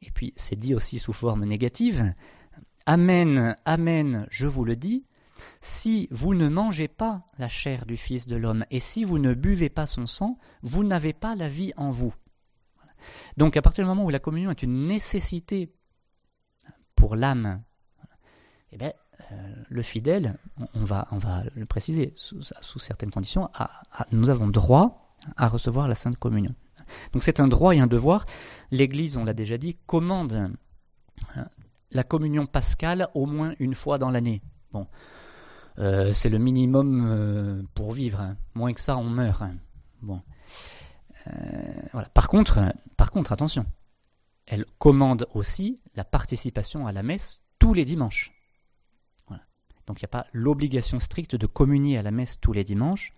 Et 0.02 0.10
puis 0.10 0.32
c'est 0.34 0.56
dit 0.56 0.74
aussi 0.74 0.98
sous 0.98 1.12
forme 1.12 1.44
négative. 1.44 2.14
Amen, 2.86 3.54
Amen, 3.66 4.26
je 4.30 4.46
vous 4.46 4.64
le 4.64 4.76
dis, 4.76 5.04
si 5.60 6.08
vous 6.10 6.34
ne 6.34 6.48
mangez 6.48 6.88
pas 6.88 7.26
la 7.38 7.48
chair 7.48 7.84
du 7.84 7.96
Fils 7.96 8.26
de 8.26 8.36
l'homme 8.36 8.64
et 8.70 8.80
si 8.80 9.04
vous 9.04 9.18
ne 9.18 9.34
buvez 9.34 9.68
pas 9.68 9.86
son 9.86 10.06
sang, 10.06 10.38
vous 10.62 10.84
n'avez 10.84 11.12
pas 11.12 11.34
la 11.34 11.48
vie 11.48 11.72
en 11.76 11.90
vous. 11.90 12.14
Donc 13.36 13.58
à 13.58 13.62
partir 13.62 13.84
du 13.84 13.88
moment 13.88 14.04
où 14.04 14.10
la 14.10 14.18
communion 14.18 14.50
est 14.50 14.62
une 14.62 14.86
nécessité 14.86 15.74
pour 16.94 17.14
l'âme, 17.14 17.62
eh 18.72 18.76
bien, 18.76 18.92
euh, 19.32 19.34
le 19.68 19.82
fidèle, 19.82 20.36
on, 20.74 20.84
va, 20.84 21.08
on 21.10 21.18
va 21.18 21.42
le 21.54 21.66
préciser, 21.66 22.12
sous, 22.16 22.78
certaines 22.78 23.10
conditions, 23.10 23.48
nous 24.12 24.30
avons 24.30 24.48
droit 24.48 25.14
à 25.36 25.48
recevoir 25.48 25.88
la 25.88 25.94
Sainte 25.94 26.18
Communion. 26.18 26.54
Donc 27.12 27.22
c'est 27.22 27.40
un 27.40 27.48
droit 27.48 27.74
et 27.74 27.80
un 27.80 27.86
devoir. 27.86 28.26
L'Église, 28.70 29.16
on 29.16 29.24
l'a 29.24 29.32
déjà 29.32 29.58
dit, 29.58 29.76
commande 29.86 30.52
euh, 31.36 31.44
la 31.90 32.04
communion 32.04 32.46
pascale 32.46 33.08
au 33.14 33.26
moins 33.26 33.54
une 33.58 33.74
fois 33.74 33.98
dans 33.98 34.10
l'année. 34.10 34.42
Bon, 34.72 34.86
euh, 35.78 36.12
c'est 36.12 36.28
le 36.28 36.38
minimum 36.38 37.66
pour 37.74 37.92
vivre. 37.92 38.20
Hein. 38.20 38.36
Moins 38.54 38.72
que 38.72 38.80
ça, 38.80 38.96
on 38.96 39.04
meurt. 39.04 39.42
Hein. 39.42 39.56
Par 42.14 42.28
contre, 42.28 42.60
par 42.96 43.10
contre, 43.10 43.32
attention, 43.32 43.66
elle 44.46 44.64
commande 44.78 45.26
aussi 45.34 45.80
la 45.94 46.04
participation 46.04 46.86
à 46.86 46.92
la 46.92 47.02
messe 47.02 47.40
tous 47.58 47.74
les 47.74 47.84
dimanches. 47.84 48.35
Donc 49.86 50.00
il 50.00 50.04
n'y 50.04 50.06
a 50.06 50.08
pas 50.08 50.26
l'obligation 50.32 50.98
stricte 50.98 51.36
de 51.36 51.46
communier 51.46 51.98
à 51.98 52.02
la 52.02 52.10
messe 52.10 52.40
tous 52.40 52.52
les 52.52 52.64
dimanches. 52.64 53.14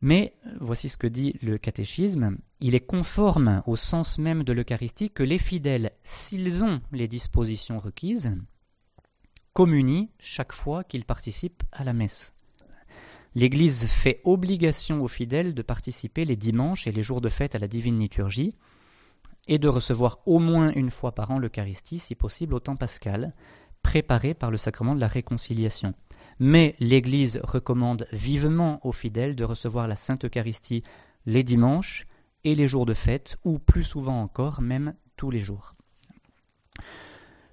Mais 0.00 0.36
voici 0.60 0.88
ce 0.88 0.96
que 0.96 1.06
dit 1.06 1.36
le 1.42 1.58
catéchisme. 1.58 2.38
Il 2.60 2.74
est 2.74 2.86
conforme 2.86 3.62
au 3.66 3.76
sens 3.76 4.18
même 4.18 4.44
de 4.44 4.52
l'Eucharistie 4.52 5.10
que 5.10 5.22
les 5.22 5.38
fidèles, 5.38 5.92
s'ils 6.04 6.62
ont 6.62 6.80
les 6.92 7.08
dispositions 7.08 7.78
requises, 7.78 8.32
communient 9.52 10.10
chaque 10.18 10.52
fois 10.52 10.84
qu'ils 10.84 11.06
participent 11.06 11.62
à 11.72 11.82
la 11.82 11.92
messe. 11.92 12.34
L'Église 13.34 13.86
fait 13.86 14.20
obligation 14.24 15.02
aux 15.02 15.08
fidèles 15.08 15.54
de 15.54 15.62
participer 15.62 16.24
les 16.24 16.36
dimanches 16.36 16.86
et 16.86 16.92
les 16.92 17.02
jours 17.02 17.20
de 17.20 17.28
fête 17.28 17.54
à 17.54 17.58
la 17.58 17.68
divine 17.68 17.98
liturgie 17.98 18.54
et 19.48 19.58
de 19.58 19.68
recevoir 19.68 20.18
au 20.26 20.38
moins 20.38 20.72
une 20.72 20.90
fois 20.90 21.14
par 21.14 21.30
an 21.30 21.38
l'Eucharistie, 21.38 21.98
si 21.98 22.14
possible 22.14 22.54
au 22.54 22.60
temps 22.60 22.76
pascal, 22.76 23.34
préparé 23.86 24.34
par 24.34 24.50
le 24.50 24.56
sacrement 24.56 24.96
de 24.96 25.00
la 25.00 25.06
réconciliation. 25.06 25.94
Mais 26.40 26.74
l'Église 26.80 27.40
recommande 27.44 28.08
vivement 28.12 28.84
aux 28.84 28.90
fidèles 28.90 29.36
de 29.36 29.44
recevoir 29.44 29.86
la 29.86 29.94
Sainte 29.94 30.24
Eucharistie 30.24 30.82
les 31.24 31.44
dimanches 31.44 32.08
et 32.42 32.56
les 32.56 32.66
jours 32.66 32.84
de 32.84 32.94
fête, 32.94 33.36
ou 33.44 33.60
plus 33.60 33.84
souvent 33.84 34.20
encore, 34.20 34.60
même 34.60 34.94
tous 35.16 35.30
les 35.30 35.38
jours. 35.38 35.76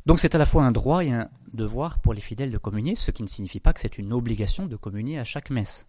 Donc 0.07 0.19
c'est 0.19 0.33
à 0.33 0.39
la 0.39 0.47
fois 0.47 0.63
un 0.63 0.71
droit 0.71 1.03
et 1.05 1.11
un 1.11 1.29
devoir 1.53 1.99
pour 1.99 2.15
les 2.15 2.21
fidèles 2.21 2.51
de 2.51 2.57
communier, 2.57 2.95
ce 2.95 3.11
qui 3.11 3.21
ne 3.21 3.27
signifie 3.27 3.59
pas 3.59 3.71
que 3.71 3.79
c'est 3.79 3.99
une 3.99 4.11
obligation 4.11 4.65
de 4.65 4.75
communier 4.75 5.19
à 5.19 5.23
chaque 5.23 5.51
messe. 5.51 5.87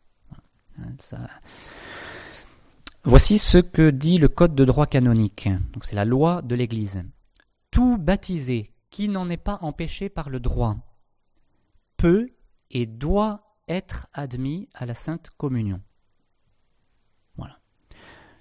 Voici 3.05 3.39
ce 3.39 3.59
que 3.59 3.89
dit 3.91 4.19
le 4.19 4.29
Code 4.29 4.55
de 4.55 4.67
droit 4.67 4.87
canonique. 4.87 5.49
C'est 5.81 5.97
la 5.97 6.05
loi 6.05 6.43
de 6.43 6.55
l'Église. 6.55 7.03
Tout 7.71 7.97
baptisé 7.97 8.74
qui 8.95 9.09
n'en 9.09 9.29
est 9.29 9.37
pas 9.37 9.59
empêché 9.61 10.09
par 10.09 10.31
le 10.31 10.39
droit 10.39 10.77
peut 11.97 12.29
et 12.71 12.87
doit 12.87 13.59
être 13.67 14.07
admis 14.13 14.69
à 14.73 14.87
la 14.87 14.95
Sainte 14.95 15.31
Communion. 15.37 15.81
Voilà. 17.37 17.59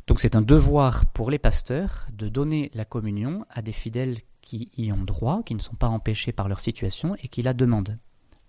Donc 0.06 0.20
c'est 0.20 0.36
un 0.36 0.44
devoir 0.44 1.08
pour 1.08 1.32
les 1.32 1.40
pasteurs 1.40 2.06
de 2.14 2.30
donner 2.30 2.70
la 2.76 2.86
communion 2.86 3.48
à 3.50 3.64
des 3.64 3.72
fidèles 3.72 4.20
qui 4.42 4.70
y 4.78 4.92
ont 4.92 5.04
droit, 5.04 5.42
qui 5.42 5.56
ne 5.56 5.60
sont 5.60 5.74
pas 5.74 5.88
empêchés 5.88 6.34
par 6.34 6.48
leur 6.48 6.60
situation 6.60 7.16
et 7.24 7.30
qui 7.30 7.42
la 7.42 7.56
demandent. 7.56 7.98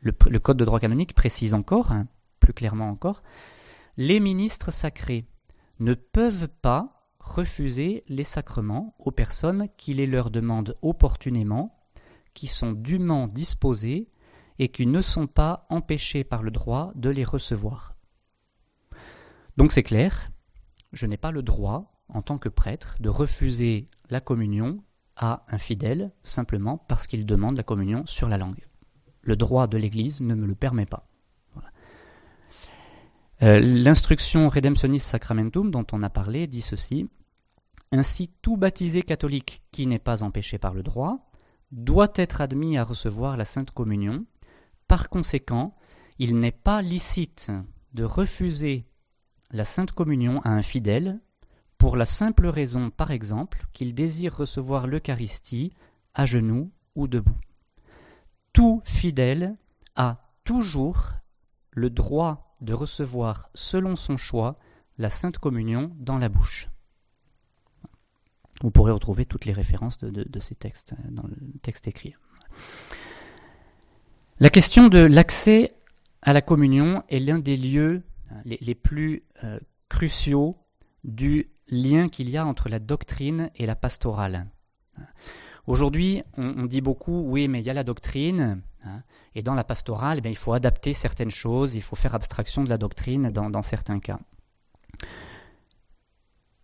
Le, 0.00 0.12
Code 0.12 0.59
de 0.59 0.66
droit 0.66 0.80
canonique 0.80 1.14
précise 1.14 1.55
encore, 1.55 1.90
hein, 1.90 2.07
plus 2.38 2.52
clairement 2.52 2.90
encore, 2.90 3.22
les 3.96 4.20
ministres 4.20 4.70
sacrés 4.70 5.26
ne 5.78 5.94
peuvent 5.94 6.48
pas 6.61 7.09
refuser 7.18 8.05
les 8.09 8.24
sacrements 8.24 8.94
aux 8.98 9.11
personnes 9.11 9.68
qui 9.78 9.94
les 9.94 10.07
leur 10.07 10.30
demandent 10.30 10.74
opportunément 10.82 11.80
qui 12.35 12.47
sont 12.47 12.72
dûment 12.72 13.28
disposés 13.28 14.09
et 14.59 14.68
qui 14.68 14.87
ne 14.87 15.01
sont 15.01 15.26
pas 15.26 15.66
empêchés 15.70 16.24
par 16.24 16.43
le 16.43 16.51
droit 16.51 16.93
de 16.95 17.11
les 17.11 17.24
recevoir. 17.24 17.95
Donc 19.57 19.72
c'est 19.72 19.82
clair, 19.82 20.28
je 20.93 21.07
n'ai 21.07 21.16
pas 21.16 21.30
le 21.30 21.43
droit, 21.43 22.03
en 22.09 22.22
tant 22.22 22.39
que 22.39 22.49
prêtre, 22.49 22.97
de 23.01 23.09
refuser 23.09 23.89
la 24.11 24.20
communion 24.20 24.82
à 25.16 25.45
un 25.49 25.59
fidèle 25.59 26.12
simplement 26.22 26.78
parce 26.78 27.07
qu'il 27.07 27.24
demande 27.24 27.57
la 27.57 27.62
communion 27.62 28.05
sur 28.07 28.28
la 28.28 28.39
langue. 28.39 28.66
Le 29.22 29.37
droit 29.37 29.66
de 29.66 29.78
l'Église 29.78 30.20
ne 30.20 30.35
me 30.35 30.47
le 30.47 30.55
permet 30.55 30.87
pas. 30.87 31.09
Euh, 33.43 33.59
l'instruction 33.59 34.49
Redemptionis 34.49 35.01
Sacramentum 35.01 35.70
dont 35.70 35.87
on 35.93 36.03
a 36.03 36.11
parlé 36.11 36.47
dit 36.47 36.62
ceci. 36.62 37.09
Ainsi, 37.91 38.30
tout 38.43 38.57
baptisé 38.57 39.03
catholique 39.03 39.62
qui 39.70 39.87
n'est 39.87 39.99
pas 39.99 40.22
empêché 40.22 40.59
par 40.59 40.74
le 40.74 40.82
droit 40.82 41.30
doit 41.74 42.12
être 42.14 42.40
admis 42.40 42.78
à 42.78 42.84
recevoir 42.84 43.36
la 43.36 43.44
Sainte 43.44 43.72
Communion. 43.72 44.24
Par 44.86 45.08
conséquent, 45.08 45.74
il 46.20 46.38
n'est 46.38 46.52
pas 46.52 46.82
licite 46.82 47.50
de 47.94 48.04
refuser 48.04 48.86
la 49.50 49.64
Sainte 49.64 49.90
Communion 49.90 50.40
à 50.42 50.50
un 50.50 50.62
fidèle 50.62 51.20
pour 51.76 51.96
la 51.96 52.06
simple 52.06 52.46
raison, 52.46 52.90
par 52.90 53.10
exemple, 53.10 53.66
qu'il 53.72 53.92
désire 53.92 54.36
recevoir 54.36 54.86
l'Eucharistie 54.86 55.72
à 56.14 56.26
genoux 56.26 56.70
ou 56.94 57.08
debout. 57.08 57.40
Tout 58.52 58.80
fidèle 58.84 59.56
a 59.96 60.22
toujours 60.44 61.10
le 61.72 61.90
droit 61.90 62.56
de 62.60 62.72
recevoir, 62.72 63.50
selon 63.54 63.96
son 63.96 64.16
choix, 64.16 64.58
la 64.96 65.10
Sainte 65.10 65.38
Communion 65.38 65.90
dans 65.98 66.18
la 66.18 66.28
bouche. 66.28 66.70
Vous 68.64 68.70
pourrez 68.70 68.92
retrouver 68.92 69.26
toutes 69.26 69.44
les 69.44 69.52
références 69.52 69.98
de, 69.98 70.40
ces 70.40 70.54
textes 70.54 70.94
euh, 70.94 71.10
dans 71.10 71.24
le 71.24 71.36
texte 71.60 71.86
écrit. 71.86 72.14
La 74.40 74.48
question 74.48 74.88
de 74.88 75.00
l'accès 75.00 75.74
à 76.22 76.32
la 76.32 76.40
communion 76.40 77.02
est 77.10 77.18
l'un 77.18 77.38
des 77.38 77.58
lieux 77.58 78.04
hein, 78.30 78.40
les, 78.46 78.74
plus 78.74 79.22
euh, 79.44 79.60
cruciaux 79.90 80.56
du 81.04 81.50
lien 81.68 82.08
qu'il 82.08 82.30
y 82.30 82.38
a 82.38 82.46
entre 82.46 82.70
la 82.70 82.78
doctrine 82.78 83.50
et 83.56 83.66
la 83.66 83.76
pastorale. 83.76 84.46
Aujourd'hui, 85.66 86.22
on, 86.38 86.64
dit 86.64 86.80
beaucoup, 86.80 87.20
oui, 87.20 87.48
mais 87.48 87.60
il 87.60 87.66
y 87.66 87.70
a 87.70 87.74
la 87.74 87.84
doctrine, 87.84 88.62
hein, 88.84 89.02
et 89.34 89.42
dans 89.42 89.54
la 89.54 89.64
pastorale, 89.64 90.22
eh 90.24 90.28
il 90.30 90.36
faut 90.36 90.54
adapter 90.54 90.94
certaines 90.94 91.30
choses, 91.30 91.74
il 91.74 91.82
faut 91.82 91.96
faire 91.96 92.14
abstraction 92.14 92.64
de 92.64 92.70
la 92.70 92.78
doctrine 92.78 93.30
dans 93.30 93.62
certains 93.62 94.00
cas. 94.00 94.20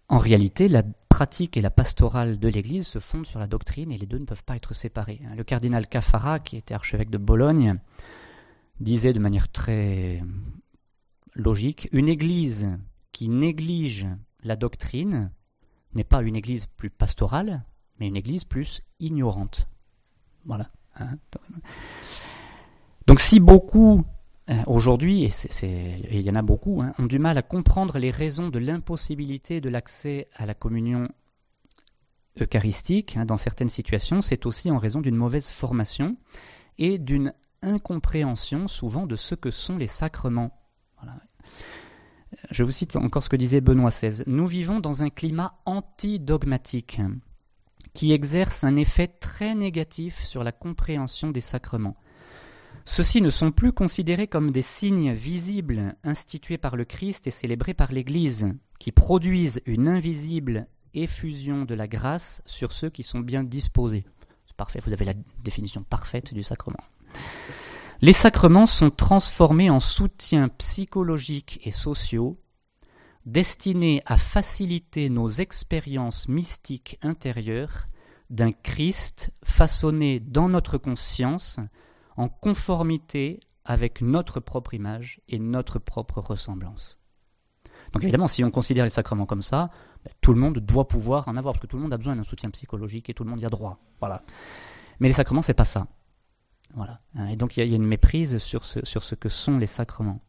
En 0.09 0.19
réalité, 0.19 0.67
la 0.67 0.83
pratique 1.11 1.59
et 1.59 1.61
la 1.61 1.71
pastorale 1.71 2.39
de 2.39 2.49
l'Église 2.49 2.87
se 2.87 2.99
fondent 2.99 3.27
sur 3.27 3.39
la 3.39 3.47
doctrine 3.47 3.93
et 3.93 3.99
les 3.99 4.07
deux 4.07 4.17
ne 4.17 4.25
peuvent 4.25 4.45
pas 4.45 4.57
être 4.57 4.75
séparés. 4.75 5.21
Le 5.37 5.45
cardinal 5.45 5.87
Cafara, 5.87 6.39
qui 6.39 6.57
était 6.57 6.73
archevêque 6.73 7.11
de 7.11 7.19
Bologne, 7.19 7.79
disait 8.79 9.13
de 9.13 9.19
manière 9.19 9.51
très 9.51 10.23
logique, 11.35 11.89
une 11.93 12.09
Église 12.09 12.69
qui 13.13 13.29
néglige 13.29 14.09
la 14.43 14.57
doctrine 14.57 15.31
n'est 15.95 16.05
pas 16.05 16.23
une 16.23 16.37
Église 16.37 16.67
plus 16.67 16.89
pastorale, 16.89 17.65
mais 17.99 18.09
une 18.09 18.17
Église 18.17 18.45
plus 18.45 18.81
ignorante. 19.01 19.69
Voilà. 20.47 20.71
Hein. 20.97 21.19
Donc 23.07 23.21
si 23.21 23.41
beaucoup 23.41 24.05
aujourd'hui, 24.67 25.25
et, 25.25 25.31
il 26.11 26.21
y 26.21 26.31
en 26.31 26.35
a 26.35 26.43
beaucoup, 26.43 26.83
hein, 26.83 26.93
ont 26.99 27.07
du 27.07 27.19
mal 27.19 27.39
à 27.39 27.43
comprendre 27.43 27.99
les 27.99 28.11
raisons 28.11 28.49
de 28.49 28.59
l'impossibilité 28.59 29.61
de 29.61 29.69
l'accès 29.69 30.29
à 30.35 30.47
la 30.47 30.55
communion 30.55 31.09
eucharistique 32.41 33.17
hein, 33.17 33.25
dans 33.25 33.37
certaines 33.37 33.69
situations, 33.69 34.21
c'est 34.21 34.47
aussi 34.47 34.71
en 34.71 34.79
raison 34.79 35.01
d'une 35.01 35.17
mauvaise 35.17 35.51
formation 35.51 36.17
et 36.79 36.99
d'une 36.99 37.33
incompréhension 37.63 38.69
souvent 38.69 39.07
de 39.07 39.17
ce 39.17 39.35
que 39.35 39.51
sont 39.51 39.77
les 39.77 39.87
sacrements. 39.87 40.57
Je 42.51 42.65
vous 42.65 42.71
cite 42.71 42.97
encore 42.97 43.25
ce 43.25 43.29
que 43.29 43.37
disait 43.37 43.61
Benoît 43.61 43.91
XVI. 43.91 44.23
Nous 44.27 44.47
vivons 44.47 44.81
dans 44.81 45.03
un 45.03 45.11
climat 45.11 45.59
anti-dogmatique 45.67 47.01
qui 47.93 48.13
exerce 48.13 48.63
un 48.65 48.77
effet 48.77 49.09
très 49.09 49.55
négatif 49.55 50.23
sur 50.23 50.45
la 50.45 50.53
compréhension 50.53 51.31
des 51.31 51.41
sacrements. 51.41 51.97
Ceux-ci 52.85 53.21
ne 53.21 53.31
sont 53.31 53.53
plus 53.53 53.73
considérés 53.73 54.27
comme 54.27 54.51
des 54.51 54.63
signes 54.63 55.13
visibles 55.13 55.95
institués 56.05 56.59
par 56.59 56.77
le 56.77 56.85
Christ 56.85 57.27
et 57.27 57.31
célébrés 57.31 57.75
par 57.75 57.93
l'Église, 57.93 58.53
qui 58.79 58.93
produisent 58.93 59.63
une 59.67 59.89
invisible 59.89 60.67
effusion 60.95 61.65
de 61.65 61.75
la 61.75 61.87
grâce 61.87 62.43
sur 62.47 62.73
ceux 62.73 62.91
qui 62.91 63.03
sont 63.03 63.21
bien 63.21 63.45
disposés. 63.45 64.05
Parfait, 64.57 64.81
vous 64.85 64.93
avez 64.93 65.07
la 65.07 65.15
définition 65.43 65.83
parfaite 65.83 66.35
du 66.35 66.43
sacrement. 66.43 66.85
Les 68.03 68.13
sacrements 68.13 68.67
sont 68.67 68.91
transformés 68.91 69.71
en 69.71 69.81
soutiens 69.81 70.49
psychologiques 70.49 71.61
et 71.65 71.71
sociaux 71.71 72.39
destinés 73.25 74.03
à 74.05 74.19
faciliter 74.19 75.09
nos 75.09 75.31
expériences 75.31 76.29
mystiques 76.29 76.99
intérieures 77.01 77.89
d'un 78.29 78.53
Christ 78.53 79.31
façonné 79.45 80.21
dans 80.21 80.51
notre 80.51 80.77
conscience 80.77 81.59
en 82.17 82.29
conformité 82.29 83.41
avec 83.65 84.01
notre 84.01 84.41
propre 84.41 84.75
image 84.75 85.21
et 85.29 85.39
notre 85.39 85.79
propre 85.79 86.21
ressemblance. 86.21 86.99
Donc 87.93 88.03
évidemment, 88.03 88.29
si 88.29 88.45
on 88.45 88.51
considère 88.51 88.85
les 88.85 88.91
sacrements 88.91 89.27
comme 89.27 89.41
ça, 89.41 89.71
ben, 90.05 90.13
tout 90.21 90.33
le 90.33 90.41
monde 90.41 90.59
doit 90.59 90.89
pouvoir 90.89 91.29
en 91.29 91.37
avoir, 91.37 91.55
parce 91.55 91.63
que 91.63 91.67
tout 91.67 91.77
le 91.77 91.83
monde 91.83 91.93
a 91.93 91.97
besoin 91.97 92.17
d'un 92.17 92.23
soutien 92.23 92.51
psychologique 92.51 93.11
et 93.11 93.15
tout 93.15 93.25
le 93.25 93.31
monde 93.31 93.41
y 93.41 93.47
a 93.47 93.51
droit. 93.51 93.79
Voilà. 93.99 94.23
Mais 95.01 95.09
les 95.09 95.15
sacrements, 95.15 95.43
c'est 95.43 95.55
pas 95.55 95.65
ça. 95.65 95.87
Voilà. 96.75 97.01
Et 97.29 97.37
donc 97.37 97.57
il 97.57 97.69
y, 97.69 97.73
a 97.73 97.77
une 97.77 97.87
méprise 97.87 98.39
sur 98.39 98.65
ce, 98.65 98.85
sur 98.85 99.03
ce 99.03 99.17
que 99.17 99.29
sont 99.29 99.59
les 99.59 99.67
sacrements. 99.67 100.21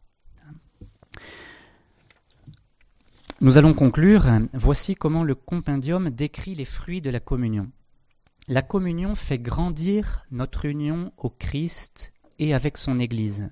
Nous 3.40 3.58
allons 3.58 3.74
conclure. 3.74 4.26
Voici 4.52 4.94
comment 4.94 5.24
le 5.24 5.34
compendium 5.34 6.10
décrit 6.10 6.54
les 6.54 6.64
fruits 6.64 7.00
de 7.00 7.10
la 7.10 7.20
communion. 7.20 7.70
La 8.48 8.62
communion 8.62 9.14
fait 9.14 9.36
grandir 9.36 10.26
notre 10.32 10.64
union 10.64 11.12
au 11.16 11.30
Christ 11.30 12.12
et 12.40 12.54
avec 12.54 12.76
son 12.76 12.98
Église. 12.98 13.50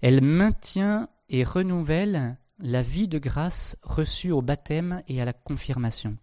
Elle 0.00 0.22
maintient 0.22 1.10
et 1.28 1.44
renouvelle 1.44 2.38
la 2.58 2.80
vie 2.80 3.08
de 3.08 3.18
grâce 3.18 3.76
reçue 3.82 4.32
au 4.32 4.40
baptême 4.40 5.02
et 5.06 5.20
à 5.20 5.26
la 5.26 5.34
confirmation, 5.34 6.16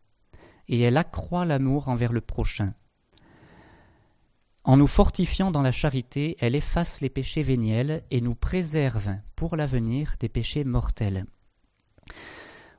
et 0.68 0.82
elle 0.82 0.98
accroît 0.98 1.46
l'amour 1.46 1.88
envers 1.88 2.14
le 2.14 2.22
prochain. 2.22 2.74
En 4.64 4.78
nous 4.78 4.88
fortifiant 4.88 5.52
dans 5.52 5.62
la 5.62 5.72
charité, 5.72 6.36
elle 6.40 6.56
efface 6.56 7.00
les 7.02 7.10
péchés 7.10 7.44
véniels 7.44 8.04
et 8.10 8.22
nous 8.22 8.36
préserve 8.36 9.16
pour 9.36 9.56
l'avenir 9.56 10.16
des 10.20 10.30
péchés 10.30 10.64
mortels. 10.64 11.26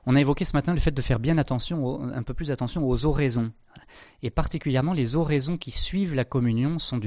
On 0.05 0.15
a 0.15 0.21
évoqué 0.21 0.45
ce 0.45 0.55
matin 0.55 0.73
le 0.73 0.79
fait 0.79 0.91
de 0.91 1.01
faire 1.01 1.19
bien 1.19 1.37
attention, 1.37 2.01
un 2.01 2.23
peu 2.23 2.33
plus 2.33 2.51
attention 2.51 2.87
aux 2.87 3.05
oraisons. 3.05 3.51
Et 4.21 4.29
particulièrement 4.29 4.93
les 4.93 5.15
oraisons 5.15 5.57
qui 5.57 5.71
suivent 5.71 6.15
la 6.15 6.25
communion 6.25 6.79
sont 6.79 6.99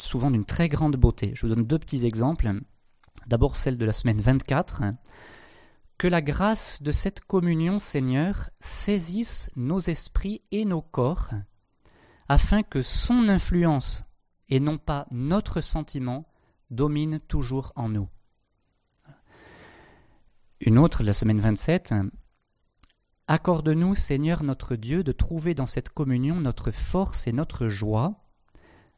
souvent 0.00 0.30
d'une 0.30 0.44
très 0.44 0.68
grande 0.68 0.96
beauté. 0.96 1.32
Je 1.34 1.46
vous 1.46 1.54
donne 1.54 1.66
deux 1.66 1.78
petits 1.78 2.06
exemples. 2.06 2.50
D'abord 3.26 3.56
celle 3.56 3.78
de 3.78 3.84
la 3.84 3.92
semaine 3.92 4.20
24. 4.20 4.82
Que 5.96 6.08
la 6.08 6.22
grâce 6.22 6.82
de 6.82 6.90
cette 6.90 7.20
communion, 7.20 7.78
Seigneur, 7.78 8.50
saisisse 8.60 9.48
nos 9.56 9.78
esprits 9.78 10.42
et 10.50 10.64
nos 10.64 10.82
corps, 10.82 11.30
afin 12.28 12.62
que 12.62 12.82
son 12.82 13.28
influence, 13.28 14.04
et 14.48 14.58
non 14.58 14.76
pas 14.76 15.06
notre 15.12 15.60
sentiment, 15.60 16.26
domine 16.70 17.20
toujours 17.20 17.72
en 17.76 17.88
nous. 17.88 18.08
Une 20.60 20.78
autre, 20.78 21.04
la 21.04 21.12
semaine 21.12 21.40
27, 21.40 21.94
Accorde-nous, 23.26 23.94
Seigneur 23.94 24.42
notre 24.42 24.76
Dieu, 24.76 25.02
de 25.02 25.12
trouver 25.12 25.54
dans 25.54 25.66
cette 25.66 25.88
communion 25.88 26.40
notre 26.40 26.70
force 26.70 27.26
et 27.26 27.32
notre 27.32 27.68
joie, 27.68 28.20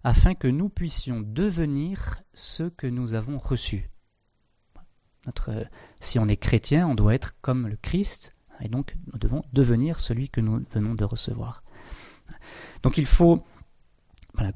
afin 0.03 0.35
que 0.35 0.49
nous 0.49 0.69
puissions 0.69 1.21
devenir 1.21 2.23
ce 2.35 2.65
que 2.65 2.87
nous 2.87 3.15
avons 3.15 3.39
reçu. 3.39 3.91
Notre, 5.27 5.67
si 6.01 6.19
on 6.19 6.27
est 6.27 6.37
chrétien, 6.37 6.89
on 6.89 6.95
doit 6.95 7.15
être 7.15 7.41
comme 7.41 7.69
le 7.69 7.77
Christ, 7.77 8.35
et 8.61 8.69
donc 8.69 8.97
nous 9.13 9.19
devons 9.19 9.43
devenir 9.53 10.01
celui 10.01 10.29
que 10.29 10.41
nous 10.41 10.65
venons 10.71 10.95
de 10.95 11.05
recevoir. 11.05 11.63
Donc 12.83 12.99
il 12.99 13.07
faut 13.07 13.45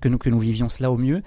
que, 0.00 0.08
nous, 0.08 0.18
que 0.18 0.30
nous 0.30 0.38
vivions 0.38 0.68
cela 0.68 0.90
au 0.90 0.98
mieux. 0.98 1.22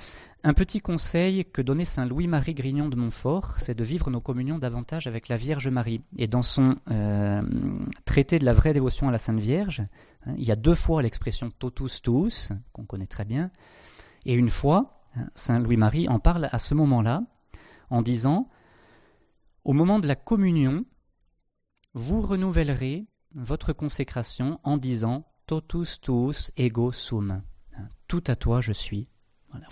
Un 0.46 0.54
petit 0.54 0.82
conseil 0.82 1.46
que 1.46 1.62
donnait 1.62 1.86
saint 1.86 2.06
Louis-Marie 2.06 2.54
Grignon 2.54 2.90
de 2.90 2.98
Montfort, 2.98 3.54
c'est 3.60 3.76
de 3.76 3.84
vivre 3.86 4.12
nos 4.12 4.20
communions 4.20 4.60
davantage 4.60 5.08
avec 5.08 5.30
la 5.30 5.38
Vierge 5.38 5.70
Marie. 5.70 6.02
Et 6.18 6.28
dans 6.28 6.42
son 6.42 6.76
euh, 6.92 7.42
traité 8.04 8.40
de 8.40 8.46
la 8.46 8.52
vraie 8.52 8.74
dévotion 8.74 9.08
à 9.08 9.12
la 9.14 9.20
Sainte 9.20 9.40
Vierge, 9.40 9.84
hein, 10.26 10.34
il 10.38 10.44
y 10.44 10.52
a 10.52 10.58
deux 10.58 10.76
fois 10.76 11.02
l'expression 11.02 11.50
totus 11.50 12.02
tuus, 12.02 12.52
qu'on 12.74 12.84
connaît 12.84 13.08
très 13.08 13.24
bien, 13.24 13.52
et 14.26 14.34
une 14.34 14.50
fois, 14.50 15.00
hein, 15.16 15.30
saint 15.34 15.60
Louis-Marie 15.60 16.10
en 16.10 16.20
parle 16.20 16.50
à 16.52 16.60
ce 16.60 16.74
moment-là, 16.74 17.24
en 17.90 18.02
disant 18.02 18.50
Au 19.64 19.72
moment 19.72 20.00
de 20.00 20.10
la 20.10 20.18
communion, 20.18 20.84
vous 21.94 22.20
renouvellerez 22.20 23.08
votre 23.34 23.72
consécration 23.72 24.60
en 24.64 24.76
disant 24.76 25.26
Totus 25.48 26.02
tuus 26.02 26.52
ego 26.58 26.92
sum. 26.92 27.44
Hein, 27.78 27.88
tout 28.10 28.24
à 28.28 28.36
toi 28.36 28.60
je 28.60 28.74
suis 28.74 29.08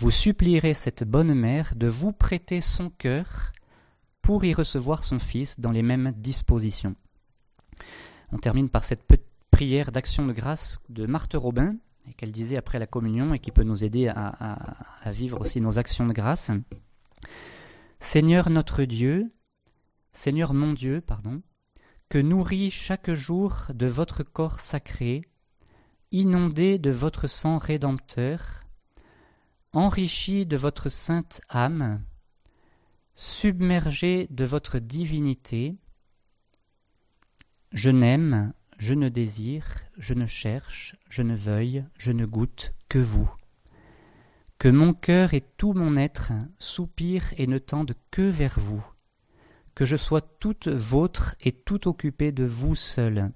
vous 0.00 0.10
supplierez 0.10 0.74
cette 0.74 1.04
bonne 1.04 1.34
mère 1.34 1.74
de 1.76 1.88
vous 1.88 2.12
prêter 2.12 2.60
son 2.60 2.90
cœur 2.90 3.52
pour 4.20 4.44
y 4.44 4.54
recevoir 4.54 5.04
son 5.04 5.18
Fils 5.18 5.58
dans 5.58 5.72
les 5.72 5.82
mêmes 5.82 6.12
dispositions. 6.16 6.94
On 8.30 8.38
termine 8.38 8.68
par 8.68 8.84
cette 8.84 9.04
petite 9.04 9.26
prière 9.50 9.92
d'action 9.92 10.26
de 10.26 10.32
grâce 10.32 10.78
de 10.88 11.06
Marthe 11.06 11.34
Robin, 11.34 11.76
qu'elle 12.16 12.32
disait 12.32 12.56
après 12.56 12.78
la 12.78 12.86
communion 12.86 13.34
et 13.34 13.38
qui 13.38 13.52
peut 13.52 13.62
nous 13.62 13.84
aider 13.84 14.08
à, 14.08 14.58
à 15.02 15.10
vivre 15.12 15.40
aussi 15.40 15.60
nos 15.60 15.78
actions 15.78 16.06
de 16.06 16.12
grâce. 16.12 16.50
Seigneur 18.00 18.50
notre 18.50 18.84
Dieu, 18.84 19.32
Seigneur 20.12 20.54
mon 20.54 20.72
Dieu, 20.72 21.00
pardon, 21.00 21.42
que 22.08 22.18
nourrit 22.18 22.70
chaque 22.70 23.12
jour 23.12 23.66
de 23.72 23.86
votre 23.86 24.22
corps 24.22 24.60
sacré, 24.60 25.22
inondé 26.10 26.78
de 26.78 26.90
votre 26.90 27.26
sang 27.26 27.58
rédempteur, 27.58 28.64
enrichi 29.72 30.44
de 30.44 30.56
votre 30.56 30.90
sainte 30.90 31.40
âme, 31.48 32.02
submergé 33.14 34.26
de 34.30 34.44
votre 34.44 34.78
divinité, 34.78 35.76
je 37.72 37.90
n'aime, 37.90 38.52
je 38.78 38.92
ne 38.92 39.08
désire, 39.08 39.66
je 39.96 40.12
ne 40.12 40.26
cherche, 40.26 40.96
je 41.08 41.22
ne 41.22 41.34
veuille, 41.34 41.84
je 41.96 42.12
ne 42.12 42.26
goûte 42.26 42.74
que 42.88 42.98
vous. 42.98 43.30
Que 44.58 44.68
mon 44.68 44.92
cœur 44.92 45.32
et 45.32 45.40
tout 45.56 45.72
mon 45.72 45.96
être 45.96 46.32
soupirent 46.58 47.32
et 47.38 47.46
ne 47.46 47.58
tendent 47.58 47.94
que 48.10 48.22
vers 48.22 48.60
vous. 48.60 48.84
Que 49.74 49.86
je 49.86 49.96
sois 49.96 50.20
toute 50.20 50.68
vôtre 50.68 51.34
et 51.40 51.52
tout 51.52 51.88
occupé 51.88 52.30
de 52.30 52.44
vous 52.44 52.74
seul. 52.74 53.32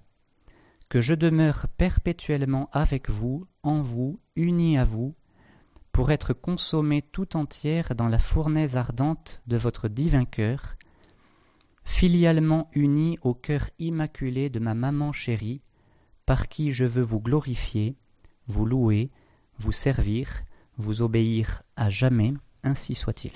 Que 0.90 1.00
je 1.00 1.14
demeure 1.14 1.66
perpétuellement 1.78 2.68
avec 2.72 3.08
vous, 3.08 3.46
en 3.62 3.80
vous, 3.80 4.20
uni 4.36 4.76
à 4.76 4.84
vous, 4.84 5.16
pour 5.96 6.10
être 6.10 6.34
consommée 6.34 7.00
tout 7.00 7.38
entière 7.38 7.94
dans 7.94 8.10
la 8.10 8.18
fournaise 8.18 8.76
ardente 8.76 9.40
de 9.46 9.56
votre 9.56 9.88
divin 9.88 10.26
cœur, 10.26 10.76
filialement 11.84 12.68
unie 12.74 13.16
au 13.22 13.32
cœur 13.32 13.70
immaculé 13.78 14.50
de 14.50 14.58
ma 14.58 14.74
maman 14.74 15.14
chérie, 15.14 15.62
par 16.26 16.48
qui 16.48 16.70
je 16.70 16.84
veux 16.84 17.02
vous 17.02 17.22
glorifier, 17.22 17.96
vous 18.46 18.66
louer, 18.66 19.10
vous 19.58 19.72
servir, 19.72 20.42
vous 20.76 21.00
obéir 21.00 21.62
à 21.76 21.88
jamais, 21.88 22.34
ainsi 22.62 22.94
soit-il. 22.94 23.32